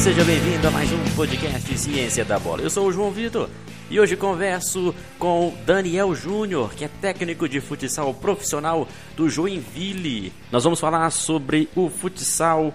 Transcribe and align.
seja 0.00 0.24
bem-vindo 0.24 0.66
a 0.66 0.70
mais 0.70 0.90
um 0.90 1.04
podcast 1.14 1.76
Ciência 1.76 2.24
da 2.24 2.38
Bola. 2.38 2.62
Eu 2.62 2.70
sou 2.70 2.86
o 2.86 2.92
João 2.92 3.10
Vitor 3.10 3.50
e 3.90 4.00
hoje 4.00 4.16
converso 4.16 4.94
com 5.18 5.52
Daniel 5.66 6.14
Júnior, 6.14 6.72
que 6.74 6.86
é 6.86 6.90
técnico 7.02 7.46
de 7.46 7.60
futsal 7.60 8.14
profissional 8.14 8.88
do 9.14 9.28
Joinville. 9.28 10.32
Nós 10.50 10.64
vamos 10.64 10.80
falar 10.80 11.10
sobre 11.10 11.68
o 11.76 11.90
futsal, 11.90 12.72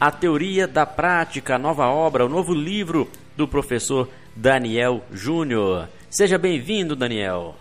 a 0.00 0.10
teoria 0.10 0.66
da 0.66 0.84
prática, 0.84 1.54
a 1.54 1.58
nova 1.58 1.86
obra, 1.86 2.26
o 2.26 2.28
novo 2.28 2.52
livro 2.52 3.08
do 3.36 3.46
professor 3.46 4.08
Daniel 4.34 5.04
Júnior. 5.12 5.88
Seja 6.10 6.36
bem-vindo, 6.36 6.96
Daniel. 6.96 7.54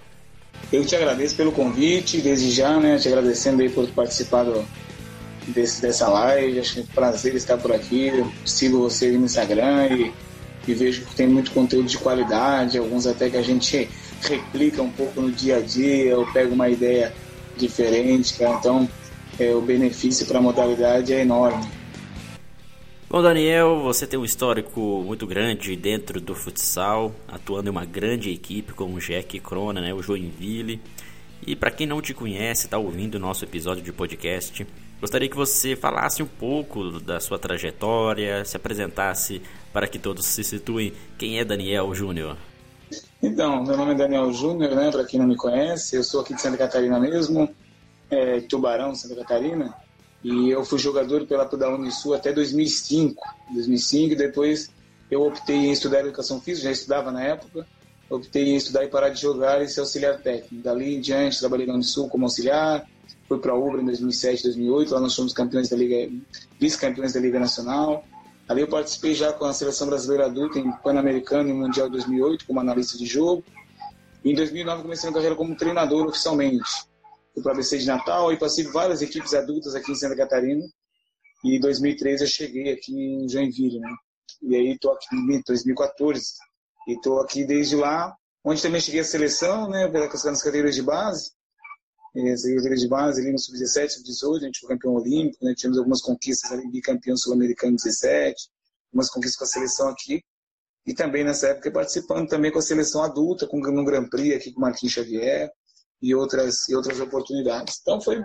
Eu 0.73 0.83
te 0.83 0.95
agradeço 0.95 1.35
pelo 1.35 1.51
convite, 1.51 2.21
desde 2.21 2.49
já, 2.49 2.79
né? 2.79 2.97
Te 2.97 3.07
agradecendo 3.07 3.61
aí 3.61 3.69
por 3.69 3.87
participar 3.89 4.45
do, 4.45 4.65
desse, 5.47 5.81
dessa 5.81 6.07
live. 6.07 6.59
Acho 6.59 6.73
que 6.73 6.79
é 6.79 6.83
um 6.83 6.87
prazer 6.87 7.35
estar 7.35 7.57
por 7.57 7.71
aqui. 7.71 8.11
Sigo 8.45 8.79
você 8.79 9.11
no 9.11 9.25
Instagram 9.25 9.87
e, 9.87 10.13
e, 10.67 10.73
vejo 10.73 11.05
que 11.05 11.15
tem 11.15 11.27
muito 11.27 11.51
conteúdo 11.51 11.87
de 11.87 11.97
qualidade, 11.97 12.77
alguns 12.77 13.07
até 13.07 13.29
que 13.29 13.37
a 13.37 13.41
gente 13.41 13.89
replica 14.21 14.81
um 14.81 14.89
pouco 14.89 15.21
no 15.21 15.31
dia 15.31 15.57
a 15.57 15.61
dia, 15.61 16.05
eu 16.05 16.25
pego 16.31 16.53
uma 16.53 16.69
ideia 16.69 17.13
diferente, 17.57 18.33
cara. 18.37 18.57
Então, 18.57 18.89
é, 19.39 19.53
o 19.53 19.61
benefício 19.61 20.25
para 20.25 20.39
a 20.39 20.41
modalidade 20.41 21.13
é 21.13 21.21
enorme. 21.21 21.65
Bom, 23.07 23.21
Daniel, 23.21 23.81
você 23.81 24.07
tem 24.07 24.19
um 24.19 24.25
histórico 24.25 25.03
muito 25.05 25.27
grande 25.27 25.75
dentro 25.75 26.19
do 26.19 26.33
futsal, 26.33 27.13
atuando 27.27 27.69
em 27.69 27.71
uma 27.71 27.85
grande 27.85 28.31
equipe 28.31 28.73
como 28.73 28.95
o 28.95 28.99
Jack 28.99 29.39
Crona, 29.39 29.79
né, 29.79 29.93
o 29.93 30.01
Joinville. 30.01 30.81
E 31.45 31.55
para 31.55 31.69
quem 31.69 31.85
não 31.85 32.01
te 32.01 32.13
conhece, 32.13 32.65
está 32.65 32.77
ouvindo 32.77 33.15
o 33.15 33.19
nosso 33.19 33.45
episódio 33.45 33.83
de 33.83 33.93
podcast, 33.93 34.65
Gostaria 34.99 35.29
que 35.29 35.35
você 35.35 35.75
falasse 35.75 36.23
um 36.23 36.27
pouco 36.27 36.99
da 36.99 37.19
sua 37.19 37.37
trajetória, 37.37 38.45
se 38.45 38.55
apresentasse 38.55 39.41
para 39.73 39.87
que 39.87 39.99
todos 39.99 40.25
se 40.25 40.43
situem. 40.43 40.93
Quem 41.17 41.37
é 41.37 41.45
Daniel 41.45 41.93
Júnior? 41.93 42.37
Então, 43.21 43.63
meu 43.63 43.75
nome 43.75 43.91
é 43.91 43.95
Daniel 43.95 44.31
Júnior, 44.31 44.75
né? 44.75 44.91
Para 44.91 45.03
quem 45.03 45.19
não 45.19 45.27
me 45.27 45.35
conhece, 45.35 45.95
eu 45.95 46.03
sou 46.03 46.21
aqui 46.21 46.33
de 46.33 46.41
Santa 46.41 46.57
Catarina 46.57 46.99
mesmo, 46.99 47.49
é, 48.09 48.39
Tubarão, 48.41 48.95
Santa 48.95 49.15
Catarina, 49.15 49.73
e 50.23 50.49
eu 50.49 50.63
fui 50.63 50.79
jogador 50.79 51.25
pela 51.25 51.43
da 51.43 51.69
Unisul 51.69 52.13
até 52.13 52.31
2005. 52.31 53.21
2005 53.53 54.13
e 54.13 54.15
depois 54.15 54.71
eu 55.09 55.21
optei 55.21 55.55
em 55.55 55.71
estudar 55.71 55.99
educação 55.99 56.39
física, 56.39 56.65
já 56.67 56.71
estudava 56.71 57.11
na 57.11 57.23
época, 57.23 57.67
optei 58.09 58.49
em 58.49 58.55
estudar 58.55 58.83
e 58.83 58.87
parar 58.87 59.09
de 59.09 59.21
jogar 59.21 59.61
e 59.61 59.67
ser 59.67 59.81
auxiliar 59.81 60.19
técnico. 60.19 60.63
Dali 60.63 60.95
em 60.95 61.01
diante, 61.01 61.39
trabalhei 61.39 61.67
na 61.67 61.73
Unisul 61.73 62.09
como 62.09 62.25
auxiliar, 62.25 62.87
foi 63.27 63.39
para 63.39 63.53
a 63.53 63.55
Ubra 63.55 63.81
em 63.81 63.85
2007, 63.85 64.43
2008, 64.43 64.93
lá 64.93 64.99
nós 64.99 65.15
fomos 65.15 65.33
campeões 65.33 65.69
da 65.69 65.75
Liga, 65.75 66.11
vice-campeões 66.59 67.13
da 67.13 67.19
Liga 67.19 67.39
Nacional. 67.39 68.03
Ali 68.47 68.61
eu 68.61 68.67
participei 68.67 69.15
já 69.15 69.33
com 69.33 69.45
a 69.45 69.53
seleção 69.53 69.87
brasileira 69.87 70.27
adulta 70.27 70.59
em 70.59 70.71
Pan-Americano 70.71 71.49
e 71.49 71.53
Mundial 71.53 71.89
2008 71.89 72.45
como 72.45 72.59
analista 72.59 72.97
de 72.97 73.05
jogo. 73.05 73.43
E 74.23 74.31
em 74.31 74.35
2009 74.35 74.83
comecei 74.83 75.09
a 75.09 75.13
carreira 75.13 75.35
como 75.35 75.55
treinador 75.55 76.07
oficialmente. 76.07 76.69
Fui 77.33 77.41
para 77.41 77.53
a 77.53 77.55
ABC 77.55 77.79
de 77.79 77.87
Natal 77.87 78.31
e 78.31 78.37
passei 78.37 78.63
várias 78.65 79.01
equipes 79.01 79.33
adultas 79.33 79.73
aqui 79.73 79.91
em 79.91 79.95
Santa 79.95 80.15
Catarina. 80.15 80.63
E 81.43 81.57
em 81.57 81.59
2013 81.59 82.23
eu 82.23 82.27
cheguei 82.27 82.71
aqui 82.71 82.93
em 82.93 83.27
Joinville, 83.27 83.79
né? 83.79 83.89
E 84.43 84.55
aí 84.55 84.71
estou 84.73 84.91
aqui 84.91 85.15
em 85.15 85.41
2014 85.45 86.23
e 86.87 86.93
estou 86.93 87.19
aqui 87.19 87.43
desde 87.43 87.75
lá, 87.75 88.15
onde 88.43 88.61
também 88.61 88.79
cheguei 88.79 89.01
à 89.01 89.03
seleção, 89.03 89.67
né? 89.67 89.87
Pelas 89.87 90.41
categorias 90.43 90.75
de 90.75 90.83
base 90.83 91.31
secretaria 92.37 92.77
de 92.77 92.87
base 92.87 93.21
ali 93.21 93.31
no 93.31 93.39
sub-17, 93.39 93.89
sub-18, 93.89 94.37
a 94.37 94.45
gente 94.45 94.59
foi 94.59 94.69
campeão 94.69 94.93
olímpico, 94.93 95.43
né? 95.43 95.53
tivemos 95.55 95.77
algumas 95.77 96.01
conquistas 96.01 96.51
ali, 96.51 96.69
bicampeão 96.69 97.17
sul-americano 97.17 97.75
17, 97.75 98.49
algumas 98.91 99.09
conquistas 99.09 99.37
com 99.37 99.43
a 99.43 99.47
seleção 99.47 99.89
aqui, 99.89 100.23
e 100.85 100.93
também 100.93 101.23
nessa 101.23 101.47
época 101.49 101.71
participando 101.71 102.29
também 102.29 102.51
com 102.51 102.59
a 102.59 102.61
seleção 102.61 103.03
adulta, 103.03 103.47
com 103.47 103.59
no 103.59 103.83
Grand 103.83 104.07
Prix 104.07 104.35
aqui 104.35 104.53
com 104.53 104.59
o 104.59 104.61
Marquinhos 104.61 104.93
Xavier 104.93 105.49
e 106.01 106.13
outras, 106.13 106.69
e 106.69 106.75
outras 106.75 106.99
oportunidades. 106.99 107.79
Então 107.81 107.99
foi 107.99 108.23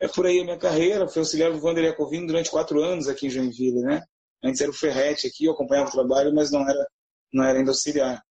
é 0.00 0.08
por 0.08 0.26
aí 0.26 0.40
a 0.40 0.44
minha 0.44 0.58
carreira, 0.58 1.08
fui 1.08 1.20
auxiliar 1.20 1.52
do 1.52 1.60
Vander 1.60 1.84
Iacovino 1.84 2.26
durante 2.26 2.50
quatro 2.50 2.82
anos 2.82 3.06
aqui 3.06 3.26
em 3.26 3.30
Joinville, 3.30 3.80
né? 3.80 4.02
Antes 4.42 4.60
era 4.60 4.70
o 4.70 4.74
Ferrete 4.74 5.26
aqui, 5.26 5.44
eu 5.44 5.52
acompanhava 5.52 5.88
o 5.88 5.92
trabalho, 5.92 6.34
mas 6.34 6.50
não 6.50 6.68
era, 6.68 6.86
não 7.32 7.44
era 7.44 7.58
ainda 7.58 7.70
auxiliar. 7.70 8.22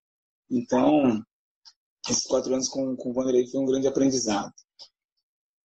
Então, 0.49 1.23
esses 2.07 2.25
quatro 2.25 2.53
anos 2.53 2.67
com, 2.67 2.95
com 2.95 3.09
o 3.09 3.13
Vanderlei 3.13 3.47
foi 3.47 3.61
um 3.61 3.65
grande 3.65 3.87
aprendizado. 3.87 4.51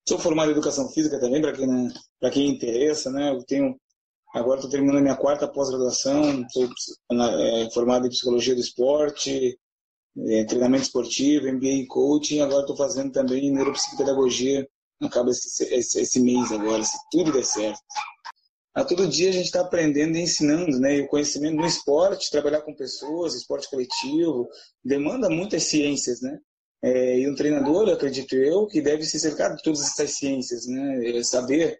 Sou 0.08 0.18
formado 0.18 0.48
em 0.48 0.52
educação 0.52 0.88
física 0.88 1.20
também, 1.20 1.42
para 1.42 1.52
quem, 1.52 1.66
né, 1.66 1.92
quem 2.32 2.48
interessa, 2.48 3.10
né? 3.10 3.30
Eu 3.30 3.44
tenho, 3.44 3.78
agora 4.34 4.56
estou 4.56 4.70
terminando 4.70 4.96
a 4.96 5.02
minha 5.02 5.16
quarta 5.16 5.46
pós-graduação, 5.46 6.46
sou 6.48 6.66
é, 7.12 7.70
formado 7.74 8.06
em 8.06 8.08
psicologia 8.08 8.54
do 8.54 8.60
esporte, 8.62 9.58
é, 10.28 10.44
treinamento 10.44 10.84
esportivo, 10.84 11.52
MBA 11.52 11.66
em 11.66 11.86
coaching, 11.86 12.40
agora 12.40 12.62
estou 12.62 12.74
fazendo 12.74 13.12
também 13.12 13.52
neuropsicopedagogia, 13.52 14.66
acaba 15.02 15.28
esse, 15.28 15.62
esse, 15.74 16.00
esse 16.00 16.20
mês 16.20 16.50
agora, 16.52 16.82
se 16.82 16.96
tudo 17.12 17.30
der 17.30 17.44
certo. 17.44 17.78
A 18.74 18.86
todo 18.86 19.08
dia 19.08 19.28
a 19.28 19.32
gente 19.32 19.44
está 19.44 19.60
aprendendo 19.60 20.16
e 20.16 20.22
ensinando, 20.22 20.80
né? 20.80 20.96
E 20.96 21.00
o 21.02 21.08
conhecimento 21.08 21.56
no 21.56 21.66
esporte, 21.66 22.30
trabalhar 22.30 22.62
com 22.62 22.74
pessoas, 22.74 23.34
esporte 23.34 23.68
coletivo, 23.68 24.48
demanda 24.82 25.28
muitas 25.28 25.64
ciências, 25.64 26.22
né? 26.22 26.38
É, 26.82 27.18
e 27.18 27.28
um 27.28 27.34
treinador, 27.34 27.88
acredito 27.88 28.36
eu, 28.36 28.66
que 28.66 28.80
deve 28.80 29.04
se 29.04 29.18
cercar 29.18 29.54
de 29.56 29.62
todas 29.62 29.80
essas 29.80 30.12
ciências, 30.12 30.66
né? 30.66 31.18
É 31.18 31.22
saber 31.24 31.78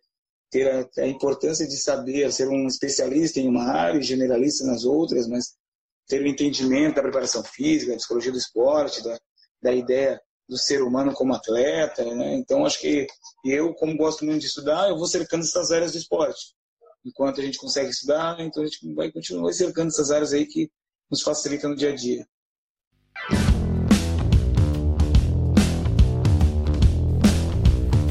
ter 0.50 0.68
a, 0.70 1.02
a, 1.02 1.06
importância 1.06 1.66
de 1.66 1.76
saber 1.76 2.32
ser 2.32 2.48
um 2.48 2.66
especialista 2.66 3.38
em 3.38 3.48
uma 3.48 3.64
área, 3.64 4.00
generalista 4.02 4.64
nas 4.66 4.84
outras, 4.84 5.28
mas 5.28 5.54
ter 6.08 6.20
o 6.22 6.24
um 6.24 6.28
entendimento 6.28 6.96
da 6.96 7.02
preparação 7.02 7.44
física, 7.44 7.92
da 7.92 7.98
psicologia 7.98 8.32
do 8.32 8.38
esporte, 8.38 9.02
da, 9.04 9.18
da 9.62 9.72
ideia 9.72 10.20
do 10.48 10.56
ser 10.56 10.82
humano 10.82 11.12
como 11.12 11.34
atleta, 11.34 12.02
né? 12.14 12.34
Então 12.34 12.64
acho 12.64 12.80
que 12.80 13.06
eu, 13.44 13.74
como 13.74 13.96
gosto 13.96 14.24
muito 14.24 14.40
de 14.40 14.46
estudar, 14.46 14.88
eu 14.88 14.96
vou 14.96 15.06
cercando 15.06 15.44
essas 15.44 15.70
áreas 15.70 15.92
do 15.92 15.98
esporte. 15.98 16.54
Enquanto 17.04 17.40
a 17.40 17.44
gente 17.44 17.58
consegue 17.58 17.90
estudar, 17.90 18.40
então 18.40 18.62
a 18.62 18.66
gente 18.66 18.94
vai 18.94 19.12
continuar 19.12 19.52
cercando 19.52 19.88
essas 19.88 20.10
áreas 20.10 20.32
aí 20.32 20.46
que 20.46 20.70
nos 21.10 21.22
facilitam 21.22 21.70
no 21.70 21.76
dia 21.76 21.90
a 21.90 21.94
dia. 21.94 22.26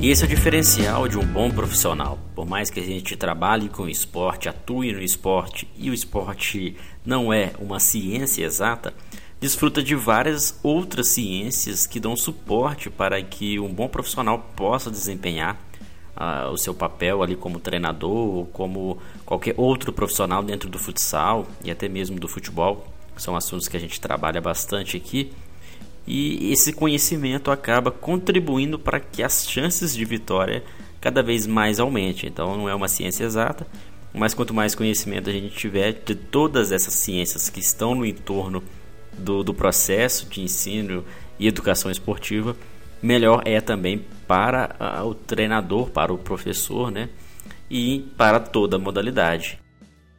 E 0.08 0.10
esse 0.10 0.24
é 0.24 0.26
o 0.26 0.30
diferencial 0.30 1.06
de 1.06 1.20
um 1.20 1.26
bom 1.26 1.52
profissional. 1.52 2.18
Por 2.34 2.46
mais 2.46 2.70
que 2.70 2.80
a 2.80 2.84
gente 2.84 3.18
trabalhe 3.18 3.68
com 3.68 3.90
esporte, 3.90 4.48
atue 4.48 4.94
no 4.94 5.02
esporte 5.02 5.68
e 5.76 5.90
o 5.90 5.94
esporte 5.94 6.78
não 7.06 7.34
é 7.34 7.52
uma 7.60 7.78
ciência 7.78 8.46
exata, 8.46 8.94
desfruta 9.38 9.84
de 9.84 9.96
várias 9.96 10.62
outras 10.64 11.10
ciências 11.10 11.86
que 11.86 12.00
dão 12.00 12.16
suporte 12.16 12.90
para 12.90 13.22
que 13.22 13.60
um 13.60 13.68
bom 13.68 13.90
profissional 13.90 14.40
possa 14.56 14.90
desempenhar 14.90 15.60
uh, 16.16 16.52
o 16.54 16.58
seu 16.58 16.74
papel 16.74 17.22
ali 17.22 17.36
como 17.36 17.60
treinador 17.60 18.10
ou 18.10 18.46
como 18.46 19.00
qualquer 19.26 19.56
outro 19.58 19.92
profissional 19.92 20.42
dentro 20.42 20.70
do 20.70 20.80
futsal 20.80 21.46
e 21.66 21.70
até 21.70 21.90
mesmo 21.90 22.18
do 22.18 22.30
futebol. 22.30 22.88
São 23.18 23.36
assuntos 23.36 23.68
que 23.68 23.76
a 23.76 23.80
gente 23.82 24.00
trabalha 24.00 24.40
bastante 24.40 24.96
aqui 24.96 25.34
e 26.08 26.54
esse 26.54 26.72
conhecimento 26.72 27.52
acaba 27.52 27.92
contribuindo 27.92 28.80
para 28.80 29.00
que 29.00 29.22
as 29.22 29.46
chances 29.48 29.94
de 29.94 30.06
vitória 30.06 30.64
cada 31.02 31.22
vez 31.22 31.46
mais 31.46 31.80
aumentem. 31.80 32.30
Então 32.30 32.56
não 32.56 32.70
é 32.70 32.74
uma 32.74 32.88
ciência 32.88 33.26
exata, 33.26 33.68
mas 34.14 34.34
quanto 34.34 34.54
mais 34.54 34.74
conhecimento 34.74 35.30
a 35.30 35.34
gente 35.34 35.56
tiver 35.56 35.92
de 36.06 36.16
todas 36.16 36.72
essas 36.72 36.94
ciências 36.94 37.50
que 37.50 37.60
estão 37.60 37.94
no 37.94 38.06
entorno 38.06 38.64
do, 39.18 39.44
do 39.44 39.54
processo 39.54 40.28
de 40.28 40.42
ensino 40.42 41.04
e 41.38 41.48
educação 41.48 41.92
esportiva, 41.92 42.56
melhor 43.02 43.42
é 43.46 43.60
também 43.60 44.06
para 44.28 45.04
o 45.06 45.14
treinador, 45.14 45.90
para 45.90 46.14
o 46.14 46.18
professor, 46.18 46.90
né? 46.90 47.10
E 47.70 48.10
para 48.18 48.40
toda 48.40 48.78
a 48.78 48.80
modalidade. 48.80 49.60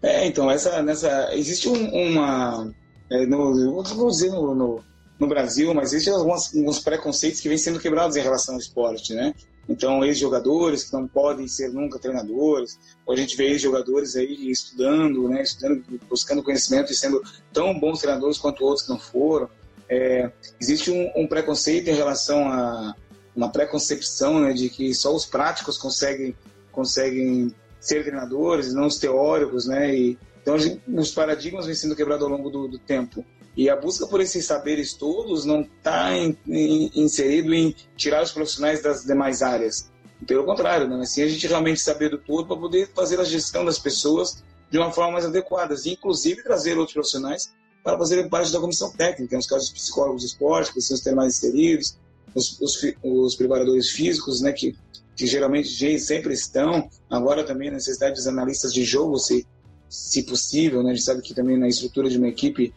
É, 0.02 0.26
então, 0.26 0.50
essa, 0.50 0.82
nessa, 0.82 1.34
existe 1.34 1.69
um, 1.69 1.88
uma. 1.91 2.70
É, 3.11 3.26
no, 3.26 3.73
vou 3.73 4.11
dizer 4.11 4.31
no, 4.31 4.55
no, 4.55 4.81
no 5.19 5.26
Brasil, 5.26 5.75
mas 5.75 5.93
existem 5.93 6.12
alguns, 6.12 6.55
alguns 6.55 6.79
preconceitos 6.79 7.41
que 7.41 7.49
vêm 7.49 7.59
sendo 7.59 7.81
quebrados 7.81 8.17
em 8.17 8.20
relação 8.20 8.55
ao 8.55 8.61
esporte, 8.61 9.15
né? 9.15 9.35
Então, 9.69 10.03
ex-jogadores 10.03 10.85
que 10.85 10.93
não 10.94 11.06
podem 11.06 11.47
ser 11.47 11.70
nunca 11.70 11.99
treinadores, 11.99 12.79
ou 13.05 13.12
a 13.12 13.17
gente 13.17 13.37
vê 13.37 13.49
ex-jogadores 13.49 14.17
aí 14.17 14.50
estudando, 14.50 15.29
né, 15.29 15.43
estudando, 15.43 15.85
buscando 16.09 16.43
conhecimento 16.43 16.91
e 16.91 16.94
sendo 16.94 17.23
tão 17.53 17.79
bons 17.79 18.00
treinadores 18.00 18.38
quanto 18.38 18.65
outros 18.65 18.87
que 18.87 18.91
não 18.91 18.99
foram. 18.99 19.50
É, 19.88 20.31
existe 20.61 20.91
um, 20.91 21.11
um, 21.17 21.26
preconceito 21.26 21.88
em 21.88 21.94
relação 21.94 22.50
a 22.50 22.94
uma 23.37 23.50
preconcepção 23.50 24.41
né, 24.41 24.53
de 24.53 24.69
que 24.69 24.94
só 24.94 25.15
os 25.15 25.26
práticos 25.26 25.76
conseguem, 25.76 26.35
conseguem 26.73 27.55
ser 27.79 28.05
treinadores, 28.05 28.73
não 28.73 28.87
os 28.87 28.99
teóricos, 28.99 29.67
né? 29.67 29.94
E, 29.94 30.19
então, 30.43 30.56
os 30.97 31.11
paradigmas 31.12 31.67
vêm 31.67 31.75
sendo 31.75 31.94
quebrados 31.94 32.25
ao 32.25 32.31
longo 32.31 32.49
do, 32.49 32.69
do 32.69 32.79
tempo. 32.79 33.25
E 33.58 33.69
a 33.69 33.75
busca 33.75 34.06
por 34.06 34.20
esses 34.20 34.46
saberes 34.46 34.93
todos 34.93 35.44
não 35.44 35.62
está 35.62 36.12
inserido 36.46 37.52
em 37.52 37.75
tirar 37.96 38.22
os 38.22 38.31
profissionais 38.31 38.81
das 38.81 39.02
demais 39.02 39.43
áreas. 39.43 39.90
Pelo 40.28 40.44
contrário, 40.44 40.87
né? 40.87 40.94
assim 41.02 41.22
a 41.25 41.28
gente 41.28 41.44
realmente 41.44 41.81
saber 41.81 42.08
do 42.08 42.19
todo 42.19 42.46
para 42.46 42.56
poder 42.56 42.88
fazer 42.94 43.19
a 43.19 43.25
gestão 43.25 43.64
das 43.64 43.76
pessoas 43.76 44.44
de 44.70 44.78
uma 44.78 44.93
forma 44.93 45.14
mais 45.14 45.25
adequada, 45.25 45.75
e 45.84 45.94
inclusive 45.94 46.44
trazer 46.44 46.78
outros 46.78 46.93
profissionais 46.93 47.52
para 47.82 47.99
fazerem 47.99 48.28
parte 48.28 48.52
da 48.52 48.60
comissão 48.60 48.93
técnica, 48.93 49.34
nos 49.34 49.49
casos 49.49 49.70
dos 49.70 49.81
psicólogos 49.81 50.22
de 50.22 50.28
esporte, 50.28 50.69
que 50.69 50.75
precisam 50.75 51.02
ter 51.02 51.16
mais 51.16 51.34
inseridos, 51.37 51.99
os, 52.37 52.60
os, 52.60 52.81
os 53.02 53.34
preparadores 53.34 53.90
físicos, 53.90 54.40
né, 54.40 54.52
que, 54.52 54.76
que 55.16 55.26
geralmente 55.26 55.99
sempre 55.99 56.32
estão, 56.32 56.88
agora 57.10 57.43
também 57.43 57.70
a 57.70 57.72
necessidade 57.72 58.14
dos 58.14 58.28
analistas 58.28 58.72
de 58.72 58.84
jogo, 58.84 59.19
se, 59.19 59.44
se 59.88 60.22
possível, 60.22 60.81
né, 60.84 60.93
a 60.93 60.94
gente 60.94 61.05
sabe 61.05 61.22
que 61.22 61.34
também 61.34 61.58
na 61.58 61.66
estrutura 61.66 62.08
de 62.08 62.19
uma 62.19 62.28
equipe 62.28 62.72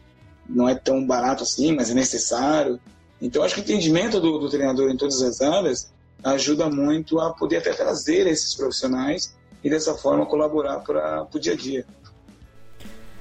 não 0.48 0.68
é 0.68 0.74
tão 0.74 1.06
barato 1.06 1.42
assim, 1.42 1.74
mas 1.74 1.90
é 1.90 1.94
necessário. 1.94 2.78
Então, 3.20 3.42
acho 3.42 3.54
que 3.54 3.60
o 3.60 3.64
entendimento 3.64 4.20
do, 4.20 4.38
do 4.38 4.48
treinador 4.48 4.90
em 4.90 4.96
todas 4.96 5.22
as 5.22 5.40
áreas 5.40 5.92
ajuda 6.22 6.68
muito 6.68 7.18
a 7.20 7.32
poder 7.32 7.58
até 7.58 7.72
trazer 7.72 8.26
esses 8.26 8.54
profissionais 8.54 9.34
e 9.62 9.70
dessa 9.70 9.94
forma 9.94 10.26
colaborar 10.26 10.80
para 10.80 11.26
o 11.32 11.38
dia 11.38 11.52
a 11.52 11.56
dia. 11.56 11.86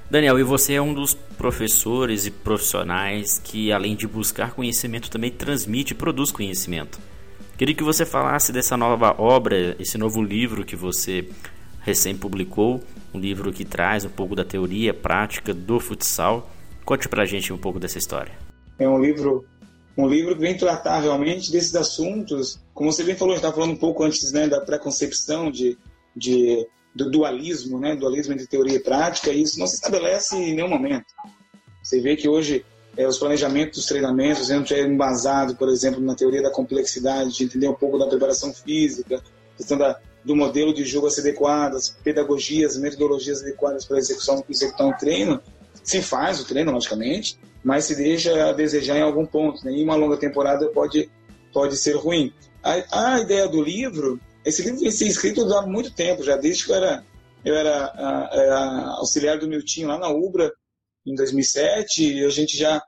Daniel, 0.10 0.38
e 0.38 0.44
você 0.44 0.74
é 0.74 0.82
um 0.82 0.94
dos 0.94 1.14
professores 1.14 2.26
e 2.26 2.32
profissionais 2.32 3.40
que, 3.42 3.72
além 3.72 3.96
de 3.96 4.06
buscar 4.06 4.52
conhecimento, 4.52 5.10
também 5.10 5.32
transmite 5.32 5.94
e 5.94 5.96
produz 5.96 6.32
conhecimento. 6.32 7.00
Queria 7.58 7.74
que 7.74 7.84
você 7.84 8.06
falasse 8.06 8.52
dessa 8.52 8.76
nova 8.76 9.16
obra, 9.18 9.76
esse 9.80 9.98
novo 9.98 10.22
livro 10.22 10.66
que 10.66 10.76
você 10.76 11.30
recém 11.80 12.16
publicou, 12.16 12.84
um 13.14 13.20
livro 13.20 13.54
que 13.54 13.64
traz 13.64 14.04
um 14.04 14.10
pouco 14.10 14.36
da 14.36 14.44
teoria 14.44 14.94
prática 14.94 15.54
do 15.54 15.80
futsal. 15.80 16.50
Conte 16.86 17.07
pra 17.07 17.25
gente 17.25 17.54
um 17.54 17.57
pouco 17.57 17.80
dessa 17.80 17.98
história. 17.98 18.33
É 18.80 18.88
um 18.88 19.00
livro 19.00 19.45
um 19.98 20.07
livro 20.07 20.36
que 20.36 20.42
vem 20.42 20.56
tratar 20.56 21.00
realmente 21.00 21.51
desses 21.51 21.75
assuntos, 21.75 22.60
como 22.74 22.92
você 22.92 23.04
bem 23.04 23.16
falou, 23.16 23.33
a 23.33 23.36
gente 23.36 23.44
estava 23.44 23.62
falando 23.62 23.75
um 23.75 23.80
pouco 23.80 24.04
antes 24.04 24.31
né, 24.31 24.48
da 24.48 24.62
preconcepção 24.62 25.51
de, 25.51 25.78
de, 26.16 26.66
do 26.95 27.12
dualismo, 27.12 27.78
né, 27.80 27.95
dualismo 27.95 28.33
entre 28.33 28.48
teoria 28.48 28.78
e 28.78 28.80
prática, 28.80 29.31
e 29.31 29.42
isso 29.42 29.60
não 29.60 29.68
se 29.68 29.75
estabelece 29.75 30.36
em 30.38 30.56
nenhum 30.56 30.69
momento. 30.69 31.06
Você 31.83 32.00
vê 32.00 32.16
que 32.16 32.30
hoje 32.30 32.66
é, 32.95 33.06
os 33.07 33.18
planejamentos 33.18 33.80
dos 33.80 33.86
treinamentos 33.86 34.50
entram 34.50 34.77
é 34.77 34.81
embasado, 34.81 35.56
por 35.56 35.69
exemplo, 35.69 36.01
na 36.01 36.16
teoria 36.16 36.42
da 36.42 36.51
complexidade, 36.51 37.38
de 37.38 37.44
entender 37.44 37.68
um 37.68 37.74
pouco 37.74 37.98
da 37.98 38.07
preparação 38.07 38.54
física, 38.54 39.22
questão 39.57 39.77
da, 39.77 40.00
do 40.24 40.36
modelo 40.36 40.74
de 40.74 40.86
jogo 40.86 41.07
a 41.07 41.12
ser 41.12 41.22
adequado, 41.22 41.75
as 41.75 41.89
pedagogias, 41.89 42.77
metodologias 42.77 43.42
adequadas 43.42 43.86
para 43.86 43.98
execução, 43.98 44.44
executar 44.50 44.88
um 44.88 44.94
treino, 44.94 45.42
se 45.84 46.02
faz 46.02 46.40
o 46.40 46.46
treino, 46.46 46.72
logicamente, 46.72 47.38
mas 47.64 47.86
se 47.86 47.96
deixa 47.96 48.50
a 48.50 48.54
desejar 48.54 48.98
em 48.98 49.02
algum 49.02 49.26
ponto. 49.26 49.64
Né? 49.66 49.74
Em 49.74 49.84
uma 49.84 49.96
longa 49.96 50.18
temporada 50.18 50.68
pode, 50.70 51.10
pode 51.54 51.78
ser 51.78 51.96
ruim. 51.96 52.34
A, 52.64 53.16
a 53.16 53.20
ideia 53.20 53.48
do 53.48 53.62
livro, 53.62 54.20
esse 54.46 54.62
livro 54.64 54.80
vem 54.80 54.92
ser 54.92 55.08
escrito 55.08 55.42
há 55.54 55.66
muito 55.66 55.94
tempo, 55.94 56.24
já 56.24 56.38
desde 56.38 56.66
que 56.66 56.72
eu 56.72 56.76
era, 56.76 57.06
eu 57.44 57.56
era, 57.56 57.86
a, 57.86 58.20
a, 58.26 58.98
auxiliar 59.00 59.40
do 59.40 59.48
Miltinho 59.48 59.88
lá 59.88 59.98
na 59.98 60.10
Ubra, 60.10 60.52
em 61.06 61.16
2007, 61.16 62.20
e 62.20 62.26
a 62.26 62.30
gente 62.30 62.56
já 62.56 62.82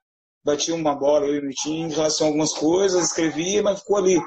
batia 0.43 0.75
uma 0.75 0.93
bola, 0.93 1.25
eu 1.25 1.35
e 1.35 1.39
o 1.39 1.43
Miltinho, 1.43 1.87
em 1.87 1.93
relação 1.93 2.27
a 2.27 2.29
algumas 2.29 2.53
coisas, 2.53 3.05
escrevia, 3.05 3.63
mas 3.63 3.79
ficou 3.79 3.97
ali, 3.97 4.19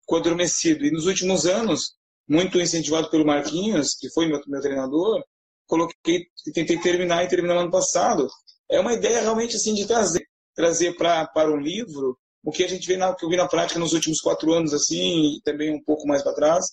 ficou 0.00 0.18
adormecido. 0.18 0.84
E 0.84 0.90
nos 0.90 1.06
últimos 1.06 1.46
anos, 1.46 1.92
muito 2.28 2.58
incentivado 2.58 3.10
pelo 3.10 3.26
Marquinhos, 3.26 3.94
que 3.94 4.10
foi 4.10 4.26
meu, 4.26 4.40
meu 4.46 4.60
treinador, 4.60 5.22
coloquei, 5.68 6.26
tentei 6.52 6.78
terminar 6.80 7.22
e 7.22 7.28
terminar 7.28 7.54
no 7.54 7.60
ano 7.60 7.70
passado. 7.70 8.26
É 8.68 8.80
uma 8.80 8.94
ideia 8.94 9.20
realmente 9.20 9.54
assim 9.54 9.74
de 9.74 9.86
trazer, 9.86 10.26
trazer 10.54 10.96
pra, 10.96 11.26
para 11.26 11.50
o 11.50 11.56
livro 11.56 12.18
o 12.42 12.50
que 12.50 12.64
a 12.64 12.68
gente 12.68 12.86
vê 12.86 12.96
na, 12.96 13.14
que 13.14 13.24
eu 13.24 13.28
vi 13.28 13.36
na 13.36 13.46
prática 13.46 13.78
nos 13.78 13.92
últimos 13.92 14.20
quatro 14.20 14.52
anos 14.52 14.72
assim 14.72 15.36
e 15.36 15.40
também 15.42 15.72
um 15.72 15.82
pouco 15.82 16.06
mais 16.06 16.22
para 16.22 16.34
trás, 16.34 16.66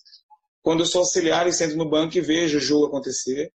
quando 0.62 0.80
eu 0.80 0.86
sou 0.86 1.00
auxiliar 1.00 1.46
e 1.46 1.52
sento 1.52 1.76
no 1.76 1.88
banco 1.88 2.16
e 2.16 2.20
vejo 2.20 2.58
o 2.58 2.60
jogo 2.60 2.86
acontecer, 2.86 3.52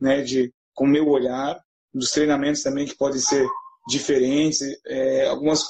né, 0.00 0.22
de 0.22 0.52
com 0.74 0.84
o 0.84 0.88
meu 0.88 1.08
olhar, 1.08 1.58
dos 1.92 2.10
treinamentos 2.10 2.62
também 2.62 2.86
que 2.86 2.96
podem 2.96 3.18
ser 3.18 3.46
diferentes, 3.88 4.60
é, 4.86 5.26
algumas 5.26 5.64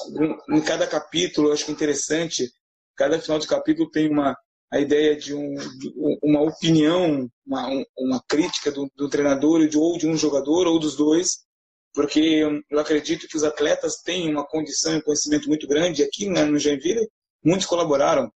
em 0.49 0.61
cada 0.61 0.85
capítulo 0.85 1.49
eu 1.49 1.53
acho 1.53 1.69
é 1.69 1.73
interessante, 1.73 2.51
cada 2.95 3.19
final 3.19 3.39
de 3.39 3.47
capítulo 3.47 3.89
tem 3.89 4.09
uma 4.09 4.37
a 4.71 4.79
ideia 4.79 5.15
de, 5.15 5.33
um, 5.33 5.55
de 5.55 5.93
uma 6.21 6.41
opinião, 6.41 7.29
uma, 7.45 7.69
uma 7.97 8.21
crítica 8.27 8.71
do, 8.71 8.91
do 8.95 9.09
treinador 9.09 9.61
ou 9.75 9.97
de 9.97 10.07
um 10.07 10.17
jogador 10.17 10.67
ou 10.67 10.79
dos 10.79 10.95
dois, 10.95 11.45
porque 11.93 12.43
eu 12.69 12.79
acredito 12.79 13.27
que 13.27 13.37
os 13.37 13.43
atletas 13.43 14.01
têm 14.03 14.29
uma 14.29 14.45
condição 14.45 14.93
e 14.93 14.97
um 14.97 15.01
conhecimento 15.01 15.47
muito 15.47 15.67
grande. 15.67 16.03
Aqui 16.03 16.29
né, 16.29 16.43
no 16.43 16.59
Joinville, 16.59 17.09
muitos 17.43 17.65
colaboraram. 17.65 18.31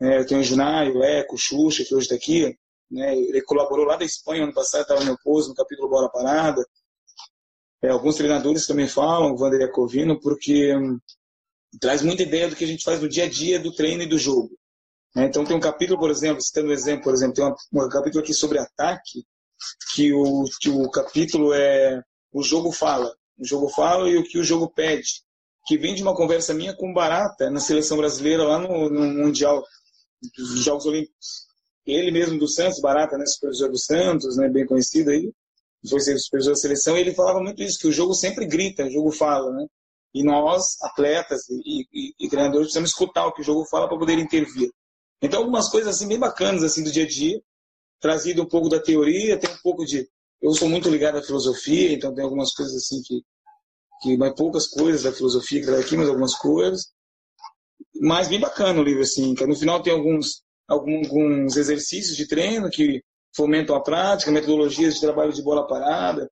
É, 0.00 0.18
eu 0.18 0.26
tenho 0.26 0.40
o 0.40 0.44
Junai, 0.44 0.90
o 0.90 1.02
Eco, 1.02 1.34
o 1.34 1.38
Xuxa, 1.38 1.84
que 1.84 1.94
hoje 1.94 2.04
está 2.04 2.16
aqui. 2.16 2.54
Né, 2.90 3.16
ele 3.16 3.40
colaborou 3.42 3.86
lá 3.86 3.96
da 3.96 4.04
Espanha 4.04 4.44
ano 4.44 4.52
passado, 4.52 4.82
estava 4.82 5.00
no 5.00 5.06
meu 5.06 5.18
pouso, 5.22 5.48
no 5.48 5.54
capítulo 5.54 5.88
Bola 5.88 6.10
Parada. 6.10 6.62
É, 7.82 7.88
alguns 7.88 8.16
treinadores 8.16 8.66
também 8.66 8.88
falam, 8.88 9.32
o 9.32 9.36
Vanderlei 9.36 9.68
Covino, 9.68 10.20
porque 10.20 10.76
hum, 10.76 10.98
traz 11.80 12.02
muita 12.02 12.22
ideia 12.22 12.48
do 12.48 12.56
que 12.56 12.64
a 12.64 12.66
gente 12.66 12.84
faz 12.84 13.00
no 13.00 13.08
dia 13.08 13.24
a 13.24 13.28
dia 13.28 13.58
do 13.58 13.72
treino 13.72 14.02
e 14.02 14.06
do 14.06 14.18
jogo. 14.18 14.50
Né? 15.16 15.24
Então 15.24 15.44
tem 15.44 15.56
um 15.56 15.60
capítulo, 15.60 15.98
por 15.98 16.10
exemplo, 16.10 16.42
citando 16.42 16.68
um 16.68 16.72
exemplo, 16.72 17.04
por 17.04 17.14
exemplo, 17.14 17.34
tem 17.34 17.44
um 17.72 17.88
capítulo 17.88 18.22
aqui 18.22 18.34
sobre 18.34 18.58
ataque, 18.58 19.24
que 19.94 20.12
o, 20.12 20.44
que 20.60 20.68
o 20.68 20.90
capítulo 20.90 21.54
é 21.54 22.02
o 22.30 22.42
jogo 22.42 22.70
fala. 22.70 23.10
O 23.38 23.44
jogo 23.44 23.70
fala 23.70 24.10
e 24.10 24.18
o 24.18 24.22
que 24.22 24.38
o 24.38 24.44
jogo 24.44 24.68
pede. 24.68 25.22
Que 25.66 25.78
vem 25.78 25.94
de 25.94 26.02
uma 26.02 26.14
conversa 26.14 26.52
minha 26.52 26.76
com 26.76 26.92
Barata 26.92 27.50
na 27.50 27.60
seleção 27.60 27.96
brasileira 27.96 28.44
lá 28.44 28.58
no, 28.58 28.90
no 28.90 29.24
Mundial 29.24 29.64
dos 30.36 30.62
Jogos 30.62 30.84
Olímpicos. 30.84 31.46
Ele 31.86 32.10
mesmo 32.10 32.38
do 32.38 32.46
Santos, 32.46 32.80
Barata, 32.80 33.16
né, 33.16 33.24
supervisor 33.26 33.70
do 33.70 33.78
Santos, 33.78 34.36
né, 34.36 34.48
bem 34.48 34.66
conhecido 34.66 35.10
aí, 35.10 35.32
foi 35.88 36.00
supervisor 36.00 36.52
da 36.52 36.60
seleção, 36.60 36.96
e 36.96 37.00
ele 37.00 37.14
falava 37.14 37.40
muito 37.40 37.62
isso, 37.62 37.78
que 37.78 37.86
o 37.86 37.92
jogo 37.92 38.12
sempre 38.12 38.44
grita, 38.44 38.84
o 38.84 38.90
jogo 38.90 39.12
fala, 39.12 39.52
né? 39.52 39.66
E 40.12 40.24
nós, 40.24 40.76
atletas 40.82 41.48
e, 41.48 41.86
e, 41.92 42.14
e 42.18 42.28
treinadores, 42.28 42.66
precisamos 42.66 42.90
escutar 42.90 43.26
o 43.26 43.32
que 43.32 43.40
o 43.42 43.44
jogo 43.44 43.64
fala 43.66 43.86
para 43.86 43.98
poder 43.98 44.18
intervir. 44.18 44.70
Então, 45.22 45.40
algumas 45.40 45.68
coisas 45.68 45.94
assim 45.94 46.08
bem 46.08 46.18
bacanas 46.18 46.62
assim 46.62 46.84
do 46.84 46.92
dia 46.92 47.04
a 47.04 47.08
dia, 47.08 47.40
trazido 48.00 48.42
um 48.42 48.48
pouco 48.48 48.68
da 48.68 48.80
teoria, 48.80 49.38
tem 49.38 49.50
um 49.50 49.58
pouco 49.62 49.84
de 49.84 50.08
eu 50.42 50.52
sou 50.52 50.68
muito 50.68 50.90
ligado 50.90 51.18
à 51.18 51.22
filosofia, 51.22 51.92
então 51.92 52.14
tem 52.14 52.22
algumas 52.22 52.52
coisas 52.52 52.76
assim 52.76 53.02
que 53.02 53.22
que 54.02 54.16
mais 54.16 54.34
poucas 54.34 54.68
coisas 54.68 55.04
da 55.04 55.12
filosofia 55.12 55.62
que 55.62 55.70
aqui, 55.70 55.96
mas 55.96 56.08
algumas 56.08 56.34
coisas. 56.34 56.92
Mas 58.00 58.28
bem 58.28 58.38
bacana 58.38 58.80
o 58.80 58.84
livro 58.84 59.02
assim, 59.02 59.34
que 59.34 59.46
no 59.46 59.56
final 59.56 59.82
tem 59.82 59.92
alguns 59.92 60.42
alguns 60.68 61.56
exercícios 61.56 62.16
de 62.16 62.26
treino 62.26 62.68
que 62.68 63.02
fomentam 63.34 63.76
a 63.76 63.82
prática, 63.82 64.30
metodologias 64.30 64.94
de 64.94 65.00
trabalho 65.00 65.32
de 65.32 65.42
bola 65.42 65.66
parada. 65.66 66.30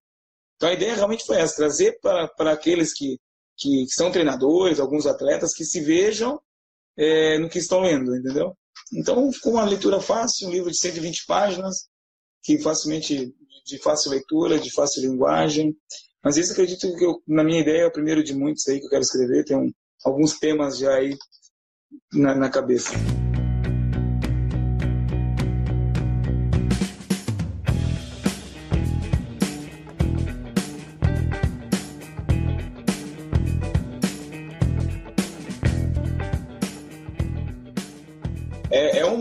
Então 0.57 0.69
a 0.69 0.73
ideia 0.73 0.95
realmente 0.95 1.25
foi 1.25 1.37
essa, 1.37 1.57
trazer 1.57 1.99
para, 2.00 2.29
para 2.29 2.53
aqueles 2.53 2.93
que, 2.93 3.19
que, 3.57 3.87
são 3.88 4.11
treinadores, 4.11 4.81
alguns 4.81 5.07
atletas, 5.07 5.55
que 5.55 5.64
se 5.64 5.81
vejam 5.81 6.41
é, 6.97 7.38
no 7.38 7.49
que 7.49 7.59
estão 7.59 7.83
lendo, 7.83 8.17
entendeu? 8.17 8.57
Então 8.95 9.33
ficou 9.33 9.55
uma 9.55 9.65
leitura 9.65 10.01
fácil, 10.01 10.49
um 10.49 10.53
livro 10.53 10.71
de 10.71 10.79
120 10.79 11.27
páginas, 11.27 11.89
que 12.43 12.59
facilmente 12.59 13.35
de 13.67 13.79
fácil 13.79 14.11
leitura, 14.11 14.59
de 14.59 14.71
fácil 14.71 15.03
linguagem. 15.03 15.77
Mas 16.23 16.37
isso 16.37 16.53
acredito 16.53 16.95
que 16.97 17.05
eu, 17.05 17.23
na 17.27 17.43
minha 17.43 17.61
ideia 17.61 17.83
é 17.83 17.87
o 17.87 17.93
primeiro 17.93 18.23
de 18.23 18.35
muitos 18.35 18.67
aí 18.69 18.79
que 18.79 18.87
eu 18.87 18.91
quero 18.91 19.03
escrever. 19.03 19.45
Tem 19.45 19.57
um, 19.57 19.73
alguns 20.05 20.39
temas 20.39 20.79
já 20.79 20.95
aí 20.95 21.17
na, 22.13 22.35
na 22.35 22.49
cabeça. 22.49 22.93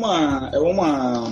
Uma, 0.04 0.52
é 0.54 0.60
uma 0.60 1.32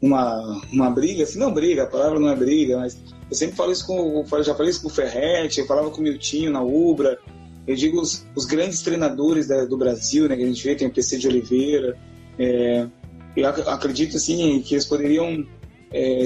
uma, 0.00 0.60
uma 0.72 0.90
briga, 0.90 1.24
assim, 1.24 1.38
não 1.38 1.52
briga, 1.52 1.82
a 1.82 1.86
palavra 1.86 2.18
não 2.18 2.28
é 2.28 2.36
briga, 2.36 2.78
mas 2.78 2.96
eu 3.28 3.36
sempre 3.36 3.56
falo 3.56 3.72
isso 3.72 3.86
com, 3.86 4.24
já 4.42 4.54
falei 4.54 4.70
isso 4.70 4.82
com 4.82 4.88
o 4.88 4.92
Ferretti, 4.92 5.60
eu 5.60 5.66
falava 5.66 5.90
com 5.90 6.00
o 6.00 6.04
Miltinho 6.04 6.52
na 6.52 6.62
Ubra, 6.62 7.18
eu 7.66 7.74
digo 7.74 8.00
os, 8.00 8.24
os 8.34 8.44
grandes 8.44 8.80
treinadores 8.80 9.48
da, 9.48 9.64
do 9.64 9.76
Brasil, 9.76 10.28
né, 10.28 10.36
que 10.36 10.42
a 10.42 10.46
gente 10.46 10.64
vê, 10.64 10.74
tem 10.74 10.86
o 10.86 10.92
PC 10.92 11.18
de 11.18 11.28
Oliveira, 11.28 11.98
é, 12.38 12.86
eu 13.36 13.48
acredito, 13.48 14.16
assim, 14.16 14.60
que 14.62 14.74
eles 14.74 14.86
poderiam 14.86 15.44
é, 15.92 16.24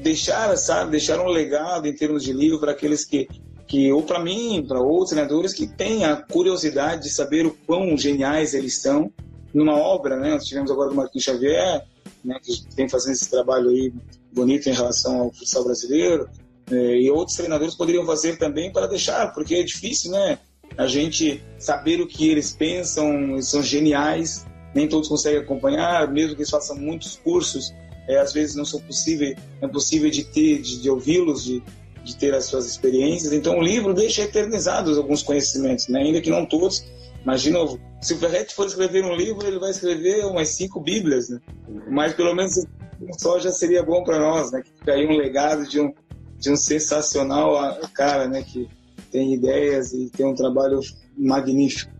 deixar, 0.00 0.56
sabe, 0.56 0.90
deixar 0.90 1.20
um 1.20 1.28
legado 1.28 1.86
em 1.86 1.94
termos 1.94 2.22
de 2.22 2.32
livro 2.32 2.58
para 2.58 2.72
aqueles 2.72 3.04
que, 3.04 3.28
que 3.66 3.92
ou 3.92 4.02
para 4.02 4.18
mim, 4.18 4.64
para 4.66 4.80
outros 4.80 5.10
treinadores 5.10 5.52
que 5.52 5.66
têm 5.66 6.04
a 6.04 6.16
curiosidade 6.16 7.04
de 7.04 7.10
saber 7.10 7.46
o 7.46 7.56
quão 7.66 7.96
geniais 7.96 8.54
eles 8.54 8.80
são 8.80 9.12
numa 9.54 9.76
obra, 9.76 10.16
né, 10.16 10.30
nós 10.30 10.44
tivemos 10.44 10.70
agora 10.70 10.90
do 10.90 10.96
Marquinhos 10.96 11.24
Xavier, 11.24 11.86
né, 12.24 12.38
que 12.42 12.52
vem 12.74 12.88
fazendo 12.88 13.12
esse 13.12 13.30
trabalho 13.30 13.70
aí 13.70 13.92
bonito 14.32 14.68
em 14.68 14.72
relação 14.72 15.20
ao 15.20 15.32
futsal 15.32 15.64
brasileiro, 15.64 16.28
é, 16.70 17.00
e 17.00 17.10
outros 17.10 17.36
treinadores 17.36 17.74
poderiam 17.74 18.04
fazer 18.04 18.36
também 18.38 18.72
para 18.72 18.86
deixar, 18.86 19.32
porque 19.32 19.54
é 19.54 19.62
difícil, 19.62 20.10
né? 20.10 20.38
A 20.76 20.86
gente 20.86 21.42
saber 21.58 22.00
o 22.00 22.06
que 22.06 22.28
eles 22.28 22.52
pensam, 22.52 23.34
eles 23.34 23.48
são 23.48 23.62
geniais, 23.62 24.44
nem 24.74 24.88
todos 24.88 25.08
conseguem 25.08 25.40
acompanhar, 25.40 26.10
mesmo 26.10 26.34
que 26.34 26.40
eles 26.40 26.50
façam 26.50 26.74
muitos 26.76 27.16
cursos, 27.16 27.72
é, 28.08 28.18
às 28.18 28.32
vezes 28.32 28.56
não 28.56 28.64
são 28.64 28.80
possíveis, 28.80 29.36
é 29.60 29.68
possível 29.68 30.10
de 30.10 30.24
ter, 30.24 30.60
de, 30.60 30.80
de 30.80 30.90
ouvi-los, 30.90 31.44
de, 31.44 31.62
de 32.02 32.16
ter 32.16 32.34
as 32.34 32.46
suas 32.46 32.66
experiências. 32.66 33.32
Então 33.32 33.58
o 33.58 33.62
livro 33.62 33.94
deixa 33.94 34.22
eternizados 34.22 34.98
alguns 34.98 35.22
conhecimentos, 35.22 35.88
né? 35.88 36.00
ainda 36.00 36.20
que 36.20 36.30
não 36.30 36.44
todos. 36.44 36.84
Mas, 37.24 37.42
de 37.42 37.50
novo, 37.50 37.80
se 38.02 38.12
o 38.12 38.18
Ferretti 38.18 38.54
for 38.54 38.66
escrever 38.66 39.02
um 39.02 39.16
livro, 39.16 39.46
ele 39.46 39.58
vai 39.58 39.70
escrever 39.70 40.26
umas 40.26 40.50
cinco 40.50 40.80
bíblias, 40.80 41.30
né? 41.30 41.40
Mas 41.88 42.12
pelo 42.12 42.34
menos 42.34 42.58
um 43.00 43.12
só 43.18 43.38
já 43.38 43.50
seria 43.50 43.82
bom 43.82 44.04
para 44.04 44.18
nós, 44.18 44.52
né? 44.52 44.62
Que 44.62 44.70
fica 44.70 44.92
aí 44.92 45.06
um 45.06 45.16
legado 45.16 45.66
de 45.66 45.80
um, 45.80 45.92
de 46.38 46.50
um 46.50 46.56
sensacional 46.56 47.80
cara, 47.94 48.28
né? 48.28 48.42
Que 48.42 48.68
tem 49.10 49.32
ideias 49.32 49.92
e 49.92 50.10
tem 50.10 50.26
um 50.26 50.34
trabalho 50.34 50.80
magnífico. 51.16 51.92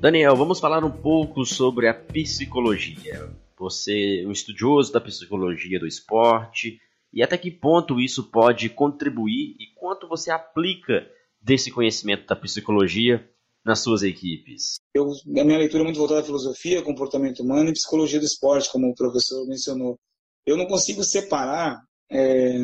Daniel, 0.00 0.34
vamos 0.34 0.60
falar 0.60 0.82
um 0.82 0.90
pouco 0.90 1.44
sobre 1.44 1.86
a 1.86 1.92
psicologia. 1.92 3.28
Você 3.58 4.22
é 4.22 4.26
um 4.26 4.32
estudioso 4.32 4.90
da 4.90 5.00
psicologia 5.00 5.78
do 5.78 5.86
esporte 5.86 6.80
e 7.12 7.22
até 7.22 7.36
que 7.36 7.50
ponto 7.50 8.00
isso 8.00 8.30
pode 8.30 8.70
contribuir 8.70 9.56
e 9.60 9.66
quanto 9.78 10.08
você 10.08 10.30
aplica 10.30 11.06
desse 11.42 11.70
conhecimento 11.70 12.26
da 12.26 12.34
psicologia 12.34 13.28
nas 13.64 13.80
suas 13.80 14.02
equipes? 14.02 14.80
Eu, 14.94 15.10
a 15.10 15.44
minha 15.44 15.58
leitura 15.58 15.82
é 15.82 15.84
muito 15.84 15.98
voltada 15.98 16.20
à 16.20 16.24
filosofia, 16.24 16.82
comportamento 16.82 17.42
humano 17.42 17.70
e 17.70 17.74
psicologia 17.74 18.18
do 18.18 18.26
esporte, 18.26 18.70
como 18.70 18.88
o 18.88 18.94
professor 18.94 19.46
mencionou. 19.46 19.98
Eu 20.46 20.56
não 20.56 20.66
consigo 20.66 21.04
separar 21.04 21.82
é, 22.10 22.60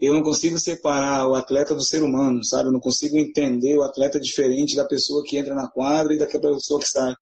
eu 0.00 0.14
não 0.14 0.22
consigo 0.22 0.58
separar 0.58 1.28
o 1.28 1.34
atleta 1.34 1.74
do 1.74 1.84
ser 1.84 2.02
humano, 2.02 2.42
sabe? 2.42 2.68
Eu 2.68 2.72
não 2.72 2.80
consigo 2.80 3.18
entender 3.18 3.76
o 3.76 3.82
atleta 3.82 4.18
diferente 4.18 4.74
da 4.74 4.86
pessoa 4.86 5.22
que 5.22 5.36
entra 5.36 5.54
na 5.54 5.68
quadra 5.68 6.14
e 6.14 6.18
daquela 6.18 6.54
pessoa 6.54 6.80
que 6.80 6.88
sai. 6.88 7.14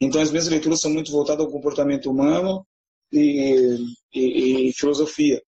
Então, 0.00 0.20
as 0.20 0.30
minhas 0.30 0.46
leituras 0.46 0.80
são 0.80 0.92
muito 0.92 1.10
voltadas 1.10 1.44
ao 1.44 1.50
comportamento 1.50 2.08
humano 2.08 2.64
e, 3.12 3.76
e, 4.14 4.68
e 4.68 4.72
filosofia. 4.74 5.42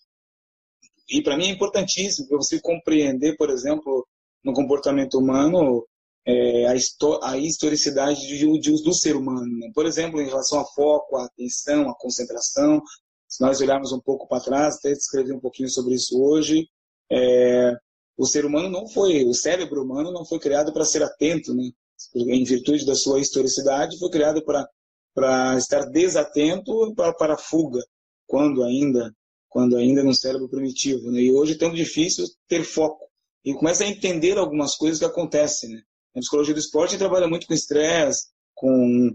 E 1.08 1.22
para 1.22 1.36
mim 1.36 1.46
é 1.46 1.50
importantíssimo 1.50 2.26
você 2.30 2.60
compreender, 2.60 3.36
por 3.36 3.48
exemplo, 3.48 4.06
no 4.44 4.52
comportamento 4.52 5.18
humano, 5.18 5.86
é, 6.26 6.66
a, 6.66 6.74
a, 7.22 7.38
historicidade 7.38 8.20
de, 8.20 8.60
de, 8.60 8.82
do 8.82 8.92
ser 8.92 9.16
humano. 9.16 9.58
Né? 9.58 9.70
Por 9.74 9.86
exemplo, 9.86 10.20
em 10.20 10.26
relação 10.26 10.60
a 10.60 10.64
foco, 10.64 11.16
a 11.16 11.24
atenção, 11.24 11.88
a 11.88 11.96
concentração, 11.96 12.80
se 13.28 13.40
nós 13.40 13.60
olharmos 13.60 13.92
um 13.92 14.00
pouco 14.00 14.28
para 14.28 14.42
trás, 14.42 14.76
até 14.76 14.92
escrevi 14.92 15.32
um 15.32 15.40
pouquinho 15.40 15.68
sobre 15.68 15.94
isso 15.94 16.22
hoje, 16.22 16.68
é, 17.10 17.74
o 18.16 18.26
ser 18.26 18.44
humano 18.44 18.68
não 18.68 18.88
foi, 18.88 19.24
o 19.24 19.34
cérebro 19.34 19.82
humano 19.82 20.12
não 20.12 20.24
foi 20.24 20.38
criado 20.38 20.72
para 20.72 20.84
ser 20.84 21.02
atento, 21.02 21.54
né? 21.54 21.70
em 22.14 22.44
virtude 22.44 22.84
da 22.84 22.94
sua 22.94 23.20
historicidade, 23.20 23.98
foi 23.98 24.10
criado 24.10 24.42
para 24.44 25.56
estar 25.56 25.86
desatento 25.86 26.92
para, 26.94 27.12
para 27.14 27.38
fuga, 27.38 27.80
quando 28.26 28.62
ainda 28.62 29.12
quando 29.52 29.76
ainda 29.76 30.02
no 30.02 30.14
cérebro 30.14 30.48
primitivo. 30.48 31.10
Né? 31.10 31.20
E 31.20 31.32
hoje 31.32 31.52
é 31.52 31.58
tão 31.58 31.72
difícil 31.72 32.24
ter 32.48 32.64
foco. 32.64 33.06
E 33.44 33.52
começa 33.52 33.84
a 33.84 33.86
entender 33.86 34.38
algumas 34.38 34.74
coisas 34.74 34.98
que 34.98 35.04
acontecem. 35.04 35.68
Né? 35.68 35.82
A 36.14 36.20
psicologia 36.20 36.54
do 36.54 36.60
esporte 36.60 36.98
trabalha 36.98 37.28
muito 37.28 37.46
com 37.46 37.54
estresse, 37.54 38.28
com 38.54 39.10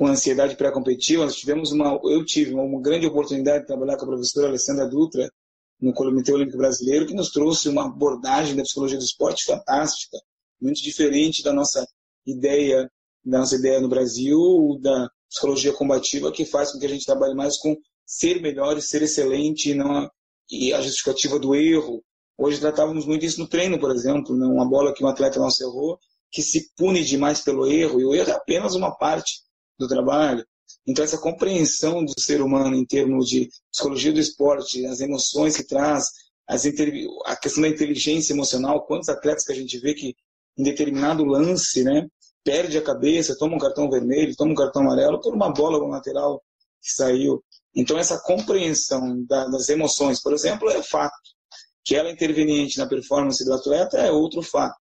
com 0.00 0.06
ansiedade 0.06 0.56
pré-competitiva, 0.56 1.26
tivemos 1.26 1.72
uma, 1.72 2.00
eu 2.04 2.24
tive 2.24 2.54
uma 2.54 2.80
grande 2.80 3.06
oportunidade 3.06 3.60
de 3.60 3.66
trabalhar 3.66 3.98
com 3.98 4.04
a 4.04 4.08
professora 4.08 4.48
Alessandra 4.48 4.88
Dutra 4.88 5.30
no 5.78 5.92
Comitê 5.92 6.32
Olímpico 6.32 6.56
Brasileiro, 6.56 7.06
que 7.06 7.12
nos 7.12 7.30
trouxe 7.30 7.68
uma 7.68 7.84
abordagem 7.84 8.56
da 8.56 8.62
psicologia 8.62 8.96
do 8.96 9.04
esporte 9.04 9.44
fantástica, 9.44 10.16
muito 10.58 10.80
diferente 10.82 11.42
da 11.42 11.52
nossa 11.52 11.86
ideia, 12.26 12.90
da 13.22 13.40
nossa 13.40 13.56
ideia 13.56 13.78
no 13.78 13.90
Brasil, 13.90 14.78
da 14.80 15.06
psicologia 15.28 15.72
combativa, 15.74 16.32
que 16.32 16.46
faz 16.46 16.72
com 16.72 16.78
que 16.78 16.86
a 16.86 16.88
gente 16.88 17.04
trabalhe 17.04 17.34
mais 17.34 17.58
com 17.58 17.76
ser 18.06 18.40
melhor 18.40 18.78
e 18.78 18.82
ser 18.82 19.02
excelente 19.02 19.70
e 19.70 19.74
não 19.74 19.92
a, 19.92 20.10
e 20.50 20.72
a 20.72 20.80
justificativa 20.80 21.38
do 21.38 21.54
erro. 21.54 22.02
Hoje 22.38 22.58
tratávamos 22.58 23.04
muito 23.04 23.26
isso 23.26 23.38
no 23.38 23.46
treino, 23.46 23.78
por 23.78 23.90
exemplo, 23.90 24.34
né? 24.34 24.46
uma 24.46 24.66
bola 24.66 24.94
que 24.94 25.04
um 25.04 25.08
atleta 25.08 25.38
nosso 25.38 25.62
errou, 25.62 25.98
que 26.30 26.42
se 26.42 26.70
pune 26.76 27.04
demais 27.04 27.40
pelo 27.40 27.66
erro, 27.66 28.00
e 28.00 28.04
o 28.04 28.14
erro 28.14 28.30
é 28.30 28.34
apenas 28.34 28.74
uma 28.74 28.94
parte 28.96 29.42
do 29.78 29.88
trabalho. 29.88 30.44
Então, 30.86 31.04
essa 31.04 31.18
compreensão 31.18 32.04
do 32.04 32.12
ser 32.18 32.40
humano 32.40 32.76
em 32.76 32.84
termos 32.84 33.28
de 33.28 33.48
psicologia 33.72 34.12
do 34.12 34.20
esporte, 34.20 34.86
as 34.86 35.00
emoções 35.00 35.56
que 35.56 35.64
traz, 35.64 36.06
as 36.48 36.64
a 37.26 37.36
questão 37.36 37.62
da 37.62 37.68
inteligência 37.68 38.32
emocional, 38.32 38.84
quantos 38.86 39.08
atletas 39.08 39.44
que 39.44 39.52
a 39.52 39.56
gente 39.56 39.78
vê 39.78 39.94
que 39.94 40.14
em 40.58 40.62
determinado 40.62 41.24
lance, 41.24 41.84
né, 41.84 42.06
perde 42.44 42.76
a 42.78 42.82
cabeça, 42.82 43.36
toma 43.38 43.56
um 43.56 43.58
cartão 43.58 43.90
vermelho, 43.90 44.34
toma 44.36 44.52
um 44.52 44.56
cartão 44.56 44.82
amarelo 44.82 45.20
por 45.20 45.34
uma 45.34 45.52
bola 45.52 45.78
no 45.78 45.88
lateral 45.88 46.42
que 46.82 46.90
saiu. 46.90 47.42
Então, 47.74 47.98
essa 47.98 48.20
compreensão 48.20 49.24
da, 49.26 49.46
das 49.46 49.68
emoções, 49.68 50.20
por 50.20 50.32
exemplo, 50.32 50.68
é 50.70 50.82
fato. 50.82 51.14
Que 51.84 51.94
ela 51.94 52.08
é 52.08 52.12
interveniente 52.12 52.78
na 52.78 52.86
performance 52.86 53.44
do 53.44 53.54
atleta 53.54 53.98
é 53.98 54.10
outro 54.10 54.42
fato. 54.42 54.76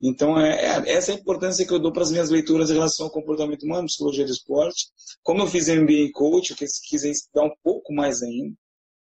Então, 0.00 0.38
é, 0.38 0.50
é, 0.64 0.92
essa 0.92 1.10
é 1.10 1.14
a 1.16 1.18
importância 1.18 1.66
que 1.66 1.72
eu 1.72 1.78
dou 1.78 1.92
para 1.92 2.02
as 2.02 2.10
minhas 2.10 2.30
leituras 2.30 2.70
em 2.70 2.74
relação 2.74 3.06
ao 3.06 3.12
comportamento 3.12 3.64
humano, 3.64 3.86
psicologia 3.86 4.24
do 4.24 4.30
esporte. 4.30 4.86
Como 5.22 5.42
eu 5.42 5.46
fiz 5.46 5.68
MBA 5.68 6.12
Coach, 6.12 6.50
eu 6.50 6.56
quis 6.56 7.02
estudar 7.04 7.46
um 7.46 7.54
pouco 7.62 7.92
mais 7.92 8.22
ainda, 8.22 8.54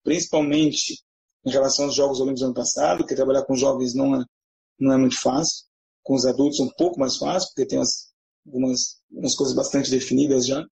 principalmente 0.02 1.02
em 1.44 1.50
relação 1.50 1.84
aos 1.84 1.94
Jogos 1.94 2.18
Olímpicos 2.18 2.40
do 2.40 2.46
ano 2.46 2.54
passado, 2.54 2.98
porque 2.98 3.14
trabalhar 3.14 3.44
com 3.44 3.54
jovens 3.54 3.94
não 3.94 4.20
é, 4.20 4.24
não 4.80 4.92
é 4.92 4.96
muito 4.96 5.20
fácil. 5.20 5.64
Com 6.02 6.14
os 6.14 6.24
adultos 6.24 6.60
um 6.60 6.70
pouco 6.70 6.98
mais 6.98 7.16
fácil, 7.16 7.48
porque 7.50 7.66
tem 7.66 7.78
umas, 7.78 8.12
algumas, 8.46 9.00
algumas 9.10 9.34
coisas 9.34 9.54
bastante 9.54 9.90
definidas 9.90 10.46
já. 10.46 10.64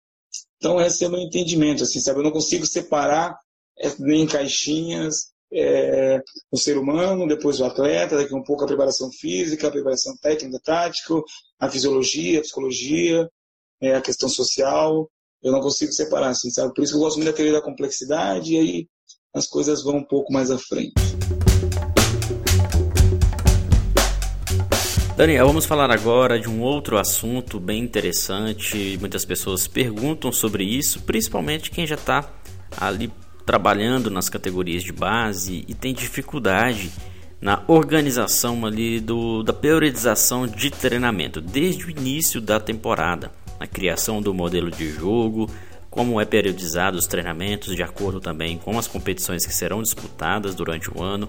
Então, 0.56 0.80
esse 0.80 1.04
é 1.04 1.08
o 1.08 1.10
meu 1.10 1.20
entendimento, 1.20 1.82
assim, 1.82 2.00
sabe? 2.00 2.20
Eu 2.20 2.24
não 2.24 2.30
consigo 2.30 2.64
separar 2.64 3.36
é, 3.78 3.92
nem 3.98 4.26
caixinhas, 4.26 5.31
é, 5.52 6.20
o 6.50 6.56
ser 6.56 6.78
humano, 6.78 7.28
depois 7.28 7.60
o 7.60 7.64
atleta, 7.64 8.16
daqui 8.16 8.34
um 8.34 8.42
pouco 8.42 8.64
a 8.64 8.66
preparação 8.66 9.10
física, 9.12 9.68
a 9.68 9.70
preparação 9.70 10.16
técnica, 10.16 10.60
tática, 10.64 11.14
a 11.60 11.68
fisiologia, 11.68 12.38
a 12.38 12.42
psicologia, 12.42 13.28
é, 13.80 13.94
a 13.94 14.00
questão 14.00 14.28
social. 14.28 15.10
Eu 15.42 15.52
não 15.52 15.60
consigo 15.60 15.92
separar, 15.92 16.28
assim, 16.28 16.50
sabe? 16.50 16.72
Por 16.72 16.82
isso 16.82 16.92
que 16.92 16.98
eu 16.98 17.02
gosto 17.02 17.16
muito 17.16 17.30
da 17.30 17.36
teoria 17.36 17.52
da 17.52 17.62
complexidade 17.62 18.54
e 18.54 18.58
aí 18.58 18.88
as 19.34 19.46
coisas 19.46 19.82
vão 19.82 19.96
um 19.96 20.04
pouco 20.04 20.32
mais 20.32 20.50
à 20.50 20.58
frente. 20.58 20.94
Daniel, 25.16 25.46
vamos 25.46 25.66
falar 25.66 25.90
agora 25.90 26.40
de 26.40 26.48
um 26.48 26.62
outro 26.62 26.96
assunto 26.96 27.60
bem 27.60 27.82
interessante. 27.82 28.96
Muitas 28.98 29.24
pessoas 29.24 29.68
perguntam 29.68 30.32
sobre 30.32 30.64
isso, 30.64 31.02
principalmente 31.02 31.70
quem 31.70 31.86
já 31.86 31.96
está 31.96 32.32
ali 32.80 33.12
trabalhando 33.44 34.10
nas 34.10 34.28
categorias 34.28 34.82
de 34.82 34.92
base 34.92 35.64
e 35.66 35.74
tem 35.74 35.92
dificuldade 35.92 36.90
na 37.40 37.62
organização 37.66 38.64
ali 38.64 39.00
do, 39.00 39.42
da 39.42 39.52
periodização 39.52 40.46
de 40.46 40.70
treinamento 40.70 41.40
desde 41.40 41.86
o 41.86 41.90
início 41.90 42.40
da 42.40 42.60
temporada, 42.60 43.32
na 43.58 43.66
criação 43.66 44.22
do 44.22 44.32
modelo 44.32 44.70
de 44.70 44.88
jogo, 44.90 45.50
como 45.90 46.20
é 46.20 46.24
periodizado 46.24 46.96
os 46.96 47.06
treinamentos 47.06 47.74
de 47.74 47.82
acordo 47.82 48.20
também 48.20 48.56
com 48.56 48.78
as 48.78 48.86
competições 48.86 49.44
que 49.44 49.52
serão 49.52 49.82
disputadas 49.82 50.54
durante 50.54 50.88
o 50.88 51.02
ano. 51.02 51.28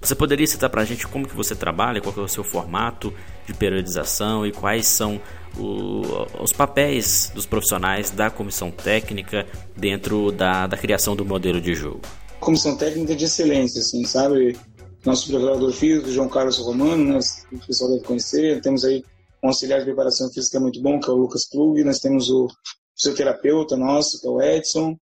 Você 0.00 0.14
poderia 0.14 0.46
citar 0.46 0.70
para 0.70 0.82
a 0.82 0.84
gente 0.84 1.08
como 1.08 1.26
que 1.26 1.34
você 1.34 1.56
trabalha, 1.56 2.00
qual 2.00 2.14
é 2.16 2.20
o 2.20 2.28
seu 2.28 2.44
formato 2.44 3.12
de 3.46 3.54
periodização 3.54 4.46
e 4.46 4.52
quais 4.52 4.86
são 4.86 5.20
o, 5.58 6.02
os 6.42 6.52
papéis 6.52 7.30
dos 7.34 7.46
profissionais 7.46 8.10
da 8.10 8.30
comissão 8.30 8.70
técnica 8.70 9.46
dentro 9.76 10.30
da, 10.32 10.66
da 10.66 10.76
criação 10.76 11.16
do 11.16 11.24
modelo 11.24 11.60
de 11.60 11.74
jogo? 11.74 12.00
Comissão 12.40 12.76
técnica 12.76 13.16
de 13.16 13.24
excelência, 13.24 13.80
assim, 13.80 14.04
sabe? 14.04 14.56
Nosso 15.04 15.28
preparador 15.28 15.72
físico, 15.72 16.10
João 16.10 16.28
Carlos 16.28 16.58
Romano, 16.58 17.12
né, 17.12 17.18
o 17.52 17.66
pessoal 17.66 17.90
deve 17.92 18.04
conhecer. 18.04 18.60
Temos 18.60 18.84
aí 18.84 19.04
um 19.42 19.48
auxiliar 19.48 19.80
de 19.80 19.86
preparação 19.86 20.30
física 20.30 20.60
muito 20.60 20.80
bom, 20.80 21.00
que 21.00 21.08
é 21.08 21.12
o 21.12 21.16
Lucas 21.16 21.48
Plug. 21.48 21.82
Nós 21.84 21.98
temos 21.98 22.30
o 22.30 22.48
fisioterapeuta 22.96 23.76
nosso, 23.76 24.20
que 24.20 24.26
é 24.26 24.30
o 24.30 24.42
Edson. 24.42 24.96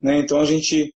Né? 0.00 0.18
Então 0.18 0.40
a 0.40 0.44
gente 0.44 0.92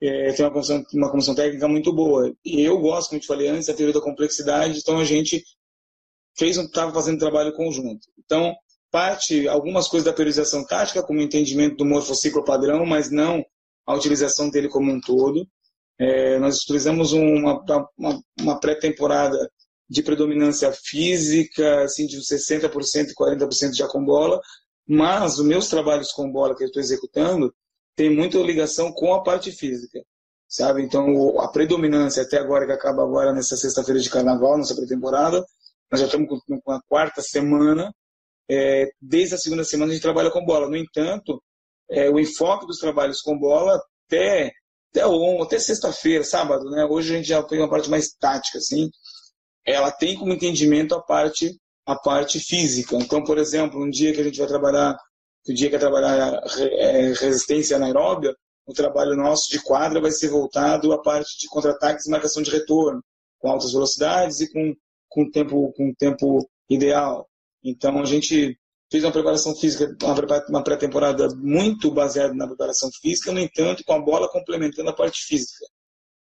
é, 0.00 0.32
tem 0.32 0.44
uma 0.44 0.52
comissão, 0.52 0.84
uma 0.94 1.10
comissão 1.10 1.34
técnica 1.34 1.68
muito 1.68 1.92
boa. 1.92 2.32
E 2.44 2.60
eu 2.60 2.78
gosto, 2.78 3.10
como 3.10 3.20
te 3.20 3.26
falei 3.26 3.48
antes, 3.48 3.66
da 3.66 3.74
teoria 3.74 3.94
da 3.94 4.00
complexidade, 4.00 4.78
então 4.78 4.98
a 4.98 5.04
gente 5.04 5.42
fez 6.38 6.56
estava 6.56 6.92
fazendo 6.92 7.18
trabalho 7.18 7.54
conjunto. 7.54 8.08
Então, 8.18 8.54
parte, 8.90 9.48
algumas 9.48 9.88
coisas 9.88 10.04
da 10.04 10.12
periodização 10.12 10.64
tática, 10.64 11.02
como 11.02 11.18
o 11.18 11.22
entendimento 11.22 11.76
do 11.76 11.84
morfociclo 11.84 12.44
padrão, 12.44 12.84
mas 12.86 13.10
não 13.10 13.44
a 13.86 13.94
utilização 13.94 14.50
dele 14.50 14.68
como 14.68 14.90
um 14.90 15.00
todo. 15.00 15.46
É, 15.98 16.38
nós 16.38 16.62
utilizamos 16.62 17.12
uma, 17.12 17.62
uma, 17.98 18.22
uma 18.40 18.60
pré-temporada 18.60 19.38
de 19.88 20.02
predominância 20.02 20.72
física, 20.72 21.84
assim, 21.84 22.06
de 22.06 22.18
60% 22.18 23.10
e 23.10 23.14
40% 23.14 23.74
já 23.74 23.86
com 23.86 24.04
bola, 24.04 24.40
mas 24.86 25.38
os 25.38 25.46
meus 25.46 25.68
trabalhos 25.68 26.12
com 26.12 26.30
bola 26.30 26.56
que 26.56 26.64
eu 26.64 26.66
estou 26.66 26.82
executando 26.82 27.54
tem 27.94 28.14
muita 28.14 28.38
ligação 28.38 28.92
com 28.92 29.14
a 29.14 29.22
parte 29.22 29.50
física, 29.52 30.00
sabe? 30.48 30.82
Então, 30.82 31.40
a 31.40 31.48
predominância 31.48 32.22
até 32.22 32.38
agora, 32.38 32.66
que 32.66 32.72
acaba 32.72 33.02
agora 33.02 33.32
nessa 33.32 33.56
sexta-feira 33.56 34.00
de 34.00 34.10
carnaval, 34.10 34.58
nossa 34.58 34.74
pré-temporada, 34.74 35.44
nós 35.90 36.00
já 36.00 36.06
estamos 36.06 36.42
com 36.64 36.72
a 36.72 36.80
quarta 36.88 37.22
semana. 37.22 37.92
É, 38.48 38.88
desde 39.00 39.34
a 39.34 39.38
segunda 39.38 39.64
semana 39.64 39.90
a 39.90 39.94
gente 39.94 40.02
trabalha 40.02 40.30
com 40.30 40.44
bola. 40.44 40.68
No 40.68 40.76
entanto, 40.76 41.42
é, 41.90 42.10
o 42.10 42.18
enfoque 42.18 42.66
dos 42.66 42.78
trabalhos 42.78 43.20
com 43.20 43.38
bola 43.38 43.80
até 44.06 44.52
até, 44.90 45.02
até 45.42 45.58
sexta-feira, 45.58 46.24
sábado, 46.24 46.70
né? 46.70 46.84
Hoje 46.86 47.12
a 47.12 47.16
gente 47.18 47.28
já 47.28 47.42
tem 47.42 47.58
uma 47.58 47.68
parte 47.68 47.90
mais 47.90 48.08
tática, 48.18 48.58
assim. 48.58 48.88
Ela 49.64 49.90
tem 49.90 50.16
como 50.16 50.32
entendimento 50.32 50.94
a 50.94 51.02
parte 51.02 51.50
a 51.86 51.94
parte 51.96 52.40
física. 52.40 52.96
Então, 52.96 53.22
por 53.22 53.38
exemplo, 53.38 53.80
um 53.80 53.88
dia 53.88 54.12
que 54.12 54.20
a 54.20 54.24
gente 54.24 54.38
vai 54.38 54.48
trabalhar, 54.48 54.96
o 55.48 55.54
dia 55.54 55.68
que 55.70 55.78
vai 55.78 55.80
trabalhar 55.80 56.42
é, 56.58 57.12
resistência 57.12 57.76
anaeróbia, 57.76 58.34
o 58.66 58.72
trabalho 58.72 59.14
nosso 59.14 59.48
de 59.50 59.62
quadra 59.62 60.00
vai 60.00 60.10
ser 60.10 60.28
voltado 60.28 60.92
à 60.92 61.00
parte 61.00 61.38
de 61.38 61.46
contra-ataques 61.46 62.06
e 62.06 62.10
marcação 62.10 62.42
de 62.42 62.50
retorno, 62.50 63.00
com 63.38 63.48
altas 63.48 63.72
velocidades 63.72 64.40
e 64.40 64.52
com, 64.52 64.74
com 65.16 65.30
tempo 65.30 65.72
com 65.72 65.94
tempo 65.94 66.46
ideal. 66.68 67.26
Então, 67.64 67.98
a 67.98 68.04
gente 68.04 68.58
fez 68.90 69.02
uma 69.02 69.10
preparação 69.10 69.56
física, 69.56 69.96
uma 70.50 70.62
pré-temporada 70.62 71.28
muito 71.36 71.90
baseada 71.90 72.34
na 72.34 72.46
preparação 72.46 72.90
física, 73.00 73.32
no 73.32 73.40
entanto, 73.40 73.82
com 73.82 73.94
a 73.94 73.98
bola 73.98 74.30
complementando 74.30 74.90
a 74.90 74.92
parte 74.92 75.24
física. 75.24 75.64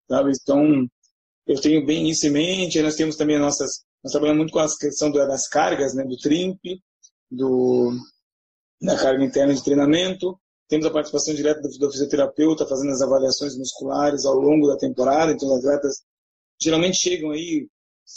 Sabe? 0.10 0.32
Então, 0.40 0.86
eu 1.48 1.62
tenho 1.62 1.86
bem 1.86 2.10
isso 2.10 2.28
em 2.28 2.32
mente. 2.32 2.82
Nós 2.82 2.96
temos 2.96 3.16
também 3.16 3.40
nossas. 3.40 3.86
Nós 4.04 4.12
trabalhamos 4.12 4.40
muito 4.40 4.52
com 4.52 4.60
a 4.60 4.68
questão 4.78 5.10
das 5.10 5.48
cargas, 5.48 5.94
né, 5.94 6.04
do 6.04 6.18
trimp, 6.18 6.60
do, 7.32 7.94
da 8.82 8.98
carga 8.98 9.24
interna 9.24 9.54
de 9.54 9.64
treinamento. 9.64 10.38
Temos 10.68 10.86
a 10.86 10.92
participação 10.92 11.34
direta 11.34 11.62
do, 11.62 11.70
do 11.70 11.90
fisioterapeuta 11.90 12.68
fazendo 12.68 12.92
as 12.92 13.02
avaliações 13.02 13.58
musculares 13.58 14.26
ao 14.26 14.36
longo 14.36 14.68
da 14.68 14.76
temporada. 14.76 15.32
Então, 15.32 15.48
os 15.48 15.60
atletas 15.60 16.04
geralmente 16.62 16.98
chegam 16.98 17.32
aí 17.32 17.70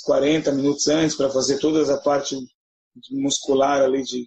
40 0.04 0.52
minutos 0.52 0.86
antes 0.88 1.16
para 1.16 1.30
fazer 1.30 1.58
toda 1.58 1.92
a 1.92 2.00
parte 2.00 2.36
muscular 3.10 3.82
ali 3.82 4.02
de, 4.02 4.26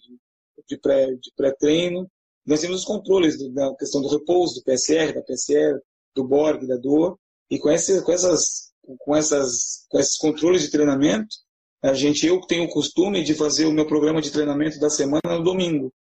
de, 0.68 0.78
pré, 0.78 1.08
de 1.08 1.32
pré-treino. 1.36 2.10
Nós 2.46 2.62
temos 2.62 2.82
os 2.82 2.86
controles 2.86 3.38
da 3.54 3.76
questão 3.76 4.02
do 4.02 4.08
repouso, 4.08 4.56
do 4.56 4.64
PSR, 4.64 5.14
da 5.14 5.22
PSR, 5.22 5.80
do 6.16 6.28
Borg, 6.28 6.66
da 6.68 6.78
dor. 6.78 7.18
E 7.50 7.60
com, 7.60 7.70
esse, 7.70 8.02
com, 8.04 8.12
essas, 8.12 8.72
com, 9.00 9.16
essas, 9.16 9.86
com 9.90 10.00
esses 10.00 10.18
controles 10.18 10.62
de 10.62 10.72
treinamento, 10.72 11.36
a 11.82 11.94
gente, 11.94 12.26
eu 12.26 12.42
tenho 12.42 12.66
o 12.66 12.70
costume 12.70 13.24
de 13.24 13.34
fazer 13.34 13.66
o 13.66 13.72
meu 13.72 13.88
programa 13.88 14.22
de 14.22 14.32
treinamento 14.32 14.80
da 14.80 14.90
semana 14.90 15.38
no 15.38 15.44
domingo. 15.44 15.94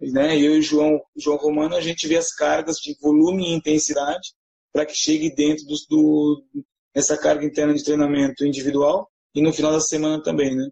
Né? 0.00 0.36
Eu 0.36 0.54
e 0.54 0.58
o 0.58 0.62
João, 0.62 1.00
João 1.16 1.36
Romano, 1.36 1.74
a 1.74 1.80
gente 1.80 2.06
vê 2.06 2.16
as 2.16 2.32
cargas 2.32 2.76
de 2.76 2.96
volume 3.00 3.48
e 3.48 3.54
intensidade 3.54 4.32
para 4.72 4.86
que 4.86 4.94
chegue 4.94 5.34
dentro 5.34 5.64
do, 5.64 5.74
do, 5.88 6.64
dessa 6.96 7.14
carga 7.14 7.44
interna 7.44 7.74
de 7.74 7.84
treinamento 7.84 8.46
individual 8.46 9.06
e 9.34 9.42
no 9.42 9.52
final 9.52 9.70
da 9.70 9.80
semana 9.80 10.22
também, 10.22 10.56
né? 10.56 10.66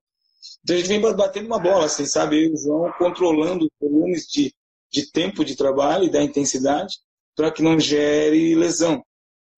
Então 0.63 0.75
a 0.75 0.79
gente 0.79 0.89
vem 0.89 0.99
batendo 0.99 1.45
uma 1.45 1.59
bola, 1.59 1.85
assim, 1.85 2.07
sabe? 2.07 2.37
Eu 2.37 2.51
e 2.51 2.55
o 2.55 2.57
João 2.57 2.93
controlando 2.97 3.67
os 3.67 3.71
volumes 3.79 4.25
de, 4.27 4.51
de 4.91 5.13
tempo 5.13 5.45
de 5.45 5.55
trabalho 5.55 6.05
e 6.05 6.11
da 6.11 6.23
intensidade 6.23 6.95
para 7.37 7.51
que 7.51 7.63
não 7.63 7.79
gere 7.79 8.55
lesão. 8.55 9.05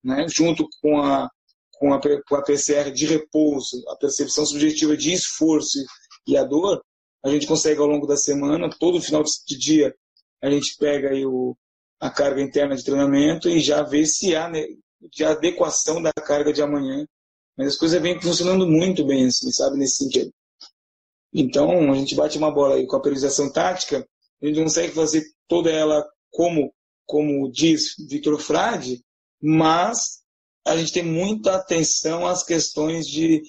Né? 0.03 0.27
Junto 0.29 0.67
com 0.83 1.01
a, 1.01 1.31
com, 1.75 1.95
a, 1.95 2.01
com 2.01 2.35
a 2.35 2.43
PCR 2.43 2.91
de 2.91 3.07
repouso, 3.07 3.89
a 3.89 3.95
percepção 3.95 4.45
subjetiva 4.45 4.97
de 4.97 5.13
esforço 5.13 5.79
e 6.27 6.37
a 6.37 6.43
dor, 6.43 6.83
a 7.25 7.29
gente 7.31 7.47
consegue 7.47 7.79
ao 7.79 7.87
longo 7.87 8.09
da 8.09 8.17
semana, 8.17 8.69
todo 8.81 9.01
final 9.01 9.23
de 9.23 9.57
dia, 9.57 9.95
a 10.43 10.51
gente 10.51 10.77
pega 10.81 11.11
aí 11.11 11.25
o, 11.25 11.57
a 12.01 12.11
carga 12.11 12.43
interna 12.43 12.75
de 12.75 12.85
treinamento 12.85 13.49
e 13.49 13.61
já 13.61 13.85
vê 13.85 14.05
se 14.05 14.35
há 14.35 14.49
né, 14.49 14.67
de 15.13 15.25
adequação 15.25 16.01
da 16.03 16.13
carga 16.13 16.53
de 16.53 16.63
amanhã. 16.63 17.07
Mas 17.57 17.69
as 17.69 17.77
coisas 17.77 18.01
vêm 18.01 18.21
funcionando 18.21 18.67
muito 18.67 19.05
bem, 19.05 19.27
assim, 19.27 19.51
sabe, 19.51 19.79
nesse 19.79 20.05
sentido. 20.05 20.31
Então, 21.33 21.93
a 21.93 21.95
gente 21.95 22.15
bate 22.15 22.39
uma 22.39 22.51
bola 22.51 22.77
aí 22.77 22.87
com 22.87 22.97
a 22.97 23.03
periodização 23.03 23.51
tática, 23.51 24.07
a 24.43 24.47
gente 24.47 24.63
consegue 24.63 24.93
fazer 24.93 25.25
toda 25.49 25.71
ela 25.71 26.07
como, 26.31 26.73
como 27.07 27.51
diz 27.51 27.95
Victor 28.09 28.39
Frade, 28.39 29.03
mas 29.41 30.23
a 30.67 30.77
gente 30.77 30.93
tem 30.93 31.03
muita 31.03 31.57
atenção 31.57 32.27
às 32.27 32.43
questões 32.43 33.07
de, 33.07 33.43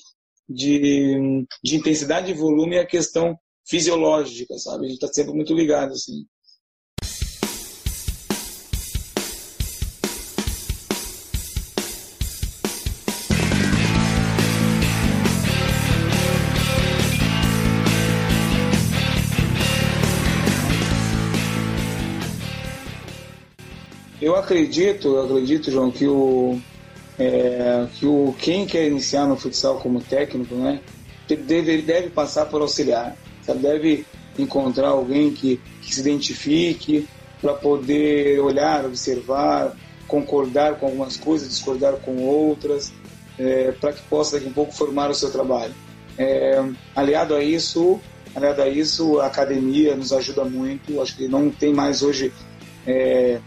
de, 0.48 1.46
de 1.64 1.76
intensidade 1.76 2.32
e 2.32 2.36
volume 2.36 2.76
e 2.76 2.80
a 2.80 2.86
questão 2.86 3.38
fisiológica, 3.66 4.58
sabe? 4.58 4.86
A 4.86 4.90
gente 4.90 5.04
está 5.04 5.14
sempre 5.14 5.34
muito 5.34 5.54
ligado, 5.54 5.92
assim. 5.92 6.26
Eu 24.28 24.36
acredito, 24.36 25.08
eu 25.08 25.24
acredito, 25.24 25.72
João, 25.72 25.90
que 25.90 26.06
o, 26.06 26.60
é, 27.18 27.88
que 27.94 28.06
o 28.06 28.36
quem 28.38 28.66
quer 28.66 28.86
iniciar 28.86 29.26
no 29.26 29.38
futsal 29.38 29.80
como 29.80 30.02
técnico, 30.02 30.54
né, 30.54 30.82
deve, 31.30 31.82
deve 31.82 32.10
passar 32.10 32.46
por 32.48 32.62
auxiliar, 32.62 33.16
sabe? 33.42 33.60
deve 33.60 34.06
encontrar 34.38 34.90
alguém 34.90 35.32
que, 35.32 35.62
que 35.82 35.96
se 35.96 36.02
identifique 36.02 37.08
para 37.42 37.54
poder 37.54 38.42
olhar, 38.42 38.84
observar, 38.84 39.74
concordar 40.10 40.76
com 40.76 40.88
algumas 40.88 41.16
coisas, 41.16 41.48
discordar 41.48 41.94
com 41.94 42.18
outras, 42.18 42.92
é, 43.40 43.72
para 43.80 43.94
que 43.94 44.02
possa 44.10 44.36
daqui 44.36 44.50
a 44.50 44.54
pouco 44.54 44.74
formar 44.74 45.10
o 45.10 45.16
seu 45.16 45.32
trabalho. 45.32 45.74
É, 46.18 46.62
aliado 46.94 47.34
a 47.34 47.42
isso, 47.42 47.98
aliado 48.36 48.62
a 48.62 48.68
isso, 48.68 49.22
a 49.22 49.28
academia 49.28 49.96
nos 49.96 50.12
ajuda 50.12 50.44
muito. 50.44 51.02
Acho 51.02 51.16
que 51.16 51.30
não 51.30 51.50
tem 51.50 51.74
mais 51.74 52.02
hoje 52.02 52.34
é, 52.86 53.40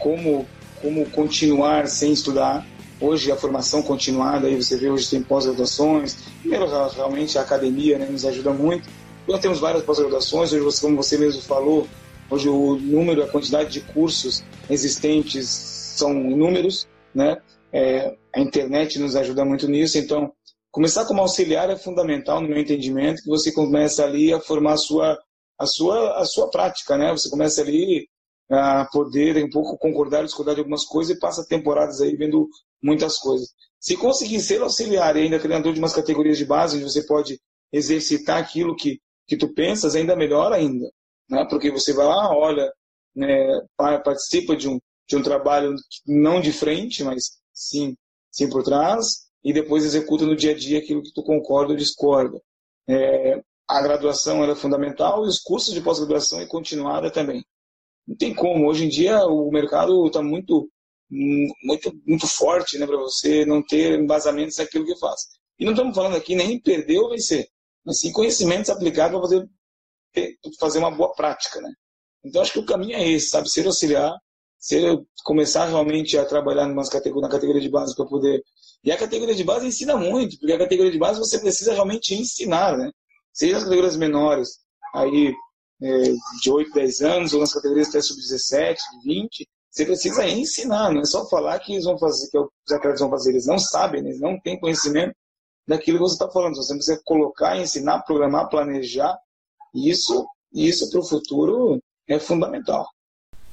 como, 0.00 0.46
como 0.82 1.08
continuar 1.10 1.86
sem 1.86 2.12
estudar. 2.12 2.66
Hoje 3.00 3.32
a 3.32 3.36
formação 3.36 3.82
continuada, 3.82 4.46
aí 4.46 4.56
você 4.56 4.76
vê 4.76 4.90
hoje 4.90 5.08
tem 5.08 5.22
pós-graduações. 5.22 6.16
Primeiro, 6.40 6.66
realmente 6.90 7.38
a 7.38 7.42
academia 7.42 7.98
né, 7.98 8.06
nos 8.06 8.26
ajuda 8.26 8.52
muito. 8.52 8.88
Nós 9.26 9.40
temos 9.40 9.60
várias 9.60 9.84
pós-graduações, 9.84 10.52
hoje, 10.52 10.80
como 10.80 10.96
você 10.96 11.16
mesmo 11.16 11.40
falou, 11.40 11.86
hoje 12.28 12.48
o 12.48 12.76
número, 12.76 13.22
a 13.22 13.28
quantidade 13.28 13.70
de 13.70 13.80
cursos 13.80 14.44
existentes 14.68 15.46
são 15.48 16.12
inúmeros, 16.12 16.88
né? 17.14 17.40
É, 17.72 18.16
a 18.34 18.40
internet 18.40 18.98
nos 18.98 19.14
ajuda 19.14 19.44
muito 19.44 19.68
nisso, 19.68 19.96
então 19.96 20.32
começar 20.70 21.04
como 21.04 21.20
auxiliar 21.20 21.70
é 21.70 21.76
fundamental 21.76 22.40
no 22.40 22.48
meu 22.48 22.58
entendimento, 22.58 23.22
que 23.22 23.28
você 23.28 23.52
começa 23.52 24.04
ali 24.04 24.32
a 24.32 24.40
formar 24.40 24.72
a 24.72 24.76
sua 24.76 25.18
a 25.58 25.66
sua 25.66 26.20
a 26.20 26.24
sua 26.24 26.50
prática, 26.50 26.96
né? 26.98 27.12
Você 27.12 27.30
começa 27.30 27.60
ali 27.60 28.08
a 28.50 28.84
poder 28.84 29.42
um 29.44 29.48
pouco 29.48 29.78
concordar, 29.78 30.24
discordar 30.24 30.54
de 30.54 30.60
algumas 30.60 30.84
coisas 30.84 31.16
e 31.16 31.20
passa 31.20 31.46
temporadas 31.46 32.00
aí 32.00 32.16
vendo 32.16 32.48
muitas 32.82 33.16
coisas. 33.16 33.48
Se 33.78 33.96
conseguir 33.96 34.40
ser 34.40 34.60
auxiliar 34.60 35.16
e 35.16 35.20
ainda 35.20 35.38
treinador 35.38 35.72
de 35.72 35.78
umas 35.78 35.94
categorias 35.94 36.36
de 36.36 36.44
base, 36.44 36.76
onde 36.76 36.84
você 36.84 37.06
pode 37.06 37.40
exercitar 37.72 38.38
aquilo 38.38 38.74
que, 38.74 39.00
que 39.26 39.36
tu 39.36 39.54
pensas, 39.54 39.94
ainda 39.94 40.16
melhor 40.16 40.52
ainda. 40.52 40.90
Né? 41.28 41.46
Porque 41.48 41.70
você 41.70 41.92
vai 41.92 42.06
lá, 42.06 42.36
olha, 42.36 42.70
né, 43.14 43.60
participa 44.04 44.56
de 44.56 44.68
um, 44.68 44.80
de 45.08 45.16
um 45.16 45.22
trabalho 45.22 45.74
não 46.04 46.40
de 46.40 46.52
frente, 46.52 47.04
mas 47.04 47.38
sim, 47.54 47.96
sim 48.32 48.50
por 48.50 48.64
trás, 48.64 49.28
e 49.44 49.52
depois 49.52 49.84
executa 49.84 50.26
no 50.26 50.36
dia 50.36 50.50
a 50.50 50.56
dia 50.56 50.78
aquilo 50.78 51.02
que 51.02 51.12
tu 51.14 51.22
concorda 51.22 51.72
ou 51.72 51.78
discorda. 51.78 52.40
É, 52.88 53.40
a 53.68 53.80
graduação 53.80 54.42
é 54.42 54.54
fundamental 54.56 55.24
e 55.24 55.28
os 55.28 55.38
cursos 55.38 55.72
de 55.72 55.80
pós-graduação 55.80 56.40
é 56.40 56.46
continuada 56.46 57.12
também 57.12 57.44
não 58.06 58.16
tem 58.16 58.34
como. 58.34 58.68
Hoje 58.68 58.84
em 58.84 58.88
dia 58.88 59.24
o 59.26 59.50
mercado 59.50 60.06
está 60.06 60.22
muito, 60.22 60.68
muito, 61.10 61.92
muito 62.06 62.26
forte 62.26 62.78
né, 62.78 62.86
para 62.86 62.96
você 62.96 63.44
não 63.44 63.62
ter 63.62 63.98
embasamentos 63.98 64.56
naquilo 64.56 64.86
que 64.86 64.98
faz. 64.98 65.20
E 65.58 65.64
não 65.64 65.72
estamos 65.72 65.94
falando 65.94 66.16
aqui 66.16 66.34
nem 66.34 66.60
perder 66.60 66.98
ou 66.98 67.10
vencer, 67.10 67.46
mas 67.84 68.00
sim 68.00 68.12
conhecimentos 68.12 68.70
aplicados 68.70 69.18
para 69.18 69.28
poder 69.28 69.48
fazer 70.58 70.78
uma 70.78 70.90
boa 70.90 71.12
prática. 71.14 71.60
Né? 71.60 71.72
Então 72.24 72.42
acho 72.42 72.52
que 72.52 72.58
o 72.58 72.66
caminho 72.66 72.96
é 72.96 73.08
esse, 73.08 73.28
sabe? 73.28 73.50
Ser 73.50 73.66
auxiliar, 73.66 74.12
ser, 74.58 74.98
começar 75.24 75.66
realmente 75.66 76.18
a 76.18 76.24
trabalhar 76.24 76.66
numa 76.66 76.88
categoria, 76.88 77.28
na 77.28 77.34
categoria 77.34 77.60
de 77.60 77.68
base 77.68 77.94
para 77.94 78.06
poder. 78.06 78.42
E 78.82 78.90
a 78.90 78.96
categoria 78.96 79.34
de 79.34 79.44
base 79.44 79.66
ensina 79.66 79.96
muito, 79.96 80.38
porque 80.38 80.52
a 80.52 80.58
categoria 80.58 80.92
de 80.92 80.98
base 80.98 81.18
você 81.18 81.38
precisa 81.38 81.72
realmente 81.72 82.14
ensinar, 82.14 82.76
né? 82.76 82.90
Seja 83.32 83.58
as 83.58 83.64
categorias 83.64 83.96
menores, 83.96 84.58
aí 84.94 85.32
de 85.80 86.50
8, 86.50 86.72
10 86.72 87.00
anos, 87.00 87.32
ou 87.32 87.40
nas 87.40 87.52
categorias 87.52 87.88
até 87.88 88.00
sub-17, 88.00 88.76
20, 89.04 89.48
você 89.70 89.86
precisa 89.86 90.28
ensinar, 90.28 90.92
não 90.92 91.00
é 91.00 91.04
só 91.04 91.28
falar 91.28 91.58
que 91.60 91.72
eles 91.72 91.84
vão 91.84 91.96
fazer, 91.96 92.28
que 92.28 92.38
os 92.38 92.72
atletas 92.72 93.00
vão 93.00 93.08
fazer, 93.08 93.30
eles 93.30 93.46
não 93.46 93.58
sabem, 93.58 94.00
eles 94.00 94.20
não 94.20 94.38
têm 94.40 94.58
conhecimento 94.58 95.14
daquilo 95.66 95.98
que 95.98 96.04
você 96.04 96.14
está 96.14 96.28
falando. 96.28 96.56
Você 96.56 96.74
precisa 96.74 97.00
colocar, 97.04 97.56
ensinar, 97.56 98.00
programar, 98.00 98.48
planejar. 98.48 99.16
Isso, 99.72 100.26
isso 100.52 100.90
para 100.90 101.00
o 101.00 101.04
futuro 101.04 101.80
é 102.08 102.18
fundamental. 102.18 102.88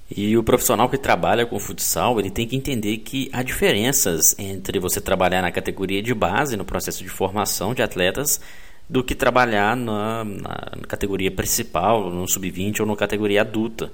E 0.09 0.37
o 0.37 0.43
profissional 0.43 0.89
que 0.89 0.97
trabalha 0.97 1.45
com 1.45 1.59
futsal, 1.59 2.19
ele 2.19 2.31
tem 2.31 2.47
que 2.47 2.55
entender 2.55 2.97
que 2.99 3.29
há 3.31 3.43
diferenças 3.43 4.33
entre 4.39 4.79
você 4.79 5.01
trabalhar 5.01 5.41
na 5.41 5.51
categoria 5.51 6.01
de 6.01 6.13
base, 6.13 6.57
no 6.57 6.65
processo 6.65 7.03
de 7.03 7.09
formação 7.09 7.73
de 7.73 7.83
atletas, 7.83 8.39
do 8.89 9.04
que 9.04 9.13
trabalhar 9.13 9.76
na, 9.76 10.23
na, 10.23 10.71
categoria 10.88 11.30
principal, 11.30 12.10
no 12.10 12.28
sub-20 12.28 12.80
ou 12.80 12.86
na 12.86 12.95
categoria 12.95 13.41
adulta. 13.41 13.91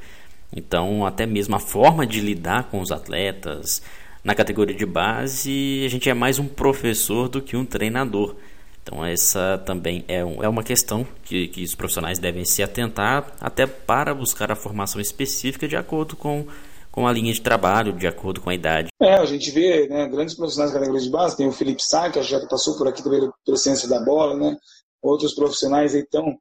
Então, 0.56 1.06
até 1.06 1.26
mesmo 1.26 1.56
a 1.56 1.60
forma 1.60 2.06
de 2.06 2.20
lidar 2.20 2.66
com 2.66 2.80
os 2.80 2.92
atletas 2.92 3.82
na 4.24 4.36
categoria 4.36 4.76
de 4.76 4.86
base, 4.86 5.84
a 5.86 5.90
gente 5.90 6.10
é 6.10 6.14
mais 6.14 6.38
um 6.38 6.48
professor 6.48 7.28
do 7.28 7.42
que 7.42 7.58
um 7.58 7.66
treinador. 7.66 8.36
Então, 8.84 9.04
essa 9.04 9.62
também 9.66 10.04
é, 10.08 10.24
um, 10.24 10.44
é 10.44 10.48
uma 10.48 10.62
questão 10.62 11.08
que, 11.24 11.48
que 11.48 11.64
os 11.64 11.74
profissionais 11.74 12.20
devem 12.20 12.46
se 12.46 12.62
atentar, 12.62 13.34
até 13.40 13.66
para 13.66 14.14
buscar 14.14 14.52
a 14.52 14.56
formação 14.56 15.02
específica 15.02 15.68
de 15.68 15.76
acordo 15.76 16.16
com, 16.16 16.46
com 16.92 17.08
a 17.08 17.12
linha 17.12 17.34
de 17.34 17.42
trabalho, 17.42 17.94
de 17.94 18.06
acordo 18.06 18.42
com 18.42 18.50
a 18.50 18.54
idade. 18.54 18.90
É, 19.02 19.16
a 19.16 19.26
gente 19.26 19.50
vê 19.52 19.88
né, 19.88 20.08
grandes 20.08 20.36
profissionais 20.36 20.72
da 20.72 20.80
categoria 20.80 21.06
de 21.06 21.12
base, 21.12 21.38
tem 21.38 21.48
o 21.48 21.52
Felipe 21.52 21.82
Sá, 21.82 22.10
que 22.10 22.22
já 22.22 22.40
passou 22.48 22.78
por 22.78 22.88
aqui 22.88 23.02
pela 23.02 23.32
presença 23.46 23.88
da 23.88 24.04
bola, 24.04 24.36
né? 24.36 24.58
Outros 25.04 25.36
profissionais 25.36 25.94
aí 25.94 26.06
tão, 26.08 26.38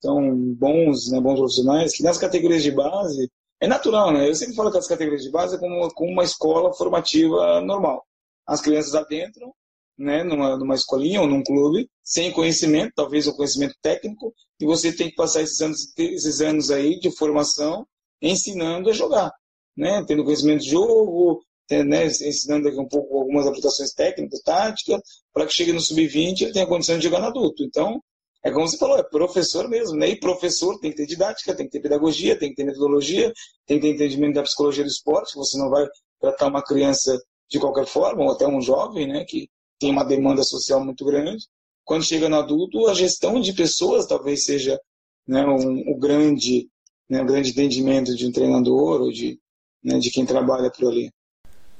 tão 0.00 0.34
bons, 0.54 1.10
né, 1.10 1.20
bons 1.20 1.38
profissionais, 1.38 1.94
que 1.94 2.02
nas 2.02 2.18
categorias 2.18 2.62
de 2.62 2.72
base 2.72 3.30
é 3.60 3.66
natural, 3.66 4.12
né? 4.12 4.28
Eu 4.28 4.34
sempre 4.34 4.54
falo 4.54 4.70
que 4.70 4.78
as 4.78 4.86
categorias 4.86 5.22
de 5.22 5.30
base 5.30 5.56
é 5.56 5.58
como, 5.58 5.88
como 5.94 6.12
uma 6.12 6.24
escola 6.24 6.72
formativa 6.74 7.60
normal. 7.60 8.04
As 8.46 8.60
crianças 8.60 8.94
adentram, 8.94 9.52
né, 9.98 10.22
numa, 10.22 10.56
numa 10.56 10.74
escolinha 10.74 11.20
ou 11.20 11.26
num 11.26 11.42
clube, 11.42 11.90
sem 12.02 12.32
conhecimento, 12.32 12.92
talvez 12.94 13.26
um 13.26 13.32
conhecimento 13.32 13.74
técnico, 13.82 14.32
e 14.60 14.64
você 14.64 14.92
tem 14.92 15.10
que 15.10 15.16
passar 15.16 15.42
esses 15.42 15.60
anos, 15.60 15.92
esses 15.98 16.40
anos 16.40 16.70
aí 16.70 16.98
de 17.00 17.10
formação 17.10 17.86
ensinando 18.22 18.90
a 18.90 18.92
jogar, 18.92 19.32
né? 19.76 20.04
Tendo 20.06 20.24
conhecimento 20.24 20.62
de 20.62 20.70
jogo, 20.70 21.42
né, 21.70 22.06
ensinando 22.06 22.68
um 22.80 22.88
pouco 22.88 23.18
algumas 23.18 23.46
aplicações 23.46 23.92
técnicas, 23.92 24.40
táticas, 24.40 25.00
para 25.32 25.46
que 25.46 25.52
chegue 25.52 25.72
no 25.72 25.80
sub-20 25.80 26.42
ele 26.42 26.52
tenha 26.52 26.66
condição 26.66 26.96
de 26.96 27.04
jogar 27.04 27.20
no 27.20 27.26
adulto. 27.26 27.62
Então, 27.62 28.00
é 28.44 28.50
como 28.50 28.68
você 28.68 28.78
falou, 28.78 28.96
é 28.96 29.02
professor 29.02 29.68
mesmo, 29.68 29.96
né? 29.96 30.08
E 30.08 30.18
professor 30.18 30.78
tem 30.78 30.90
que 30.90 30.96
ter 30.96 31.06
didática, 31.06 31.54
tem 31.54 31.66
que 31.66 31.72
ter 31.72 31.80
pedagogia, 31.80 32.38
tem 32.38 32.50
que 32.50 32.56
ter 32.56 32.64
metodologia, 32.64 33.32
tem 33.66 33.78
que 33.78 33.86
ter 33.86 33.94
entendimento 33.94 34.34
da 34.34 34.42
psicologia 34.42 34.84
do 34.84 34.90
esporte. 34.90 35.34
Você 35.36 35.58
não 35.58 35.68
vai 35.68 35.86
tratar 36.20 36.46
uma 36.46 36.62
criança 36.62 37.18
de 37.50 37.58
qualquer 37.58 37.86
forma, 37.86 38.24
ou 38.24 38.30
até 38.30 38.46
um 38.46 38.60
jovem, 38.60 39.08
né? 39.08 39.24
Que 39.26 39.48
tem 39.78 39.90
uma 39.90 40.04
demanda 40.04 40.42
social 40.44 40.84
muito 40.84 41.04
grande. 41.04 41.44
Quando 41.84 42.04
chega 42.04 42.28
no 42.28 42.36
adulto, 42.36 42.86
a 42.86 42.94
gestão 42.94 43.40
de 43.40 43.52
pessoas 43.52 44.06
talvez 44.06 44.44
seja 44.44 44.78
né, 45.26 45.44
um 45.44 45.98
grande, 45.98 46.68
né, 47.08 47.22
um 47.22 47.26
grande 47.26 47.50
entendimento 47.50 48.14
de 48.14 48.26
um 48.26 48.32
treinador 48.32 49.02
ou 49.02 49.10
de, 49.10 49.38
né, 49.82 49.98
de 49.98 50.10
quem 50.10 50.24
trabalha 50.24 50.70
por 50.70 50.88
ali. 50.88 51.10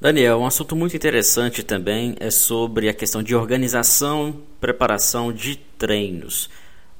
Daniel, 0.01 0.39
um 0.39 0.47
assunto 0.47 0.77
muito 0.77 0.95
interessante 0.95 1.65
também 1.65 2.15
é 2.21 2.31
sobre 2.31 2.89
a 2.89 2.95
questão 2.95 3.21
de 3.21 3.35
organização, 3.35 4.43
preparação 4.61 5.33
de 5.33 5.57
treinos. 5.57 6.49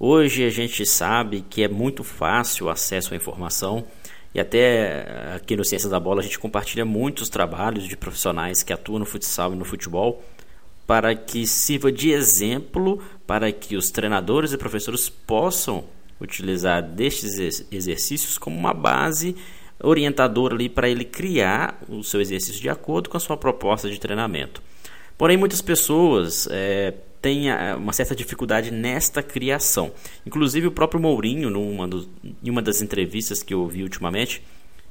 Hoje 0.01 0.45
a 0.45 0.51
gente 0.51 0.85
sabe 0.85 1.45
que 1.49 1.63
é 1.63 1.69
muito 1.69 2.03
fácil 2.03 2.67
o 2.67 2.71
acesso 2.71 3.15
à 3.15 3.17
informação 3.17 3.87
e 4.35 4.41
até 4.41 4.59
eh, 4.59 5.33
aqui 5.37 5.55
no 5.55 5.65
Ciência 5.65 5.89
da 5.89 6.01
Bola 6.01 6.23
a 6.23 6.25
gente 6.25 6.41
compartilha 6.41 6.85
muitos 6.85 7.29
trabalhos 7.29 7.87
de 7.87 7.97
profissionais 7.97 8.65
que 8.65 8.73
atuam 8.73 8.99
no 8.99 9.07
futsal 9.07 9.53
e 9.53 9.57
no 9.57 9.65
futebol 9.65 10.21
para 10.85 11.15
que 11.15 11.47
sirva 11.47 11.93
de 11.93 12.11
exemplo 12.11 13.01
para 13.25 13.53
que 13.53 13.77
os 13.77 13.93
treinadores 13.93 14.53
e 14.53 14.59
professores 14.59 15.09
possam 15.09 15.85
utilizar 16.21 16.83
destes 16.83 17.65
exercícios 17.71 18.37
como 18.39 18.59
uma 18.59 18.75
base 18.75 19.37
orientador 19.81 20.53
ali 20.53 20.69
para 20.69 20.89
ele 20.89 21.05
criar 21.05 21.81
o 21.89 22.03
seu 22.03 22.21
exercício 22.21 22.61
de 22.61 22.69
acordo 22.69 23.09
com 23.09 23.17
a 23.17 23.21
sua 23.21 23.37
proposta 23.37 23.89
de 23.89 23.99
treinamento. 23.99 24.63
Porém, 25.17 25.37
muitas 25.37 25.61
pessoas 25.61 26.49
é, 26.51 26.95
têm 27.21 27.47
uma 27.77 27.93
certa 27.93 28.15
dificuldade 28.15 28.71
nesta 28.71 29.23
criação. 29.23 29.93
Inclusive, 30.25 30.69
o 30.69 30.73
próprio 30.73 31.01
Mourinho, 31.01 31.51
numa 31.51 31.89
do, 31.89 32.09
em 32.43 32.51
uma 32.51 32.63
das 32.63 32.81
entrevistas 32.81 33.43
que 33.43 33.53
eu 33.53 33.61
ouvi 33.61 33.83
ultimamente, 33.83 34.43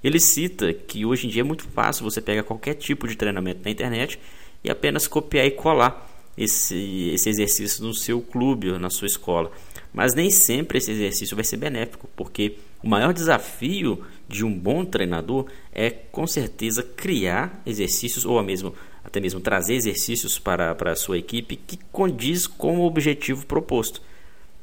ele 0.03 0.19
cita 0.19 0.73
que 0.73 1.05
hoje 1.05 1.27
em 1.27 1.29
dia 1.29 1.41
é 1.41 1.45
muito 1.45 1.63
fácil 1.63 2.03
você 2.03 2.21
pegar 2.21 2.43
qualquer 2.43 2.75
tipo 2.75 3.07
de 3.07 3.15
treinamento 3.15 3.61
na 3.63 3.71
internet 3.71 4.19
e 4.63 4.69
apenas 4.69 5.07
copiar 5.07 5.45
e 5.45 5.51
colar 5.51 6.07
esse, 6.37 7.09
esse 7.13 7.29
exercício 7.29 7.83
no 7.83 7.93
seu 7.93 8.21
clube 8.21 8.71
ou 8.71 8.79
na 8.79 8.89
sua 8.89 9.07
escola. 9.07 9.51
Mas 9.93 10.13
nem 10.13 10.29
sempre 10.29 10.77
esse 10.77 10.91
exercício 10.91 11.35
vai 11.35 11.43
ser 11.43 11.57
benéfico, 11.57 12.07
porque 12.15 12.57
o 12.83 12.87
maior 12.87 13.13
desafio 13.13 14.03
de 14.27 14.45
um 14.45 14.57
bom 14.57 14.83
treinador 14.83 15.45
é 15.71 15.89
com 15.89 16.27
certeza 16.27 16.83
criar 16.83 17.61
exercícios 17.65 18.25
ou 18.25 18.41
mesmo, 18.43 18.73
até 19.03 19.19
mesmo 19.19 19.39
trazer 19.39 19.75
exercícios 19.75 20.37
para, 20.37 20.75
para 20.75 20.91
a 20.91 20.95
sua 20.95 21.17
equipe 21.17 21.55
que 21.55 21.77
condiz 21.91 22.47
com 22.47 22.79
o 22.79 22.85
objetivo 22.85 23.45
proposto. 23.45 24.01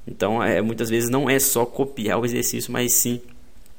Então, 0.06 0.42
é, 0.42 0.60
muitas 0.60 0.90
vezes 0.90 1.08
não 1.08 1.30
é 1.30 1.38
só 1.38 1.64
copiar 1.64 2.20
o 2.20 2.24
exercício, 2.24 2.70
mas 2.70 2.92
sim 2.92 3.20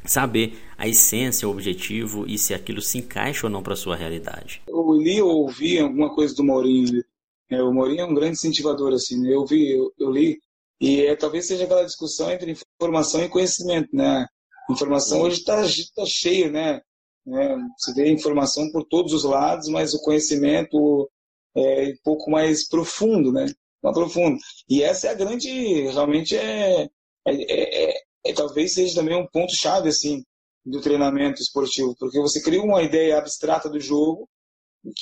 saber 0.04 0.58
a 0.78 0.88
essência, 0.88 1.48
o 1.48 1.52
objetivo 1.52 2.26
e 2.28 2.38
se 2.38 2.54
aquilo 2.54 2.82
se 2.82 3.00
encaixa 3.00 3.48
ou 3.48 3.52
não 3.52 3.64
para 3.64 3.74
a 3.74 3.78
sua 3.78 3.96
realidade. 3.96 4.62
Eu 4.68 4.94
li 4.94 5.22
ou 5.22 5.44
ouvi 5.44 5.80
alguma 5.80 6.14
coisa 6.14 6.36
do 6.36 6.44
Mourinho. 6.44 7.04
É, 7.50 7.62
o 7.62 7.72
Mourinho 7.72 8.02
é 8.02 8.06
um 8.06 8.14
grande 8.14 8.34
incentivador, 8.34 8.94
assim. 8.94 9.22
Né? 9.22 9.34
Eu 9.34 9.46
vi, 9.46 9.72
eu, 9.72 9.92
eu 10.00 10.12
li 10.12 10.40
e 10.80 11.02
é, 11.02 11.16
talvez 11.16 11.48
seja 11.48 11.64
aquela 11.64 11.86
discussão 11.86 12.32
entre 12.32 12.56
informação 12.82 13.24
e 13.24 13.30
conhecimento, 13.30 13.90
né? 13.94 14.28
Informação 14.70 15.22
hoje 15.22 15.40
está 15.40 15.62
tá 15.96 16.06
cheio, 16.06 16.52
né? 16.52 16.82
É, 17.28 17.56
você 17.78 17.94
vê 17.94 18.12
informação 18.12 18.72
por 18.72 18.86
todos 18.86 19.14
os 19.14 19.24
lados, 19.24 19.68
mas 19.68 19.94
o 19.94 20.02
conhecimento 20.02 21.10
é 21.56 21.90
um 21.90 21.98
pouco 22.04 22.30
mais 22.30 22.68
profundo, 22.68 23.32
né? 23.32 23.46
Mais 23.82 23.96
profundo. 23.96 24.38
E 24.70 24.84
essa 24.84 25.08
é 25.08 25.12
a 25.12 25.16
grande, 25.16 25.88
realmente 25.90 26.36
é, 26.36 26.84
é, 26.84 26.90
é, 27.28 27.92
é, 27.92 28.04
é 28.26 28.34
talvez 28.34 28.74
seja 28.74 28.96
também 28.96 29.16
um 29.16 29.28
ponto 29.28 29.56
chave 29.56 29.90
assim 29.90 30.24
do 30.66 30.82
treinamento 30.82 31.42
esportivo, 31.42 31.96
porque 32.00 32.20
você 32.20 32.42
cria 32.42 32.62
uma 32.62 32.82
ideia 32.82 33.18
abstrata 33.18 33.70
do 33.70 33.80
jogo 33.80 34.28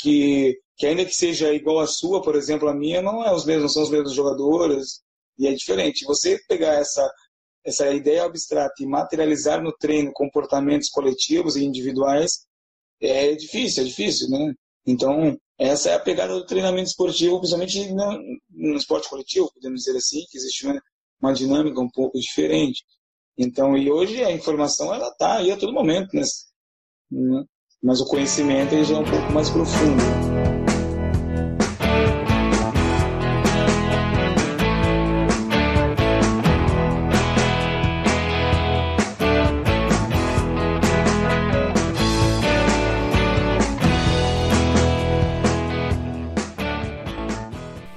que, 0.01 0.59
que 0.77 0.85
ainda 0.85 1.05
que 1.05 1.15
seja 1.15 1.53
igual 1.53 1.79
à 1.79 1.87
sua, 1.87 2.21
por 2.21 2.35
exemplo, 2.35 2.67
a 2.67 2.73
minha, 2.73 3.01
não 3.01 3.23
é 3.23 3.33
os 3.33 3.45
mesmos, 3.45 3.63
não 3.63 3.69
são 3.69 3.83
os 3.83 3.89
mesmos 3.89 4.13
jogadores, 4.13 5.01
e 5.37 5.47
é 5.47 5.53
diferente. 5.53 6.05
Você 6.05 6.39
pegar 6.47 6.73
essa, 6.73 7.09
essa 7.65 7.89
ideia 7.91 8.23
abstrata 8.23 8.81
e 8.81 8.85
materializar 8.85 9.61
no 9.61 9.71
treino 9.71 10.11
comportamentos 10.13 10.89
coletivos 10.89 11.55
e 11.55 11.63
individuais 11.63 12.45
é 13.01 13.33
difícil, 13.35 13.83
é 13.83 13.85
difícil, 13.85 14.29
né? 14.29 14.53
Então, 14.85 15.37
essa 15.57 15.89
é 15.89 15.95
a 15.95 15.99
pegada 15.99 16.33
do 16.33 16.45
treinamento 16.45 16.89
esportivo, 16.89 17.39
principalmente 17.39 17.93
no, 17.93 18.19
no 18.49 18.75
esporte 18.75 19.09
coletivo, 19.09 19.51
podemos 19.53 19.81
dizer 19.81 19.97
assim, 19.97 20.25
que 20.29 20.37
existe 20.37 20.65
uma, 20.65 20.81
uma 21.21 21.33
dinâmica 21.33 21.79
um 21.79 21.89
pouco 21.89 22.19
diferente. 22.19 22.83
Então, 23.37 23.77
e 23.77 23.91
hoje 23.91 24.23
a 24.23 24.31
informação 24.31 24.93
ela 24.93 25.07
está 25.07 25.37
aí 25.37 25.51
a 25.51 25.57
todo 25.57 25.73
momento, 25.73 26.15
né? 26.15 26.23
mas 27.81 27.99
o 27.99 28.05
conhecimento 28.05 28.73
ele 28.73 28.85
já 28.85 28.95
é 28.95 28.99
um 28.99 29.05
pouco 29.05 29.31
mais 29.31 29.49
profundo. 29.49 30.32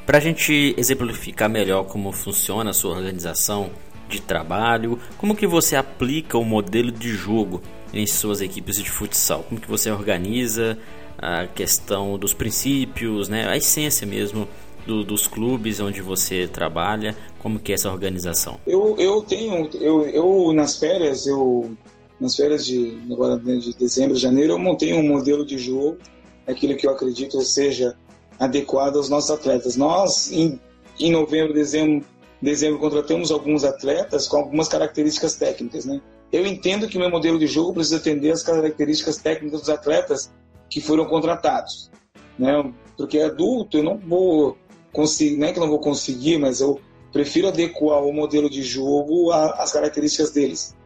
Para 0.07 0.19
a 0.19 0.21
gente 0.21 0.73
exemplificar 0.79 1.51
melhor 1.51 1.85
como 1.85 2.12
funciona 2.12 2.71
a 2.71 2.73
sua 2.73 2.92
organização 2.92 3.71
de 4.09 4.23
trabalho, 4.23 5.01
como 5.19 5.35
que 5.35 5.49
você 5.49 5.75
aplica 5.75 6.38
o 6.38 6.45
modelo 6.45 6.92
de 6.92 7.09
jogo 7.09 7.61
em 7.92 8.07
suas 8.07 8.40
equipes 8.40 8.77
de 8.77 8.88
futsal, 8.88 9.42
como 9.49 9.61
que 9.61 9.69
você 9.69 9.90
organiza 9.90 10.79
a 11.19 11.49
questão 11.49 12.16
dos 12.16 12.33
princípios, 12.33 13.29
né, 13.29 13.49
a 13.49 13.57
essência 13.57 14.07
mesmo 14.07 14.47
do, 14.87 15.03
dos 15.03 15.27
clubes 15.27 15.81
onde 15.81 16.01
você 16.01 16.47
trabalha, 16.47 17.16
como 17.40 17.59
que 17.59 17.73
é 17.73 17.75
essa 17.75 17.90
organização? 17.90 18.61
Eu, 18.64 18.95
eu 19.01 19.23
tenho, 19.23 19.69
eu, 19.81 20.07
eu 20.07 20.53
nas 20.53 20.79
férias, 20.79 21.27
eu 21.27 21.77
nas 22.21 22.37
férias 22.37 22.64
de 22.64 22.97
agora 23.11 23.38
né, 23.38 23.57
de 23.57 23.75
dezembro, 23.75 24.14
janeiro, 24.14 24.53
eu 24.53 24.59
montei 24.59 24.95
um 24.95 25.03
modelo 25.03 25.45
de 25.45 25.59
jogo, 25.59 25.99
aquilo 26.47 26.77
que 26.77 26.87
eu 26.87 26.92
acredito 26.92 27.40
seja 27.42 27.97
adequado 28.38 28.96
aos 28.96 29.09
nossos 29.09 29.31
atletas. 29.31 29.77
Nós, 29.77 30.31
em, 30.31 30.61
em 30.99 31.11
novembro, 31.11 31.53
dezembro, 31.55 32.07
dezembro, 32.40 32.79
contratamos 32.79 33.31
alguns 33.31 33.64
atletas 33.64 34.29
com 34.29 34.38
algumas 34.38 34.68
características 34.68 35.37
técnicas, 35.37 35.85
né? 35.85 36.01
Eu 36.33 36.44
entendo 36.44 36.88
que 36.88 36.99
meu 36.99 37.11
modelo 37.11 37.38
de 37.38 37.46
jogo 37.46 37.75
precisa 37.75 37.96
atender 37.96 38.33
as 38.33 38.42
características 38.42 39.18
técnicas 39.18 39.61
dos 39.61 39.70
atletas 39.70 40.33
que 40.68 40.81
foram 40.81 41.07
contratados, 41.07 41.90
né? 42.38 42.72
Porque 42.96 43.20
adulto 43.20 43.79
eu 43.79 43.85
não 43.85 43.96
vou 43.96 44.57
conseguir, 44.92 45.37
não 45.37 45.46
é 45.46 45.53
que 45.53 45.61
não 45.61 45.68
vou 45.68 45.79
conseguir, 45.79 46.38
mas 46.38 46.61
eu 46.61 46.81
prefiro 47.12 47.49
adequar 47.49 48.03
o 48.03 48.12
modelo 48.12 48.51
de 48.51 48.62
jogo 48.62 49.31
às 49.33 49.72
características 49.72 50.33
deles. 50.33 50.77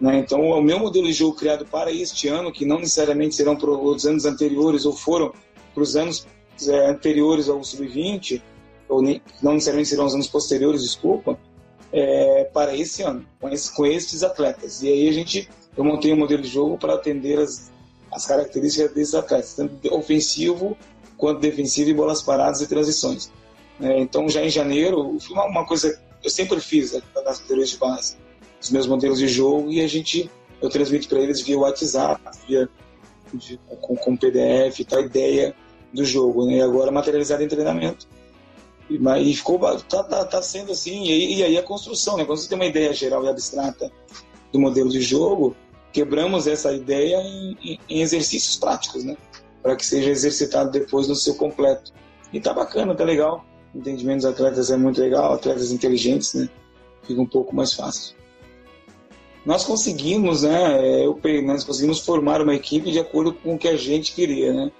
Né? 0.00 0.18
Então, 0.18 0.40
o 0.40 0.62
meu 0.62 0.78
modelo 0.78 1.06
de 1.06 1.12
jogo 1.12 1.36
criado 1.36 1.66
para 1.66 1.92
este 1.92 2.26
ano, 2.28 2.50
que 2.50 2.64
não 2.64 2.78
necessariamente 2.78 3.34
serão 3.34 3.54
para 3.54 3.70
os 3.70 4.06
anos 4.06 4.24
anteriores 4.24 4.86
ou 4.86 4.92
foram 4.92 5.32
para 5.74 5.82
os 5.82 5.94
anos 5.94 6.26
é, 6.68 6.90
anteriores 6.90 7.48
ao 7.48 7.62
sub-20, 7.62 8.42
ou 8.88 9.00
nem, 9.00 9.22
não 9.42 9.54
necessariamente 9.54 9.88
serão 9.88 10.06
os 10.06 10.14
anos 10.14 10.28
posteriores, 10.28 10.82
desculpa, 10.82 11.38
é, 11.92 12.44
para 12.52 12.76
esse 12.76 13.02
ano, 13.02 13.24
com, 13.40 13.48
esse, 13.48 13.74
com 13.74 13.86
esses 13.86 14.22
atletas. 14.22 14.82
E 14.82 14.88
aí 14.88 15.08
a 15.08 15.12
gente, 15.12 15.48
eu 15.76 15.84
montei 15.84 16.12
um 16.12 16.16
modelo 16.16 16.42
de 16.42 16.48
jogo 16.48 16.76
para 16.78 16.94
atender 16.94 17.38
as, 17.38 17.70
as 18.12 18.26
características 18.26 18.92
desses 18.92 19.14
atletas, 19.14 19.54
tanto 19.54 19.94
ofensivo 19.94 20.76
quanto 21.16 21.40
defensivo 21.40 21.90
e 21.90 21.94
bolas 21.94 22.22
paradas 22.22 22.60
e 22.60 22.66
transições. 22.66 23.30
É, 23.80 24.00
então 24.00 24.28
já 24.28 24.42
em 24.42 24.50
janeiro, 24.50 25.18
uma, 25.30 25.46
uma 25.46 25.66
coisa 25.66 25.92
que 26.20 26.26
eu 26.26 26.30
sempre 26.30 26.60
fiz 26.60 26.92
né, 26.92 27.02
nas 27.24 27.38
categorias 27.38 27.70
de 27.70 27.76
base, 27.78 28.16
os 28.60 28.70
meus 28.70 28.86
modelos 28.86 29.18
de 29.18 29.28
jogo 29.28 29.70
e 29.70 29.80
a 29.80 29.86
gente, 29.86 30.30
eu 30.60 30.68
transmito 30.68 31.08
para 31.08 31.20
eles 31.20 31.40
via 31.40 31.58
WhatsApp, 31.58 32.20
via, 32.46 32.68
via 33.32 33.58
com, 33.80 33.96
com 33.96 34.16
PDF, 34.16 34.84
tal 34.86 35.02
ideia 35.02 35.54
do 35.92 36.04
jogo, 36.04 36.46
né? 36.46 36.62
Agora 36.62 36.90
materializado 36.90 37.42
em 37.42 37.48
treinamento. 37.48 38.06
E, 38.88 38.96
e 38.96 39.34
ficou, 39.34 39.58
tá, 39.58 40.02
tá, 40.02 40.24
tá, 40.24 40.42
sendo 40.42 40.72
assim, 40.72 41.04
e 41.04 41.38
e 41.38 41.44
aí 41.44 41.56
a 41.56 41.62
construção, 41.62 42.16
né? 42.16 42.24
Quando 42.24 42.38
você 42.38 42.48
tem 42.48 42.58
uma 42.58 42.66
ideia 42.66 42.92
geral 42.92 43.24
e 43.24 43.28
abstrata 43.28 43.90
do 44.52 44.58
modelo 44.58 44.90
de 44.90 45.00
jogo, 45.00 45.54
quebramos 45.92 46.46
essa 46.46 46.72
ideia 46.72 47.16
em, 47.22 47.56
em, 47.62 47.78
em 47.88 48.00
exercícios 48.00 48.56
práticos, 48.56 49.04
né? 49.04 49.16
Para 49.62 49.76
que 49.76 49.86
seja 49.86 50.10
exercitado 50.10 50.70
depois 50.70 51.06
no 51.06 51.14
seu 51.14 51.34
completo. 51.34 51.92
E 52.32 52.40
tá 52.40 52.52
bacana, 52.52 52.94
tá 52.94 53.04
legal. 53.04 53.44
Entendimento 53.74 54.22
dos 54.22 54.26
atletas 54.26 54.70
é 54.70 54.76
muito 54.76 55.00
legal, 55.00 55.32
atletas 55.32 55.70
inteligentes, 55.70 56.34
né? 56.34 56.48
Fica 57.02 57.20
um 57.20 57.26
pouco 57.26 57.54
mais 57.54 57.72
fácil. 57.72 58.16
Nós 59.44 59.64
conseguimos, 59.64 60.42
né? 60.42 61.04
Eu, 61.04 61.18
nós 61.44 61.64
conseguimos 61.64 62.00
formar 62.00 62.42
uma 62.42 62.54
equipe 62.54 62.90
de 62.90 62.98
acordo 62.98 63.32
com 63.32 63.54
o 63.54 63.58
que 63.58 63.68
a 63.68 63.76
gente 63.76 64.12
queria, 64.12 64.52
né? 64.52 64.72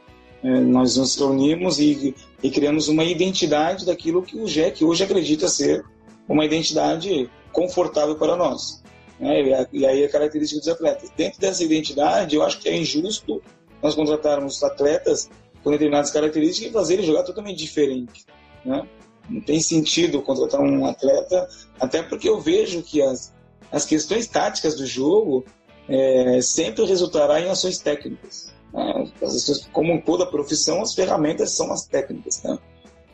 É, 0.42 0.61
nós 0.61 0.96
nos 0.96 1.16
reunimos 1.16 1.79
e, 1.79 2.14
e, 2.42 2.50
criamos 2.50 2.88
uma 2.88 3.05
identidade 3.05 3.85
daquilo 3.85 4.22
que 4.22 4.38
o 4.38 4.46
JEC 4.46 4.83
hoje 4.83 5.05
acredita 5.05 5.48
ser 5.48 5.85
uma 6.26 6.44
identidade 6.44 7.29
confortável 7.53 8.16
para 8.16 8.37
nós. 8.37 8.83
Né? 9.18 9.66
E, 9.72 9.85
aí 9.85 10.05
a 10.05 10.09
característica 10.09 10.61
dos 10.61 10.68
atletas. 10.68 11.11
Dentro 11.14 11.38
dessa 11.38 11.62
identidade, 11.62 12.37
eu 12.37 12.42
acho 12.42 12.59
que 12.59 12.68
é 12.68 12.76
injusto 12.76 13.42
nós 13.83 13.94
contratarmos 13.94 14.62
atletas 14.62 15.29
com 15.62 15.70
determinadas 15.70 16.11
características 16.11 16.70
e 16.70 16.72
fazer 16.72 16.94
ele 16.94 17.03
jogar 17.03 17.22
totalmente 17.22 17.59
diferente. 17.59 18.24
Né? 18.64 18.87
Não 19.29 19.40
tem 19.42 19.61
sentido 19.61 20.22
contratar 20.22 20.61
um 20.61 20.87
atleta, 20.87 21.48
até 21.79 22.03
porque 22.03 22.29
eu 22.29 22.40
vejo 22.40 22.83
que 22.83 23.03
as, 23.03 23.33
as 23.70 23.85
questões 23.85 24.26
táticas 24.26 24.74
do 24.74 24.87
jogo 24.87 25.44
é, 25.88 26.40
sempre 26.40 26.85
resultará 26.85 27.40
em 27.40 27.50
ações 27.50 27.79
técnicas. 27.79 28.53
Né? 28.72 29.11
Como 29.72 30.02
toda 30.02 30.26
profissão, 30.26 30.83
as 30.83 30.94
ferramentas 30.94 31.52
são 31.52 31.72
as 31.72 31.87
técnicas. 31.87 32.42
Né? 32.42 32.59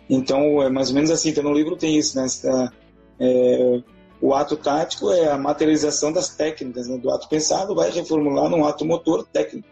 Então, 0.09 0.63
é 0.63 0.69
mais 0.69 0.89
ou 0.89 0.95
menos 0.95 1.11
assim. 1.11 1.31
Então, 1.31 1.45
no 1.45 1.53
livro 1.53 1.77
tem 1.77 1.97
isso, 1.97 2.17
né? 2.17 2.27
Essa, 2.27 2.73
é, 3.19 3.83
o 4.21 4.35
ato 4.35 4.57
tático 4.57 5.11
é 5.11 5.31
a 5.31 5.39
materialização 5.39 6.13
das 6.13 6.35
técnicas, 6.35 6.89
né? 6.89 6.99
do 6.99 7.11
ato 7.11 7.29
pensado 7.29 7.75
vai 7.75 7.91
reformular 7.91 8.49
num 8.49 8.65
ato 8.65 8.85
motor 8.85 9.27
técnico. 9.27 9.69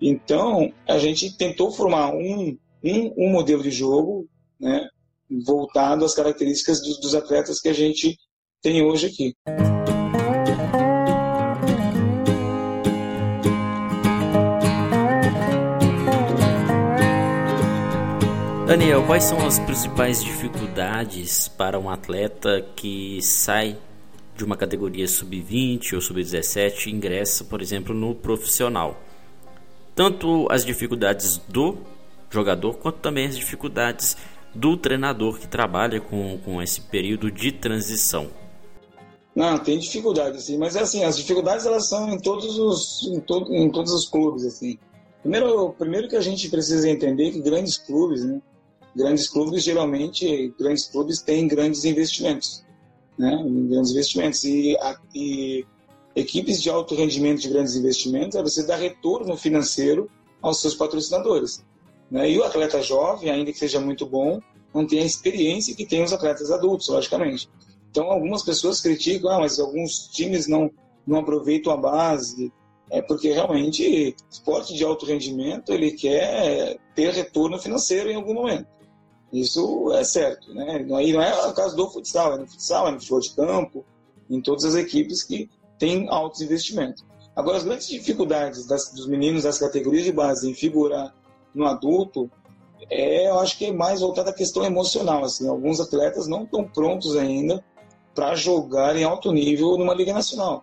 Então, 0.00 0.72
a 0.88 0.98
gente 0.98 1.36
tentou 1.36 1.70
formar 1.70 2.12
um, 2.12 2.56
um, 2.82 3.14
um 3.16 3.30
modelo 3.30 3.62
de 3.62 3.70
jogo 3.70 4.26
né? 4.58 4.88
voltado 5.46 6.04
às 6.04 6.14
características 6.14 6.82
dos, 6.82 7.00
dos 7.00 7.14
atletas 7.14 7.60
que 7.60 7.68
a 7.68 7.72
gente 7.72 8.18
tem 8.60 8.82
hoje 8.82 9.06
aqui. 9.06 9.81
Daniel, 18.72 19.04
quais 19.04 19.24
são 19.24 19.46
as 19.46 19.58
principais 19.58 20.24
dificuldades 20.24 21.46
para 21.46 21.78
um 21.78 21.90
atleta 21.90 22.66
que 22.74 23.20
sai 23.20 23.76
de 24.34 24.42
uma 24.42 24.56
categoria 24.56 25.06
sub-20 25.06 25.92
ou 25.92 26.00
sub-17 26.00 26.86
e 26.86 26.90
ingressa, 26.90 27.44
por 27.44 27.60
exemplo, 27.60 27.94
no 27.94 28.14
profissional? 28.14 28.98
Tanto 29.94 30.46
as 30.50 30.64
dificuldades 30.64 31.36
do 31.46 31.76
jogador 32.30 32.78
quanto 32.78 32.96
também 33.00 33.26
as 33.26 33.36
dificuldades 33.36 34.16
do 34.54 34.74
treinador 34.74 35.38
que 35.38 35.46
trabalha 35.46 36.00
com, 36.00 36.38
com 36.42 36.62
esse 36.62 36.80
período 36.80 37.30
de 37.30 37.52
transição. 37.52 38.30
Não, 39.36 39.58
tem 39.58 39.78
dificuldades, 39.78 40.44
sim, 40.44 40.56
mas 40.56 40.78
assim, 40.78 41.04
as 41.04 41.18
dificuldades 41.18 41.66
elas 41.66 41.90
são 41.90 42.08
em 42.08 42.18
todos 42.18 42.58
os, 42.58 43.06
em, 43.06 43.20
to, 43.20 43.46
em 43.50 43.70
todos 43.70 43.92
os 43.92 44.08
clubes, 44.08 44.46
assim. 44.46 44.78
Primeiro, 45.20 45.74
primeiro 45.78 46.08
que 46.08 46.16
a 46.16 46.22
gente 46.22 46.48
precisa 46.48 46.88
entender 46.88 47.32
que 47.32 47.40
grandes 47.42 47.76
clubes, 47.76 48.24
né, 48.24 48.40
grandes 48.94 49.28
clubes 49.28 49.62
geralmente 49.62 50.54
grandes 50.58 50.86
clubes 50.86 51.20
têm 51.22 51.48
grandes 51.48 51.84
investimentos, 51.84 52.64
né? 53.18 53.36
Grandes 53.68 53.90
investimentos 53.90 54.44
e, 54.44 54.76
e 55.14 55.64
equipes 56.14 56.62
de 56.62 56.70
alto 56.70 56.94
rendimento 56.94 57.40
de 57.40 57.48
grandes 57.48 57.74
investimentos 57.74 58.36
é 58.36 58.42
você 58.42 58.66
dar 58.66 58.76
retorno 58.76 59.36
financeiro 59.36 60.08
aos 60.40 60.60
seus 60.60 60.74
patrocinadores, 60.74 61.64
né? 62.10 62.30
E 62.30 62.38
o 62.38 62.44
atleta 62.44 62.82
jovem, 62.82 63.30
ainda 63.30 63.52
que 63.52 63.58
seja 63.58 63.80
muito 63.80 64.06
bom, 64.06 64.40
não 64.74 64.86
tem 64.86 65.00
a 65.00 65.06
experiência 65.06 65.74
que 65.74 65.86
tem 65.86 66.02
os 66.02 66.12
atletas 66.12 66.50
adultos, 66.50 66.88
logicamente. 66.88 67.48
Então 67.90 68.10
algumas 68.10 68.42
pessoas 68.42 68.80
criticam, 68.80 69.30
ah, 69.30 69.40
mas 69.40 69.58
alguns 69.58 70.08
times 70.08 70.46
não 70.46 70.70
não 71.06 71.18
aproveitam 71.18 71.72
a 71.72 71.76
base, 71.76 72.52
é 72.90 73.00
porque 73.00 73.32
realmente 73.32 74.14
esporte 74.30 74.74
de 74.74 74.84
alto 74.84 75.06
rendimento 75.06 75.72
ele 75.72 75.92
quer 75.92 76.78
ter 76.94 77.12
retorno 77.12 77.58
financeiro 77.58 78.10
em 78.10 78.14
algum 78.14 78.34
momento. 78.34 78.66
Isso 79.32 79.90
é 79.92 80.04
certo, 80.04 80.52
né? 80.52 80.84
Aí 80.94 81.12
não 81.12 81.22
é 81.22 81.46
o 81.46 81.54
caso 81.54 81.74
do 81.74 81.88
futsal, 81.88 82.34
é 82.34 82.38
no 82.38 82.46
futsal, 82.46 82.88
é 82.88 82.90
no 82.90 82.98
futebol 82.98 83.20
de 83.20 83.30
campo, 83.30 83.84
em 84.28 84.42
todas 84.42 84.64
as 84.66 84.74
equipes 84.74 85.22
que 85.22 85.48
têm 85.78 86.06
altos 86.10 86.42
investimentos. 86.42 87.02
Agora, 87.34 87.56
as 87.56 87.64
grandes 87.64 87.88
dificuldades 87.88 88.66
das, 88.66 88.92
dos 88.92 89.06
meninos 89.06 89.44
das 89.44 89.58
categorias 89.58 90.04
de 90.04 90.12
base 90.12 90.50
em 90.50 90.54
figurar 90.54 91.14
no 91.54 91.64
adulto, 91.64 92.30
é, 92.90 93.28
eu 93.28 93.38
acho 93.38 93.56
que 93.56 93.66
é 93.66 93.72
mais 93.72 94.00
voltada 94.00 94.30
à 94.30 94.34
questão 94.34 94.64
emocional. 94.64 95.24
Assim, 95.24 95.48
alguns 95.48 95.80
atletas 95.80 96.26
não 96.26 96.44
estão 96.44 96.64
prontos 96.64 97.16
ainda 97.16 97.64
para 98.14 98.34
jogar 98.34 98.96
em 98.96 99.04
alto 99.04 99.32
nível 99.32 99.78
numa 99.78 99.94
liga 99.94 100.12
nacional. 100.12 100.62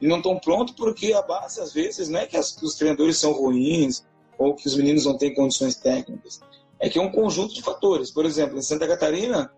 E 0.00 0.06
não 0.06 0.18
estão 0.18 0.38
prontos 0.38 0.74
porque 0.76 1.12
a 1.12 1.22
base, 1.22 1.60
às 1.60 1.72
vezes, 1.72 2.08
não 2.08 2.20
é 2.20 2.26
que, 2.26 2.36
as, 2.36 2.52
que 2.52 2.64
os 2.64 2.76
treinadores 2.76 3.18
são 3.18 3.32
ruins 3.32 4.04
ou 4.38 4.54
que 4.54 4.68
os 4.68 4.76
meninos 4.76 5.04
não 5.04 5.18
têm 5.18 5.34
condições 5.34 5.74
técnicas 5.74 6.40
é 6.80 6.88
que 6.88 6.98
é 6.98 7.02
um 7.02 7.10
conjunto 7.10 7.54
de 7.54 7.62
fatores. 7.62 8.10
Por 8.10 8.24
exemplo, 8.24 8.58
em 8.58 8.62
Santa 8.62 8.86
Catarina, 8.86 9.50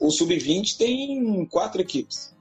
o 0.00 0.10
sub-20 0.10 0.76
tem 0.76 1.46
quatro 1.46 1.80
equipes. 1.80 2.36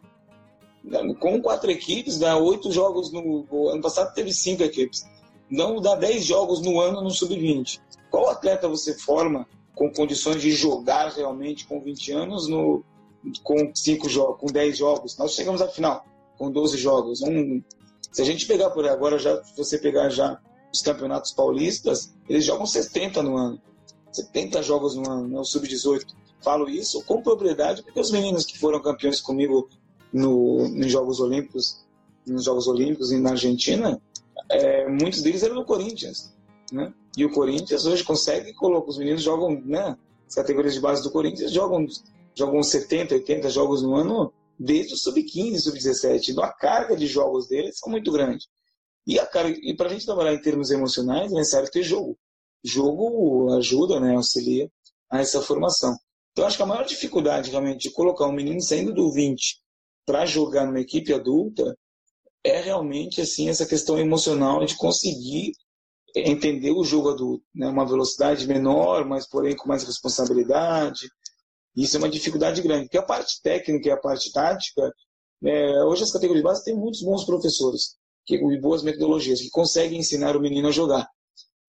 Com 1.19 1.41
quatro 1.41 1.69
equipes, 1.69 2.17
dá 2.17 2.37
oito 2.37 2.71
jogos 2.71 3.11
no. 3.11 3.45
Ano 3.69 3.81
passado 3.81 4.13
teve 4.13 4.31
cinco 4.31 4.63
equipes. 4.63 5.05
Não 5.49 5.81
dá 5.81 5.95
dez 5.95 6.25
jogos 6.25 6.61
no 6.61 6.79
ano 6.79 7.01
no 7.01 7.11
sub-20. 7.11 7.79
Qual 8.09 8.29
atleta 8.29 8.67
você 8.67 8.97
forma 8.97 9.47
com 9.75 9.91
condições 9.91 10.41
de 10.41 10.51
jogar 10.51 11.09
realmente 11.09 11.67
com 11.67 11.79
20 11.81 12.11
anos 12.13 12.47
no, 12.47 12.83
com 13.43 13.71
cinco 13.75 14.09
jogos, 14.09 14.39
com 14.39 14.47
10 14.47 14.77
jogos? 14.77 15.17
Nós 15.17 15.33
chegamos 15.33 15.61
à 15.61 15.67
final 15.67 16.05
com 16.37 16.51
12 16.51 16.77
jogos. 16.77 17.21
Um, 17.21 17.61
se 18.11 18.21
a 18.21 18.25
gente 18.25 18.45
pegar 18.45 18.69
por 18.69 18.87
agora, 18.87 19.17
já, 19.19 19.43
se 19.43 19.57
você 19.57 19.77
pegar 19.77 20.09
já 20.09 20.39
os 20.73 20.81
campeonatos 20.81 21.31
paulistas, 21.31 22.13
eles 22.29 22.45
jogam 22.45 22.65
70 22.65 23.21
no 23.23 23.35
ano. 23.35 23.61
70 24.17 24.63
jogos 24.63 24.95
no 24.95 25.10
ano, 25.10 25.27
né, 25.27 25.39
o 25.39 25.43
sub-18. 25.43 26.06
Falo 26.41 26.69
isso 26.69 27.03
com 27.03 27.21
propriedade 27.21 27.84
porque 27.84 27.99
os 27.99 28.12
meninos 28.12 28.45
que 28.45 28.58
foram 28.58 28.82
campeões 28.82 29.21
comigo 29.21 29.69
no, 30.13 30.67
nos 30.69 30.91
Jogos 30.91 31.19
Olímpicos, 31.19 31.84
nos 32.25 32.45
Jogos 32.45 32.67
Olímpicos 32.67 33.12
e 33.12 33.19
na 33.19 33.32
Argentina, 33.32 33.99
é, 34.49 34.88
muitos 34.88 35.21
deles 35.21 35.43
eram 35.43 35.56
do 35.56 35.65
Corinthians, 35.65 36.34
né? 36.71 36.93
E 37.17 37.25
o 37.25 37.32
Corinthians 37.32 37.86
hoje 37.86 38.03
consegue 38.03 38.53
colocar 38.53 38.89
os 38.89 38.97
meninos 38.97 39.23
jogam, 39.23 39.62
né? 39.65 39.97
As 40.27 40.36
categorias 40.36 40.73
de 40.73 40.80
base 40.80 41.03
do 41.03 41.12
Corinthians 41.12 41.51
jogam 41.51 41.86
jogam 42.36 42.62
70, 42.62 43.15
80 43.15 43.49
jogos 43.49 43.82
no 43.82 43.95
ano 43.95 44.32
desde 44.60 44.93
o 44.93 44.97
sub-15, 44.97 45.60
sub-17. 45.60 46.30
Então 46.30 46.43
a 46.43 46.53
carga 46.53 46.95
de 46.95 47.08
jogos 47.08 47.47
deles 47.47 47.80
são 47.80 47.89
muito 47.89 48.12
grande. 48.12 48.45
E 49.08 49.19
a 49.19 49.25
carga, 49.25 49.58
e 49.62 49.75
para 49.75 49.88
a 49.88 49.89
gente 49.89 50.06
trabalhar 50.06 50.34
em 50.34 50.41
termos 50.41 50.69
emocionais 50.69 51.32
é 51.32 51.36
necessário 51.36 51.71
ter 51.71 51.82
jogo 51.82 52.17
jogo 52.63 53.53
ajuda, 53.57 53.99
né, 53.99 54.15
auxilia 54.15 54.69
a 55.09 55.19
essa 55.19 55.41
formação. 55.41 55.95
Então, 56.31 56.45
acho 56.45 56.57
que 56.57 56.63
a 56.63 56.67
maior 56.67 56.85
dificuldade 56.85 57.49
realmente 57.49 57.89
de 57.89 57.91
colocar 57.91 58.27
um 58.27 58.31
menino 58.31 58.61
saindo 58.61 58.93
do 58.93 59.11
20 59.11 59.59
para 60.05 60.25
jogar 60.25 60.65
numa 60.65 60.79
equipe 60.79 61.13
adulta 61.13 61.75
é 62.43 62.61
realmente 62.61 63.21
assim 63.21 63.49
essa 63.49 63.65
questão 63.65 63.97
emocional 63.97 64.63
de 64.65 64.75
conseguir 64.75 65.51
entender 66.15 66.71
o 66.71 66.83
jogo 66.83 67.09
adulto, 67.09 67.43
né? 67.53 67.67
uma 67.67 67.85
velocidade 67.85 68.47
menor, 68.47 69.05
mas 69.05 69.27
porém 69.27 69.55
com 69.55 69.67
mais 69.67 69.83
responsabilidade. 69.83 71.07
Isso 71.75 71.95
é 71.95 71.99
uma 71.99 72.09
dificuldade 72.09 72.61
grande, 72.61 72.85
porque 72.85 72.97
a 72.97 73.03
parte 73.03 73.41
técnica 73.41 73.89
e 73.89 73.91
a 73.91 73.97
parte 73.97 74.31
tática, 74.31 74.91
é, 75.43 75.83
hoje 75.83 76.03
as 76.03 76.11
categorias 76.11 76.43
de 76.43 76.47
base 76.47 76.63
têm 76.63 76.75
muitos 76.75 77.01
bons 77.01 77.23
professores 77.23 77.97
que, 78.25 78.35
e 78.35 78.59
boas 78.59 78.81
metodologias 78.81 79.41
que 79.41 79.49
conseguem 79.49 79.99
ensinar 79.99 80.35
o 80.35 80.41
menino 80.41 80.69
a 80.69 80.71
jogar. 80.71 81.07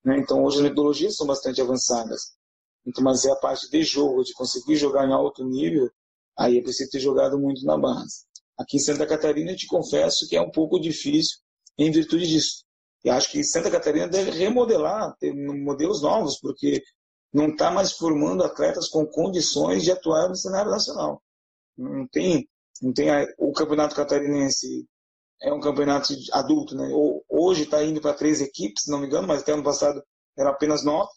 Né? 0.08 0.18
Então, 0.18 0.42
hoje 0.42 0.56
as 0.56 0.62
metodologias 0.62 1.16
são 1.16 1.26
bastante 1.26 1.60
avançadas. 1.60 2.32
Então, 2.86 3.04
mas 3.04 3.26
é 3.26 3.30
a 3.30 3.36
parte 3.36 3.68
de 3.68 3.82
jogo, 3.82 4.24
de 4.24 4.32
conseguir 4.32 4.74
jogar 4.76 5.06
em 5.06 5.12
alto 5.12 5.44
nível, 5.44 5.90
aí 6.38 6.56
é 6.56 6.62
preciso 6.62 6.90
ter 6.90 6.98
jogado 6.98 7.38
muito 7.38 7.62
na 7.66 7.76
base. 7.76 8.24
Aqui 8.58 8.78
em 8.78 8.80
Santa 8.80 9.06
Catarina, 9.06 9.52
eu 9.52 9.56
te 9.56 9.66
confesso 9.66 10.26
que 10.26 10.34
é 10.34 10.40
um 10.40 10.50
pouco 10.50 10.80
difícil 10.80 11.36
em 11.76 11.90
virtude 11.90 12.26
disso. 12.26 12.64
E 13.04 13.10
acho 13.10 13.30
que 13.30 13.44
Santa 13.44 13.70
Catarina 13.70 14.08
deve 14.08 14.30
remodelar, 14.30 15.14
ter 15.18 15.34
modelos 15.34 16.00
novos, 16.00 16.40
porque 16.40 16.82
não 17.30 17.48
está 17.48 17.70
mais 17.70 17.92
formando 17.92 18.42
atletas 18.42 18.88
com 18.88 19.06
condições 19.06 19.84
de 19.84 19.92
atuar 19.92 20.30
no 20.30 20.34
cenário 20.34 20.70
nacional. 20.70 21.22
Não 21.76 22.08
tem, 22.08 22.48
não 22.80 22.94
tem 22.94 23.10
a, 23.10 23.26
o 23.36 23.52
campeonato 23.52 23.94
catarinense 23.94 24.86
é 25.40 25.52
um 25.52 25.60
campeonato 25.60 26.12
adulto, 26.32 26.74
né? 26.74 26.88
Hoje 27.28 27.62
está 27.62 27.82
indo 27.82 28.00
para 28.00 28.14
três 28.14 28.40
equipes, 28.40 28.84
se 28.84 28.90
não 28.90 29.00
me 29.00 29.06
engano, 29.06 29.26
mas 29.28 29.42
até 29.42 29.52
ano 29.52 29.62
passado 29.62 30.02
era 30.36 30.50
apenas 30.50 30.84
nove. 30.84 31.10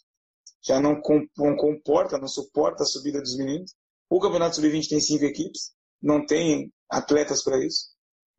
Já 0.64 0.80
não, 0.80 1.02
comporta, 1.02 2.20
não 2.20 2.28
suporta 2.28 2.84
a 2.84 2.86
subida 2.86 3.20
dos 3.20 3.36
meninos. 3.36 3.74
O 4.10 4.20
campeonato 4.20 4.56
sub-20 4.58 4.90
tem 4.90 5.00
cinco 5.00 5.26
equipes, 5.26 5.72
não 6.02 6.26
tem 6.26 6.72
atletas 6.90 7.44
para 7.44 7.64
isso, 7.66 7.88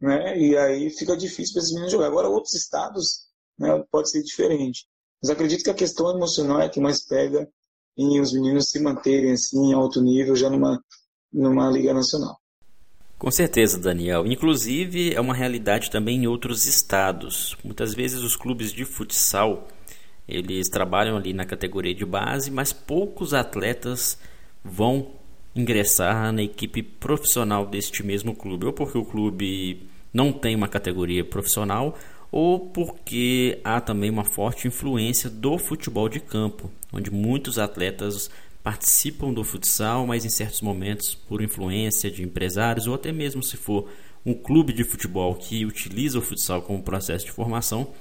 né? 0.01 0.39
E 0.39 0.57
aí 0.57 0.91
fica 0.91 1.17
difícil 1.17 1.55
para 1.55 1.63
esses 1.63 1.73
meninos 1.73 1.93
jogar. 1.93 2.07
Agora 2.07 2.29
outros 2.29 2.55
estados, 2.55 3.27
né, 3.59 3.83
pode 3.91 4.11
ser 4.11 4.23
diferente. 4.23 4.87
Mas 5.21 5.31
acredito 5.31 5.65
que 5.65 5.71
a 5.71 5.75
questão 5.75 6.15
emocional 6.15 6.61
é 6.61 6.69
que 6.69 6.81
mais 6.81 7.05
pega 7.05 7.49
em 7.97 8.21
os 8.21 8.33
meninos 8.33 8.71
se 8.71 8.81
manterem 8.81 9.33
assim 9.33 9.71
em 9.71 9.73
alto 9.73 10.01
nível 10.01 10.37
já 10.37 10.49
numa 10.51 10.81
numa 11.33 11.71
liga 11.71 11.95
nacional. 11.95 12.42
Com 13.23 13.31
certeza, 13.31 13.79
Daniel. 13.79 14.27
Inclusive, 14.27 15.15
é 15.15 15.21
uma 15.21 15.33
realidade 15.33 15.89
também 15.93 16.25
em 16.25 16.27
outros 16.27 16.67
estados. 16.67 17.57
Muitas 17.63 17.95
vezes 17.95 18.21
os 18.21 18.35
clubes 18.35 18.73
de 18.73 18.85
futsal, 18.85 19.69
eles 20.27 20.69
trabalham 20.69 21.17
ali 21.17 21.33
na 21.33 21.45
categoria 21.45 21.95
de 21.95 22.05
base, 22.05 22.51
mas 22.51 22.73
poucos 22.73 23.33
atletas 23.33 24.19
vão 24.65 25.13
ingressar 25.55 26.33
na 26.33 26.43
equipe 26.43 26.83
profissional 26.83 27.65
deste 27.65 28.05
mesmo 28.05 28.35
clube, 28.35 28.67
ou 28.67 28.73
porque 28.73 28.99
o 28.99 29.05
clube 29.05 29.87
não 30.13 30.33
tem 30.33 30.57
uma 30.57 30.67
categoria 30.67 31.25
profissional, 31.25 31.97
ou 32.33 32.59
porque 32.59 33.61
há 33.63 33.81
também 33.81 34.11
uma 34.11 34.25
forte 34.25 34.67
influência 34.67 35.31
do 35.31 35.59
futebol 35.59 36.09
de 36.09 36.19
campo, 36.19 36.73
onde 36.93 37.09
muitos 37.09 37.57
atletas 37.57 38.29
participam 38.63 39.33
do 39.33 39.43
futsal, 39.43 40.07
mas 40.07 40.25
em 40.25 40.29
certos 40.29 40.61
momentos, 40.61 41.15
por 41.15 41.43
influência 41.43 42.11
de 42.11 42.23
empresários, 42.23 42.87
ou 42.87 42.95
até 42.95 43.11
mesmo 43.11 43.43
se 43.43 43.57
for 43.57 43.89
um 44.25 44.35
clube 44.35 44.73
de 44.73 44.85
futebol 44.85 45.35
que 45.35 45.65
utiliza 45.67 46.19
o 46.19 46.23
futsal 46.23 46.63
como 46.63 46.83
processo 46.83 47.25
de 47.25 47.33
formação, 47.33 47.93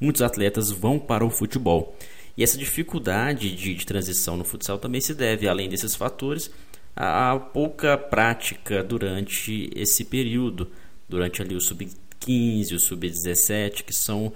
muitos 0.00 0.22
atletas 0.22 0.70
vão 0.70 0.98
para 0.98 1.24
o 1.24 1.30
futebol. 1.30 1.96
E 2.36 2.42
essa 2.42 2.58
dificuldade 2.58 3.54
de, 3.54 3.74
de 3.74 3.86
transição 3.86 4.36
no 4.36 4.44
futsal 4.44 4.78
também 4.78 5.00
se 5.00 5.14
deve, 5.14 5.48
além 5.48 5.68
desses 5.68 5.94
fatores, 5.94 6.50
a, 6.94 7.38
pouca 7.38 7.96
prática 7.96 8.82
durante 8.82 9.70
esse 9.74 10.04
período, 10.04 10.68
durante 11.08 11.42
ali 11.42 11.54
o 11.54 11.60
sub-15, 11.60 12.74
o 12.74 12.80
sub-17, 12.80 13.84
que 13.84 13.92
são 13.92 14.32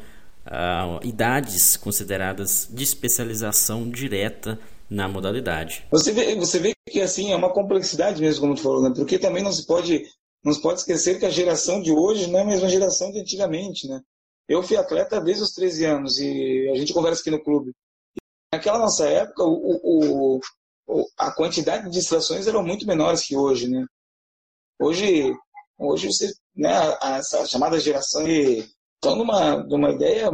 ah, 0.47 1.01
idades 1.03 1.77
consideradas 1.77 2.68
de 2.73 2.83
especialização 2.83 3.88
direta 3.90 4.59
na 4.92 5.09
modalidade. 5.09 5.87
Você 5.90 6.12
vê, 6.12 6.37
você 6.37 6.59
vê 6.59 6.74
que 6.88 7.00
assim 7.00 7.33
é 7.33 7.37
uma 7.37 7.52
complexidade 7.52 8.20
mesmo, 8.20 8.42
como 8.42 8.55
tu 8.55 8.62
falou, 8.62 8.83
né? 8.83 8.92
Porque 8.94 9.18
também 9.18 9.42
não 9.42 9.52
se 9.52 9.66
pode 9.66 10.05
não 10.44 10.52
se 10.52 10.61
pode 10.61 10.81
esquecer 10.81 11.18
que 11.18 11.24
a 11.24 11.31
geração 11.31 11.81
de 11.81 11.92
hoje 11.92 12.26
não 12.26 12.40
é 12.40 12.42
a 12.42 12.46
mesma 12.46 12.68
geração 12.68 13.11
de 13.11 13.20
antigamente, 13.20 13.88
né? 13.88 14.00
Eu 14.48 14.62
fui 14.62 14.76
atleta 14.76 15.20
desde 15.20 15.44
os 15.44 15.52
13 15.52 15.85
anos 15.85 16.18
e 16.18 16.68
a 16.68 16.74
gente 16.76 16.92
conversa 16.92 17.20
aqui 17.20 17.31
no 17.31 17.42
clube. 17.42 17.72
Naquela 18.52 18.78
nossa 18.78 19.09
época, 19.09 19.44
o, 19.44 20.40
o, 20.87 21.11
a 21.16 21.33
quantidade 21.33 21.85
de 21.85 21.92
distrações 21.92 22.46
eram 22.46 22.62
muito 22.62 22.87
menores 22.87 23.24
que 23.24 23.37
hoje, 23.37 23.68
né? 23.68 23.87
Hoje, 24.81 25.33
hoje 25.78 26.09
você, 26.09 26.33
né, 26.57 26.72
essa 27.16 27.46
chamada 27.46 27.78
geração 27.78 28.26
estão 28.26 29.16
numa, 29.16 29.62
numa 29.62 29.90
ideia 29.90 30.28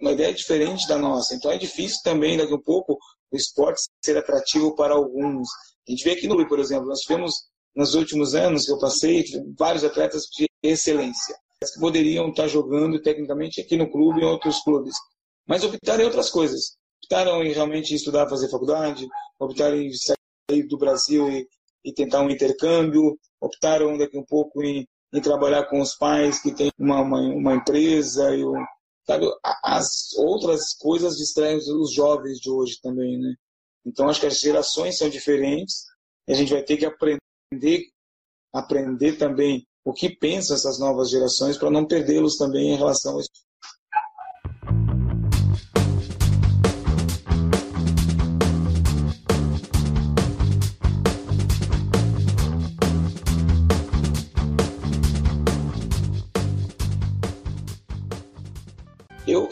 uma 0.00 0.12
ideia 0.12 0.34
diferente 0.34 0.86
da 0.86 0.98
nossa. 0.98 1.34
Então 1.34 1.50
é 1.50 1.56
difícil 1.56 2.00
também 2.04 2.36
daqui 2.36 2.52
a 2.52 2.56
um 2.56 2.62
pouco 2.62 2.98
o 3.34 3.36
esporte 3.36 3.82
ser 4.02 4.16
atrativo 4.16 4.74
para 4.74 4.94
alguns. 4.94 5.48
A 5.86 5.90
gente 5.90 6.04
vê 6.04 6.12
aqui 6.12 6.28
no 6.28 6.36
Rio, 6.36 6.48
por 6.48 6.60
exemplo, 6.60 6.86
nós 6.86 7.00
tivemos 7.00 7.34
nos 7.74 7.94
últimos 7.94 8.34
anos 8.34 8.64
que 8.64 8.72
eu 8.72 8.78
passei 8.78 9.24
vários 9.58 9.82
atletas 9.82 10.22
de 10.36 10.46
excelência 10.62 11.36
que 11.72 11.80
poderiam 11.80 12.28
estar 12.28 12.46
jogando 12.46 13.00
tecnicamente 13.00 13.60
aqui 13.60 13.76
no 13.76 13.90
clube 13.90 14.20
e 14.20 14.22
em 14.22 14.26
outros 14.26 14.60
clubes, 14.62 14.94
mas 15.46 15.64
optaram 15.64 16.02
em 16.02 16.06
outras 16.06 16.30
coisas. 16.30 16.76
Optaram 17.02 17.42
em 17.42 17.52
realmente 17.52 17.94
estudar, 17.94 18.28
fazer 18.28 18.50
faculdade, 18.50 19.06
optaram 19.38 19.76
em 19.76 19.90
sair 19.92 20.66
do 20.68 20.78
Brasil 20.78 21.28
e, 21.30 21.46
e 21.84 21.92
tentar 21.92 22.22
um 22.22 22.30
intercâmbio, 22.30 23.18
optaram 23.40 23.96
daqui 23.96 24.18
um 24.18 24.24
pouco 24.24 24.62
em, 24.62 24.86
em 25.12 25.20
trabalhar 25.20 25.64
com 25.64 25.80
os 25.80 25.94
pais 25.96 26.40
que 26.40 26.54
têm 26.54 26.70
uma, 26.78 27.00
uma, 27.00 27.20
uma 27.20 27.54
empresa 27.54 28.34
e 28.34 28.44
um, 28.44 28.54
sabe, 29.06 29.26
as 29.62 30.14
outras 30.16 30.74
coisas 30.74 31.16
distraem 31.16 31.58
os 31.58 31.92
jovens 31.92 32.38
de 32.38 32.50
hoje 32.50 32.80
também, 32.82 33.18
né? 33.18 33.34
Então 33.84 34.08
acho 34.08 34.20
que 34.20 34.26
as 34.26 34.38
gerações 34.38 34.96
são 34.96 35.08
diferentes 35.08 35.84
e 36.26 36.32
a 36.32 36.34
gente 36.34 36.52
vai 36.52 36.62
ter 36.62 36.76
que 36.76 36.86
aprender, 36.86 37.86
aprender 38.52 39.18
também 39.18 39.66
o 39.84 39.92
que 39.92 40.08
pensam 40.08 40.56
essas 40.56 40.78
novas 40.78 41.10
gerações 41.10 41.58
para 41.58 41.70
não 41.70 41.86
perdê-los 41.86 42.36
também 42.36 42.72
em 42.72 42.76
relação 42.76 43.18
a 43.18 43.20
isso. 43.20 43.30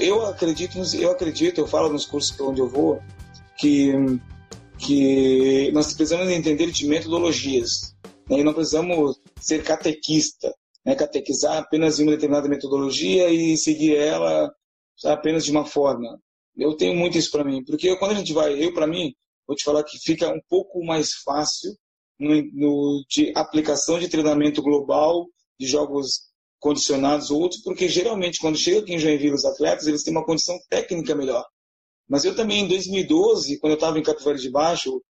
Eu, 0.02 0.26
acredito, 0.26 0.76
eu 0.96 1.12
acredito, 1.12 1.58
eu 1.60 1.66
falo 1.68 1.88
nos 1.88 2.04
cursos 2.04 2.38
onde 2.40 2.60
eu 2.60 2.68
vou, 2.68 3.00
que, 3.56 3.92
que 4.76 5.70
nós 5.70 5.94
precisamos 5.94 6.28
entender 6.28 6.72
de 6.72 6.88
metodologias. 6.88 7.94
Né? 8.28 8.40
E 8.40 8.44
não 8.44 8.52
precisamos 8.52 9.20
ser 9.40 9.62
catequista, 9.62 10.52
né? 10.84 10.96
catequizar 10.96 11.56
apenas 11.58 12.00
em 12.00 12.02
uma 12.02 12.12
determinada 12.12 12.48
metodologia 12.48 13.30
e 13.30 13.56
seguir 13.56 13.96
ela 13.96 14.52
apenas 15.04 15.44
de 15.44 15.52
uma 15.52 15.64
forma. 15.64 16.20
Eu 16.56 16.76
tenho 16.76 16.96
muito 16.96 17.16
isso 17.16 17.30
para 17.30 17.44
mim, 17.44 17.64
porque 17.64 17.96
quando 17.96 18.10
a 18.10 18.16
gente 18.16 18.32
vai, 18.32 18.60
eu 18.60 18.74
para 18.74 18.88
mim, 18.88 19.14
vou 19.46 19.56
te 19.56 19.62
falar 19.62 19.84
que 19.84 19.98
fica 19.98 20.28
um 20.28 20.40
pouco 20.48 20.84
mais 20.84 21.14
fácil 21.24 21.76
no, 22.18 22.42
no, 22.52 23.04
de 23.08 23.32
aplicação 23.36 24.00
de 24.00 24.08
treinamento 24.08 24.60
global 24.62 25.28
de 25.60 25.66
jogos 25.68 26.31
condicionados 26.62 27.29
ou 27.33 27.40
outros, 27.40 27.61
porque 27.61 27.88
geralmente 27.88 28.38
quando 28.38 28.57
chega 28.57 28.79
aqui 28.79 28.94
em 28.94 28.98
Joinville 28.98 29.35
os 29.35 29.44
atletas, 29.44 29.88
eles 29.88 30.05
têm 30.05 30.12
uma 30.12 30.25
condição 30.25 30.57
técnica 30.70 31.12
melhor. 31.12 31.44
Mas 32.09 32.25
eu 32.25 32.37
também, 32.37 32.61
em 32.61 32.68
2012, 32.68 33.59
quando 33.59 33.72
eu 33.72 33.75
estava 33.75 33.98
em 33.98 34.03
Capivari 34.03 34.38
de 34.38 34.48
Baixo, 34.48 35.03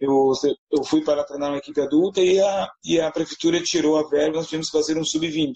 eu, 0.00 0.32
eu 0.72 0.84
fui 0.84 1.04
para 1.04 1.22
treinar 1.22 1.50
uma 1.50 1.58
equipe 1.58 1.80
adulta 1.80 2.20
e 2.20 2.40
a, 2.40 2.68
e 2.84 3.00
a 3.00 3.10
prefeitura 3.12 3.62
tirou 3.62 3.96
a 3.96 4.08
verba, 4.08 4.38
nós 4.38 4.46
tivemos 4.46 4.66
que 4.66 4.76
fazer 4.76 4.98
um 4.98 5.04
sub-20. 5.04 5.52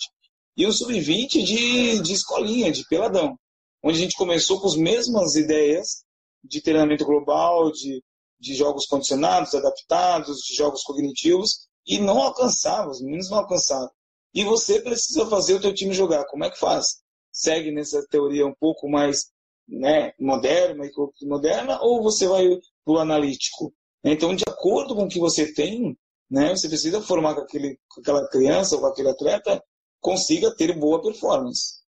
E 0.57 0.67
um 0.67 0.73
sub-20 0.73 1.43
de, 1.43 2.01
de 2.01 2.13
escolinha, 2.13 2.71
de 2.71 2.87
peladão, 2.89 3.37
onde 3.83 3.99
a 3.99 4.01
gente 4.01 4.17
começou 4.17 4.61
com 4.61 4.69
as 4.69 4.77
mesmas 4.77 5.35
ideias 5.35 6.05
de 6.45 6.63
treinamento 6.63 7.05
global, 7.05 7.73
de, 7.73 8.01
de 8.39 8.55
jogos 8.55 8.87
condicionados, 8.87 9.53
adaptados, 9.53 10.39
de 10.39 10.55
jogos 10.55 10.83
cognitivos, 10.85 11.67
e 11.85 11.99
não 11.99 12.23
alcançava, 12.23 12.89
os 12.89 13.01
meninos 13.01 13.29
não 13.29 13.39
alcançavam. 13.39 13.91
E 14.35 14.45
você 14.45 14.81
precisa 14.81 15.27
fazer 15.27 15.55
o 15.55 15.61
teu 15.61 15.75
time 15.75 15.93
jogar. 15.93 16.25
Como 16.27 16.45
é 16.45 16.51
que 16.51 16.59
faz? 16.59 17.03
Segue 17.33 17.71
nessa 17.71 18.05
teoria 18.09 18.47
um 18.47 18.55
pouco 18.55 18.89
mais 18.89 19.31
né, 19.69 20.13
moderna 20.19 20.85
e 20.87 21.27
moderna 21.27 21.81
ou 21.81 22.03
você 22.03 22.27
vai 22.27 22.47
para 22.85 22.95
o 22.95 22.99
analítico? 22.99 23.73
Então, 24.05 24.35
de 24.35 24.45
acordo 24.47 24.95
com 24.95 25.05
o 25.05 25.09
que 25.09 25.19
você 25.19 25.53
tem, 25.53 25.97
né, 26.31 26.51
você 26.51 26.69
precisa 26.69 27.03
formar 27.03 27.33
aquele, 27.39 27.79
aquela 27.99 28.27
criança 28.29 28.77
ou 28.77 28.87
aquele 28.87 29.11
atleta 29.11 29.63
consiga 30.01 30.55
ter 30.55 30.77
boa 30.79 31.03
performance. 31.03 31.81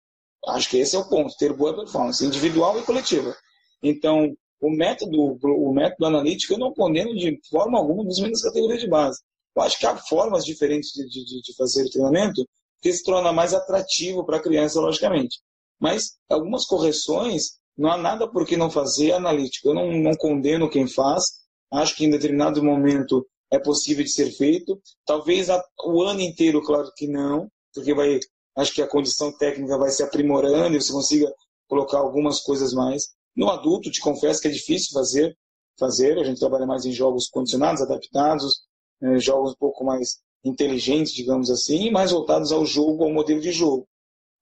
Acho 0.48 0.70
que 0.70 0.78
esse 0.78 0.96
é 0.96 0.98
o 0.98 1.08
ponto, 1.08 1.36
ter 1.36 1.52
boa 1.52 1.74
performance, 1.74 2.24
individual 2.24 2.78
e 2.78 2.82
coletiva. 2.82 3.34
Então, 3.82 4.34
o 4.60 4.70
método, 4.70 5.38
o 5.42 5.72
método 5.72 6.06
analítico 6.06 6.54
eu 6.54 6.58
não 6.58 6.72
condeno 6.72 7.14
de 7.14 7.38
forma 7.48 7.78
alguma 7.78 8.04
dos 8.04 8.18
meninos 8.18 8.42
categorias 8.42 8.80
de 8.80 8.88
base. 8.88 9.20
Eu 9.56 9.62
acho 9.62 9.78
que 9.78 9.86
há 9.86 9.96
formas 9.96 10.44
diferentes 10.44 10.92
de, 10.92 11.06
de, 11.08 11.42
de 11.42 11.56
fazer 11.56 11.84
o 11.84 11.90
treinamento 11.90 12.46
que 12.80 12.92
se 12.92 13.02
torna 13.02 13.32
mais 13.32 13.52
atrativo 13.52 14.24
para 14.24 14.38
a 14.38 14.42
criança, 14.42 14.80
logicamente. 14.80 15.38
Mas 15.78 16.18
algumas 16.28 16.64
correções, 16.66 17.58
não 17.76 17.90
há 17.90 17.96
nada 17.96 18.30
por 18.30 18.46
que 18.46 18.56
não 18.56 18.70
fazer 18.70 19.12
analítico. 19.12 19.68
Eu 19.68 19.74
não, 19.74 19.92
não 19.92 20.14
condeno 20.16 20.70
quem 20.70 20.86
faz. 20.86 21.24
Acho 21.72 21.96
que 21.96 22.04
em 22.04 22.10
determinado 22.10 22.62
momento 22.62 23.26
é 23.50 23.58
possível 23.58 24.04
de 24.04 24.10
ser 24.10 24.30
feito. 24.32 24.80
Talvez 25.04 25.50
a, 25.50 25.62
o 25.84 26.02
ano 26.02 26.20
inteiro, 26.20 26.62
claro 26.62 26.90
que 26.96 27.06
não, 27.06 27.48
porque 27.74 27.94
vai, 27.94 28.18
acho 28.56 28.74
que 28.74 28.82
a 28.82 28.88
condição 28.88 29.36
técnica 29.36 29.78
vai 29.78 29.90
se 29.90 30.02
aprimorando 30.02 30.76
e 30.76 30.80
você 30.80 30.92
consiga 30.92 31.32
colocar 31.68 31.98
algumas 31.98 32.40
coisas 32.40 32.72
mais. 32.72 33.08
No 33.34 33.48
adulto, 33.48 33.90
te 33.90 34.00
confesso 34.00 34.40
que 34.40 34.48
é 34.48 34.50
difícil 34.50 34.92
fazer, 34.92 35.36
fazer. 35.78 36.18
A 36.18 36.24
gente 36.24 36.40
trabalha 36.40 36.66
mais 36.66 36.84
em 36.84 36.92
jogos 36.92 37.28
condicionados, 37.28 37.82
adaptados, 37.82 38.62
é, 39.02 39.18
jogos 39.18 39.52
um 39.52 39.56
pouco 39.58 39.84
mais 39.84 40.20
inteligentes, 40.44 41.12
digamos 41.12 41.50
assim, 41.50 41.90
mais 41.90 42.10
voltados 42.10 42.52
ao 42.52 42.64
jogo, 42.64 43.04
ao 43.04 43.12
modelo 43.12 43.40
de 43.40 43.52
jogo. 43.52 43.86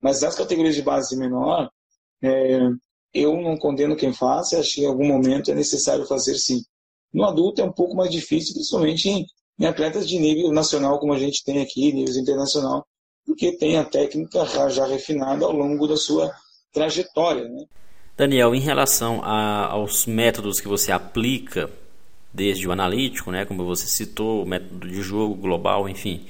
Mas 0.01 0.23
nas 0.23 0.35
categorias 0.35 0.75
de 0.75 0.83
base 0.83 1.17
menor, 1.17 1.71
é, 2.23 2.61
eu 3.13 3.41
não 3.41 3.57
condeno 3.57 3.97
quem 3.97 4.13
faça, 4.13 4.59
acho 4.59 4.75
que 4.75 4.83
em 4.83 4.87
algum 4.87 5.07
momento 5.07 5.51
é 5.51 5.55
necessário 5.55 6.07
fazer 6.07 6.37
sim. 6.37 6.63
No 7.13 7.25
adulto 7.25 7.61
é 7.61 7.65
um 7.65 7.73
pouco 7.73 7.97
mais 7.97 8.11
difícil, 8.11 8.55
principalmente 8.55 9.09
em, 9.09 9.27
em 9.59 9.67
atletas 9.67 10.09
de 10.09 10.19
nível 10.19 10.53
nacional, 10.53 10.99
como 10.99 11.13
a 11.13 11.19
gente 11.19 11.43
tem 11.45 11.61
aqui, 11.61 11.93
níveis 11.93 12.17
internacional, 12.17 12.87
porque 13.27 13.57
tem 13.57 13.77
a 13.77 13.85
técnica 13.85 14.45
já 14.69 14.87
refinada 14.87 15.45
ao 15.45 15.53
longo 15.53 15.87
da 15.87 15.97
sua 15.97 16.33
trajetória. 16.73 17.49
Né? 17.49 17.65
Daniel, 18.17 18.55
em 18.55 18.61
relação 18.61 19.21
a, 19.23 19.67
aos 19.67 20.07
métodos 20.07 20.61
que 20.61 20.69
você 20.69 20.93
aplica, 20.93 21.71
desde 22.33 22.69
o 22.69 22.73
analítico, 22.73 23.31
né, 23.31 23.45
como 23.45 23.65
você 23.65 23.87
citou, 23.87 24.43
o 24.43 24.47
método 24.47 24.89
de 24.89 25.03
jogo 25.03 25.35
global, 25.35 25.89
enfim, 25.89 26.27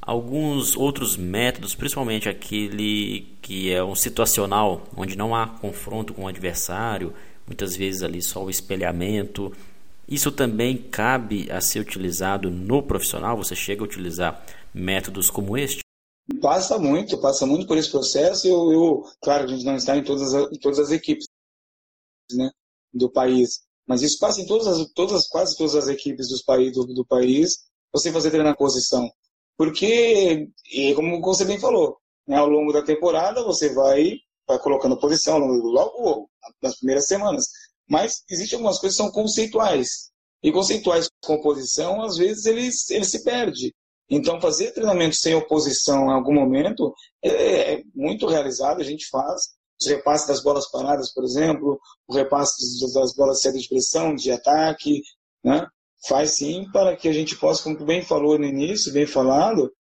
alguns 0.00 0.76
outros 0.76 1.16
métodos, 1.16 1.74
principalmente 1.74 2.28
aquele 2.28 3.28
que 3.40 3.72
é 3.72 3.82
um 3.82 3.94
situacional, 3.94 4.82
onde 4.96 5.16
não 5.16 5.34
há 5.34 5.46
confronto 5.46 6.12
com 6.12 6.24
o 6.24 6.28
adversário, 6.28 7.14
muitas 7.46 7.76
vezes 7.76 8.02
ali 8.02 8.20
só 8.20 8.42
o 8.44 8.50
espelhamento. 8.50 9.52
Isso 10.08 10.32
também 10.32 10.76
cabe 10.76 11.50
a 11.50 11.60
ser 11.60 11.80
utilizado 11.80 12.50
no 12.50 12.82
profissional? 12.82 13.36
Você 13.36 13.54
chega 13.54 13.82
a 13.82 13.84
utilizar 13.84 14.44
métodos 14.74 15.30
como 15.30 15.56
este? 15.56 15.80
Passa 16.40 16.78
muito, 16.78 17.18
passa 17.18 17.46
muito 17.46 17.66
por 17.66 17.76
esse 17.76 17.90
processo. 17.90 18.46
Eu, 18.46 18.72
eu 18.72 19.04
claro, 19.20 19.44
a 19.44 19.46
gente 19.46 19.64
não 19.64 19.76
está 19.76 19.96
em 19.96 20.02
todas 20.02 20.34
as, 20.34 20.52
em 20.52 20.58
todas 20.58 20.78
as 20.78 20.90
equipes 20.90 21.26
né, 22.32 22.50
do 22.92 23.10
país, 23.10 23.62
mas 23.86 24.02
isso 24.02 24.18
passa 24.18 24.40
em 24.40 24.46
todas 24.46 24.66
as, 24.66 24.90
todas, 24.92 25.28
quase 25.28 25.56
todas 25.56 25.74
as 25.74 25.88
equipes 25.88 26.28
dos 26.28 26.42
país, 26.42 26.72
do, 26.72 26.84
do 26.86 27.04
país. 27.04 27.58
Você 27.92 28.10
fazer 28.10 28.30
treinar 28.30 28.56
posição, 28.56 29.10
porque, 29.56 30.48
como 30.96 31.20
você 31.20 31.44
bem 31.44 31.58
falou, 31.58 31.98
né, 32.26 32.36
ao 32.36 32.48
longo 32.48 32.72
da 32.72 32.82
temporada 32.82 33.42
você 33.42 33.72
vai, 33.74 34.16
vai 34.46 34.58
colocando 34.58 34.98
posição 34.98 35.38
logo 35.38 36.28
nas 36.62 36.76
primeiras 36.76 37.06
semanas. 37.06 37.44
Mas 37.88 38.24
existem 38.30 38.56
algumas 38.56 38.78
coisas 38.78 38.96
que 38.96 39.02
são 39.02 39.12
conceituais. 39.12 40.10
E 40.42 40.50
conceituais 40.50 41.08
com 41.22 41.34
oposição, 41.34 42.02
às 42.02 42.16
vezes, 42.16 42.46
eles, 42.46 42.90
eles 42.90 43.08
se 43.08 43.22
perdem. 43.22 43.72
Então, 44.10 44.40
fazer 44.40 44.72
treinamento 44.72 45.14
sem 45.14 45.34
oposição 45.34 46.06
em 46.06 46.12
algum 46.12 46.34
momento 46.34 46.92
é, 47.22 47.74
é 47.74 47.82
muito 47.94 48.26
realizado, 48.26 48.80
a 48.80 48.84
gente 48.84 49.06
faz. 49.08 49.42
Os 49.82 49.90
repasses 49.90 50.26
das 50.26 50.42
bolas 50.42 50.70
paradas, 50.70 51.12
por 51.12 51.24
exemplo, 51.24 51.78
o 52.06 52.14
repasse 52.14 52.80
das 52.94 53.14
bolas 53.14 53.40
de 53.40 53.52
de 53.52 53.68
pressão, 53.68 54.14
de 54.14 54.30
ataque, 54.30 55.02
né? 55.44 55.66
faz 56.06 56.32
sim 56.32 56.66
para 56.72 56.96
que 56.96 57.08
a 57.08 57.12
gente 57.12 57.36
possa, 57.36 57.62
como 57.62 57.84
bem 57.84 58.02
falou 58.02 58.38
no 58.38 58.44
início, 58.44 58.92
bem 58.92 59.06
falado, 59.06 59.72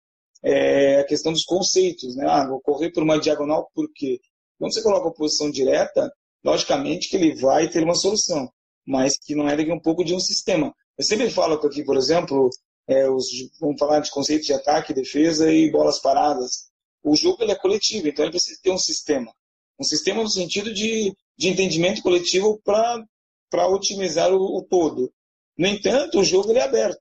é 0.42 1.00
a 1.00 1.04
questão 1.04 1.32
dos 1.32 1.44
conceitos. 1.44 2.16
Né? 2.16 2.26
Ah, 2.28 2.46
vou 2.46 2.60
correr 2.60 2.90
por 2.90 3.02
uma 3.02 3.18
diagonal 3.18 3.70
por 3.74 3.90
quê? 3.94 4.20
Quando 4.58 4.72
você 4.72 4.82
coloca 4.82 5.08
a 5.08 5.12
posição 5.12 5.50
direta, 5.50 6.10
logicamente 6.44 7.08
que 7.08 7.16
ele 7.16 7.34
vai 7.34 7.68
ter 7.68 7.82
uma 7.82 7.94
solução, 7.94 8.50
mas 8.86 9.18
que 9.18 9.34
não 9.34 9.48
é 9.48 9.56
daqui 9.56 9.72
um 9.72 9.80
pouco 9.80 10.04
de 10.04 10.14
um 10.14 10.20
sistema. 10.20 10.74
Eu 10.98 11.04
sempre 11.04 11.30
falo 11.30 11.54
aqui, 11.54 11.84
por 11.84 11.96
exemplo, 11.96 12.50
é, 12.86 13.08
os, 13.08 13.26
vamos 13.58 13.78
falar 13.78 14.00
de 14.00 14.10
conceitos 14.10 14.46
de 14.46 14.52
ataque, 14.52 14.92
defesa 14.92 15.50
e 15.50 15.70
bolas 15.70 15.98
paradas. 16.00 16.70
O 17.02 17.16
jogo 17.16 17.42
ele 17.42 17.52
é 17.52 17.56
coletivo, 17.56 18.08
então 18.08 18.24
ele 18.24 18.32
precisa 18.32 18.60
ter 18.62 18.70
um 18.70 18.78
sistema. 18.78 19.32
Um 19.80 19.84
sistema 19.84 20.22
no 20.22 20.28
sentido 20.28 20.74
de, 20.74 21.10
de 21.38 21.48
entendimento 21.48 22.02
coletivo 22.02 22.60
para 22.62 23.66
otimizar 23.68 24.30
o, 24.30 24.58
o 24.58 24.62
todo. 24.62 25.10
No 25.56 25.66
entanto, 25.66 26.20
o 26.20 26.24
jogo 26.24 26.52
é 26.52 26.60
aberto. 26.60 27.00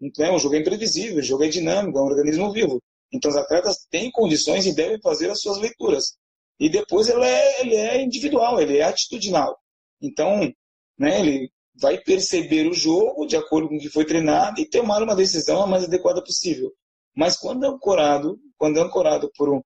Então, 0.00 0.34
o 0.34 0.38
jogo 0.38 0.54
é 0.54 0.58
imprevisível, 0.58 1.18
o 1.18 1.22
jogo 1.22 1.44
é 1.44 1.48
dinâmico, 1.48 1.98
é 1.98 2.02
um 2.02 2.06
organismo 2.06 2.52
vivo. 2.52 2.80
Então, 3.12 3.30
os 3.30 3.36
atletas 3.36 3.86
têm 3.90 4.10
condições 4.10 4.66
e 4.66 4.74
devem 4.74 5.00
fazer 5.00 5.30
as 5.30 5.40
suas 5.40 5.58
leituras. 5.58 6.16
E 6.58 6.68
depois 6.68 7.08
ele 7.08 7.24
é, 7.24 7.60
ele 7.60 7.74
é 7.74 8.02
individual, 8.02 8.60
ele 8.60 8.78
é 8.78 8.84
atitudinal. 8.84 9.58
Então, 10.00 10.52
né, 10.98 11.20
ele 11.20 11.50
vai 11.74 11.98
perceber 11.98 12.68
o 12.68 12.74
jogo 12.74 13.26
de 13.26 13.36
acordo 13.36 13.68
com 13.68 13.76
o 13.76 13.80
que 13.80 13.88
foi 13.88 14.04
treinado 14.04 14.60
e 14.60 14.68
tomar 14.68 15.02
uma 15.02 15.16
decisão 15.16 15.62
a 15.62 15.66
mais 15.66 15.84
adequada 15.84 16.22
possível. 16.22 16.72
Mas 17.16 17.36
quando 17.36 17.64
é 17.64 17.68
ancorado, 17.68 18.38
quando 18.56 18.78
é 18.78 18.80
ancorado 18.80 19.30
por 19.36 19.48
um, 19.48 19.60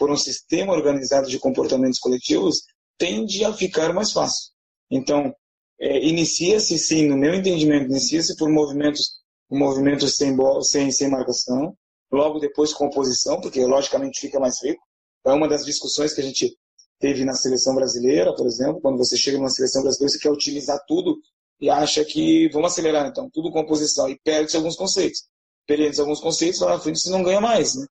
por 0.00 0.10
um 0.10 0.16
sistema 0.16 0.72
organizado 0.72 1.28
de 1.28 1.38
comportamentos 1.38 1.98
coletivos, 1.98 2.62
tende 2.96 3.44
a 3.44 3.52
ficar 3.52 3.92
mais 3.92 4.12
fácil. 4.12 4.50
Então, 4.90 5.30
é, 5.78 6.02
inicia-se 6.02 6.78
sim, 6.78 7.06
no 7.06 7.18
meu 7.18 7.34
entendimento, 7.34 7.90
inicia-se 7.90 8.34
por 8.34 8.48
movimentos, 8.48 9.20
movimentos 9.50 10.16
sem, 10.16 10.34
sem, 10.62 10.90
sem 10.90 11.10
marcação, 11.10 11.76
logo 12.10 12.38
depois 12.38 12.72
composição, 12.72 13.42
porque 13.42 13.62
logicamente 13.62 14.20
fica 14.20 14.40
mais 14.40 14.64
rico. 14.64 14.82
É 15.26 15.32
uma 15.32 15.46
das 15.46 15.66
discussões 15.66 16.14
que 16.14 16.22
a 16.22 16.24
gente 16.24 16.56
teve 16.98 17.22
na 17.26 17.34
seleção 17.34 17.74
brasileira, 17.74 18.34
por 18.34 18.46
exemplo, 18.46 18.80
quando 18.80 18.96
você 18.96 19.18
chega 19.18 19.36
numa 19.36 19.50
seleção 19.50 19.82
brasileira, 19.82 20.12
você 20.12 20.18
quer 20.18 20.30
otimizar 20.30 20.82
tudo 20.88 21.18
e 21.60 21.68
acha 21.68 22.02
que 22.06 22.48
vamos 22.48 22.72
acelerar 22.72 23.06
então, 23.06 23.28
tudo 23.30 23.52
composição, 23.52 24.08
e 24.08 24.18
perde 24.24 24.56
alguns 24.56 24.76
conceitos. 24.76 25.24
Perde 25.66 26.00
alguns 26.00 26.20
conceitos, 26.20 26.60
lá 26.60 26.70
na 26.70 26.80
frente 26.80 27.00
você 27.00 27.10
não 27.10 27.22
ganha 27.22 27.40
mais. 27.40 27.74
Né? 27.74 27.84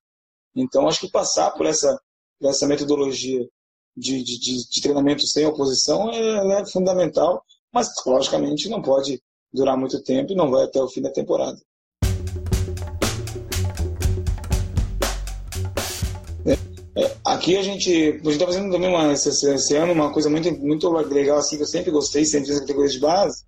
Então, 0.54 0.88
acho 0.88 1.00
que 1.00 1.10
passar 1.10 1.50
por 1.52 1.66
essa, 1.66 1.98
por 2.38 2.48
essa 2.48 2.66
metodologia 2.66 3.46
de, 3.96 4.22
de, 4.22 4.38
de, 4.68 4.80
treinamento 4.80 5.26
sem 5.26 5.46
oposição 5.46 6.10
é, 6.10 6.60
é 6.60 6.66
fundamental 6.66 7.44
mas 7.72 7.88
logicamente 8.04 8.68
não 8.68 8.82
pode 8.82 9.22
durar 9.52 9.76
muito 9.76 10.02
tempo 10.02 10.32
e 10.32 10.36
não 10.36 10.50
vai 10.50 10.64
até 10.64 10.80
o 10.82 10.88
fim 10.88 11.00
da 11.00 11.10
temporada. 11.10 11.58
É, 16.46 17.02
é 17.02 17.16
aqui 17.24 17.56
a 17.56 17.62
gente 17.62 17.90
está 17.90 18.46
fazendo 18.46 18.70
também 18.72 18.88
uma, 18.88 19.12
esse, 19.12 19.28
esse, 19.28 19.76
ano 19.76 19.92
uma 19.92 20.12
coisa 20.12 20.28
muito 20.28 20.52
muito 20.58 20.88
legal 20.90 21.38
assim 21.38 21.56
que 21.56 21.62
eu 21.62 21.66
sempre 21.66 21.90
gostei 21.90 22.24
sempre 22.24 22.48
fiz 22.48 22.60
categorias 22.60 22.94
de 22.94 23.00
base 23.00 23.44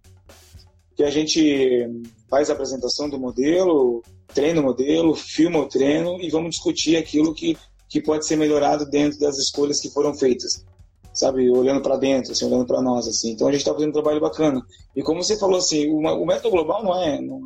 que 0.94 1.02
a 1.02 1.10
gente 1.10 1.88
faz 2.28 2.50
a 2.50 2.52
apresentação 2.52 3.08
do 3.08 3.18
modelo 3.18 4.02
treina 4.32 4.60
o 4.60 4.64
modelo 4.64 5.14
filma 5.14 5.58
o 5.60 5.68
treino 5.68 6.20
e 6.20 6.30
vamos 6.30 6.50
discutir 6.50 6.96
aquilo 6.96 7.34
que 7.34 7.56
que 7.88 8.00
pode 8.00 8.26
ser 8.26 8.36
melhorado 8.36 8.86
dentro 8.86 9.18
das 9.18 9.36
escolhas 9.36 9.78
que 9.78 9.90
foram 9.90 10.14
feitas 10.14 10.64
sabe, 11.12 11.50
olhando 11.50 11.82
para 11.82 11.96
dentro, 11.96 12.32
assim, 12.32 12.46
olhando 12.46 12.66
para 12.66 12.80
nós, 12.80 13.06
assim. 13.06 13.32
Então 13.32 13.48
a 13.48 13.52
gente 13.52 13.60
está 13.60 13.72
fazendo 13.72 13.90
um 13.90 13.92
trabalho 13.92 14.20
bacana. 14.20 14.64
E 14.96 15.02
como 15.02 15.22
você 15.22 15.36
falou, 15.36 15.58
assim, 15.58 15.88
o, 15.88 15.98
o 15.98 16.26
método 16.26 16.50
global 16.50 16.82
não 16.82 17.02
é, 17.02 17.20
não, 17.20 17.40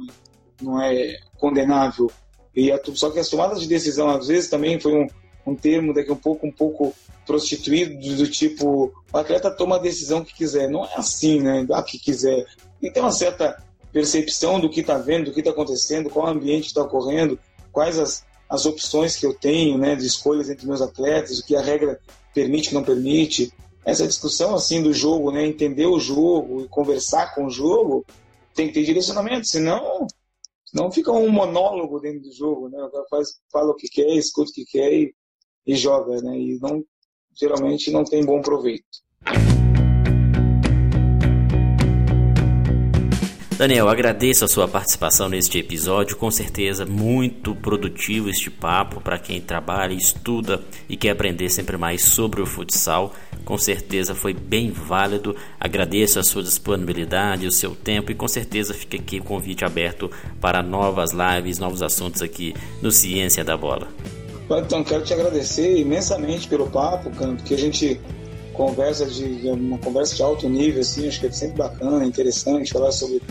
não 0.62 0.82
é 0.82 1.16
condenável. 1.39 2.11
E 2.55 2.70
a, 2.70 2.80
só 2.95 3.11
que 3.11 3.18
as 3.18 3.28
tomadas 3.28 3.61
de 3.61 3.66
decisão 3.66 4.09
às 4.09 4.28
vezes 4.28 4.49
também 4.49 4.78
foi 4.78 4.95
um, 4.95 5.07
um 5.47 5.55
termo 5.55 5.93
daqui 5.93 6.11
um 6.11 6.16
pouco 6.16 6.47
um 6.47 6.53
pouco 6.53 6.95
prostituído 7.26 8.16
do 8.16 8.28
tipo 8.28 8.93
o 9.12 9.18
atleta 9.18 9.51
toma 9.51 9.76
a 9.76 9.80
decisão 9.80 10.24
que 10.24 10.32
quiser. 10.32 10.70
Não 10.70 10.84
é 10.84 10.95
assim, 10.97 11.41
né? 11.41 11.66
A 11.72 11.82
que 11.82 11.99
quiser. 11.99 12.47
E 12.80 12.91
tem 12.91 13.03
uma 13.03 13.12
certa 13.12 13.62
percepção 13.97 14.61
do 14.61 14.68
que 14.68 14.80
está 14.80 14.99
vendo, 14.99 15.24
do 15.24 15.32
que 15.32 15.38
está 15.38 15.53
acontecendo, 15.53 16.11
qual 16.11 16.26
ambiente 16.26 16.66
está 16.66 16.82
ocorrendo, 16.82 17.40
quais 17.72 17.99
as, 17.99 18.26
as 18.47 18.66
opções 18.66 19.16
que 19.16 19.24
eu 19.24 19.32
tenho, 19.32 19.78
né, 19.78 19.97
de 19.97 20.05
escolhas 20.07 20.51
entre 20.51 20.66
meus 20.66 20.82
atletas, 20.82 21.38
o 21.38 21.47
que 21.47 21.57
a 21.57 21.62
regra 21.62 21.99
permite, 22.34 22.74
não 22.74 22.84
permite. 22.84 23.51
Essa 23.86 24.07
discussão 24.07 24.55
assim 24.55 24.82
do 24.82 24.92
jogo, 24.92 25.32
né, 25.32 25.47
entender 25.47 25.86
o 25.86 25.99
jogo 25.99 26.61
e 26.61 26.68
conversar 26.68 27.34
com 27.34 27.47
o 27.47 27.51
jogo, 27.51 28.05
tem 28.55 28.66
que 28.68 28.74
ter 28.74 28.84
direcionamento, 28.84 29.47
senão 29.47 30.07
não 30.74 30.92
fica 30.92 31.11
um 31.11 31.30
monólogo 31.30 31.99
dentro 31.99 32.20
do 32.20 32.34
jogo, 32.34 32.68
né? 32.68 32.78
O 32.82 32.90
cara 32.90 33.05
faz, 33.09 33.28
fala 33.51 33.70
o 33.70 33.76
que 33.76 33.88
quer, 33.88 34.11
escuta 34.14 34.51
o 34.51 34.53
que 34.53 34.66
quer 34.66 34.92
e, 34.92 35.14
e 35.66 35.74
joga, 35.74 36.20
né? 36.20 36.38
E 36.38 36.59
não, 36.61 36.84
geralmente 37.34 37.90
não 37.90 38.05
tem 38.05 38.22
bom 38.22 38.42
proveito. 38.42 38.84
Daniel, 43.57 43.88
agradeço 43.88 44.44
a 44.44 44.48
sua 44.48 44.68
participação 44.68 45.30
neste 45.30 45.59
episódio, 45.59 46.14
com 46.14 46.30
certeza 46.30 46.84
muito 46.84 47.54
produtivo 47.54 48.28
este 48.28 48.50
papo 48.50 49.00
para 49.00 49.18
quem 49.18 49.40
trabalha, 49.40 49.94
estuda 49.94 50.61
e 50.86 50.94
quer 50.94 51.12
aprender 51.12 51.48
sempre 51.48 51.78
mais 51.78 52.02
sobre 52.02 52.42
o 52.42 52.46
futsal. 52.46 53.14
Com 53.46 53.57
certeza 53.57 54.14
foi 54.14 54.34
bem 54.34 54.70
válido. 54.70 55.34
Agradeço 55.59 56.18
a 56.18 56.22
sua 56.22 56.42
disponibilidade, 56.42 57.46
o 57.46 57.50
seu 57.50 57.74
tempo 57.74 58.12
e 58.12 58.14
com 58.14 58.28
certeza 58.28 58.74
fica 58.74 58.98
aqui 58.98 59.20
o 59.20 59.24
convite 59.24 59.64
aberto 59.64 60.11
para 60.38 60.62
novas 60.62 61.12
lives, 61.12 61.59
novos 61.59 61.82
assuntos 61.82 62.20
aqui 62.20 62.52
no 62.82 62.90
Ciência 62.90 63.42
da 63.42 63.57
Bola. 63.57 63.88
Então, 64.50 64.84
quero 64.84 65.02
te 65.02 65.14
agradecer 65.14 65.78
imensamente 65.78 66.46
pelo 66.46 66.68
papo, 66.68 67.11
Canto, 67.11 67.42
que 67.42 67.54
a 67.54 67.59
gente 67.59 67.98
conversa 68.57 69.07
de 69.07 69.48
uma 69.48 69.78
conversa 69.78 70.16
de 70.16 70.22
alto 70.22 70.48
nível, 70.48 70.80
assim, 70.80 71.07
acho 71.07 71.20
que 71.20 71.26
é 71.26 71.30
sempre 71.30 71.59
bacana, 71.59 72.04
interessante 72.04 72.72
falar 72.72 72.90
sobre 72.90 73.22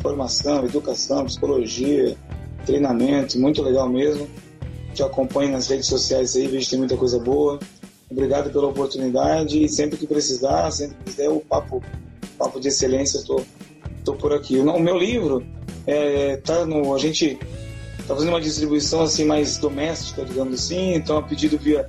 formação, 0.00 0.64
educação, 0.64 1.26
psicologia, 1.26 2.16
treinamento, 2.64 3.38
muito 3.38 3.62
legal 3.62 3.88
mesmo. 3.88 4.26
Te 4.94 5.02
acompanho 5.02 5.52
nas 5.52 5.68
redes 5.68 5.86
sociais 5.86 6.34
aí, 6.34 6.48
vejo 6.48 6.64
que 6.64 6.70
tem 6.70 6.78
muita 6.78 6.96
coisa 6.96 7.18
boa. 7.18 7.58
Obrigado 8.10 8.50
pela 8.50 8.66
oportunidade 8.66 9.62
e 9.62 9.68
sempre 9.68 9.96
que 9.96 10.06
precisar, 10.06 10.70
sempre 10.72 10.96
que 10.96 11.04
quiser, 11.04 11.28
o 11.28 11.40
papo, 11.40 11.82
papo 12.36 12.58
de 12.58 12.68
excelência, 12.68 13.18
estou 13.18 13.44
estou 13.98 14.16
por 14.16 14.32
aqui. 14.32 14.58
O, 14.58 14.80
meu 14.80 14.96
livro 14.98 15.46
é, 15.86 16.36
tá 16.38 16.64
no, 16.64 16.94
a 16.94 16.98
gente 16.98 17.38
está 17.98 18.14
fazendo 18.14 18.30
uma 18.30 18.40
distribuição 18.40 19.02
assim 19.02 19.24
mais 19.24 19.58
doméstica, 19.58 20.24
digamos 20.24 20.54
assim, 20.54 20.94
então 20.94 21.18
a 21.18 21.22
pedido 21.22 21.56
via 21.58 21.88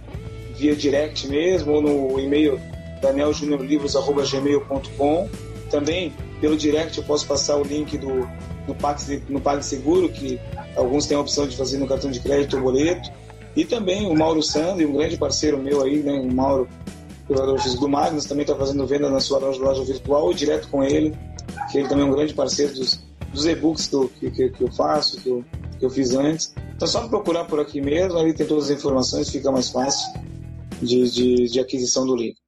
via 0.58 0.76
direct 0.76 1.28
mesmo 1.28 1.72
ou 1.74 1.82
no 1.82 2.20
e-mail 2.20 2.60
danieljuniorlivros@gmail.com. 3.02 5.30
Também 5.70 6.14
pelo 6.40 6.56
direct 6.58 6.98
eu 6.98 7.04
posso 7.04 7.28
passar 7.28 7.58
o 7.58 7.64
link 7.64 7.98
do 7.98 8.28
no, 8.68 8.76
Pague, 8.76 9.24
no 9.30 9.40
PagSeguro, 9.40 10.10
que 10.10 10.40
alguns 10.76 11.06
têm 11.06 11.18
a 11.18 11.20
opção 11.20 11.48
de 11.48 11.56
fazer 11.56 11.78
no 11.78 11.88
cartão 11.88 12.12
de 12.12 12.20
crédito 12.20 12.58
ou 12.58 12.64
boleto. 12.64 13.12
E 13.56 13.66
também 13.66 14.10
o 14.10 14.16
Mauro 14.16 14.42
Sandri, 14.42 14.86
um 14.86 14.94
grande 14.94 15.18
parceiro 15.18 15.58
meu 15.58 15.84
aí, 15.84 15.98
né, 15.98 16.14
o 16.14 16.34
Mauro, 16.34 16.68
jogador 17.30 17.58
do 17.58 17.90
Magnus, 17.90 18.26
também 18.26 18.44
está 18.44 18.56
fazendo 18.56 18.86
venda 18.88 19.10
na 19.10 19.20
sua 19.20 19.40
loja, 19.40 19.62
loja 19.62 19.84
virtual 19.84 20.26
ou 20.26 20.34
direto 20.34 20.68
com 20.70 20.84
ele, 20.84 21.14
que 21.72 21.80
ele 21.80 21.88
também 21.88 22.06
é 22.06 22.08
um 22.08 22.12
grande 22.12 22.34
parceiro 22.34 22.74
dos, 22.74 23.04
dos 23.34 23.46
e-books 23.46 23.90
que, 24.20 24.32
que, 24.32 24.50
que, 24.50 24.64
eu 24.64 24.72
faço, 24.72 25.22
que 25.22 25.30
eu, 25.30 25.44
que 25.78 25.86
eu 25.86 25.90
fiz 25.90 26.14
antes. 26.14 26.54
Então 26.76 26.88
só 26.88 27.08
procurar 27.08 27.46
por 27.46 27.60
aqui 27.60 27.82
mesmo, 27.82 28.18
ali 28.18 28.34
tem 28.34 28.48
todas 28.48 28.66
as 28.66 28.72
informações, 28.72 29.30
fica 29.30 29.52
mais 29.52 29.70
fácil 29.70 30.14
de, 30.82 31.12
de, 31.12 31.36
de 31.46 31.60
aquisição 31.60 32.06
do 32.06 32.16
livro. 32.16 32.41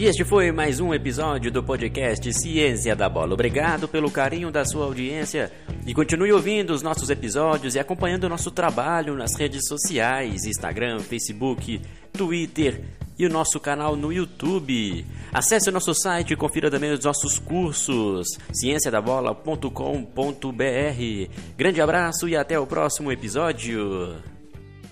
E 0.00 0.06
este 0.06 0.24
foi 0.24 0.50
mais 0.50 0.80
um 0.80 0.94
episódio 0.94 1.52
do 1.52 1.62
podcast 1.62 2.32
Ciência 2.32 2.96
da 2.96 3.06
Bola. 3.06 3.34
Obrigado 3.34 3.86
pelo 3.86 4.10
carinho 4.10 4.50
da 4.50 4.64
sua 4.64 4.86
audiência 4.86 5.52
e 5.86 5.92
continue 5.92 6.32
ouvindo 6.32 6.70
os 6.70 6.80
nossos 6.80 7.10
episódios 7.10 7.74
e 7.74 7.78
acompanhando 7.78 8.24
o 8.24 8.28
nosso 8.30 8.50
trabalho 8.50 9.14
nas 9.14 9.38
redes 9.38 9.68
sociais, 9.68 10.46
Instagram, 10.46 11.00
Facebook, 11.00 11.82
Twitter 12.14 12.82
e 13.18 13.26
o 13.26 13.28
nosso 13.28 13.60
canal 13.60 13.94
no 13.94 14.10
YouTube. 14.10 15.04
Acesse 15.30 15.68
o 15.68 15.72
nosso 15.72 15.92
site 15.92 16.32
e 16.32 16.36
confira 16.36 16.70
também 16.70 16.92
os 16.92 17.04
nossos 17.04 17.38
cursos 17.38 18.26
cienciadabola.com.br. 18.54 21.30
Grande 21.58 21.82
abraço 21.82 22.26
e 22.26 22.34
até 22.34 22.58
o 22.58 22.66
próximo 22.66 23.12
episódio. 23.12 24.16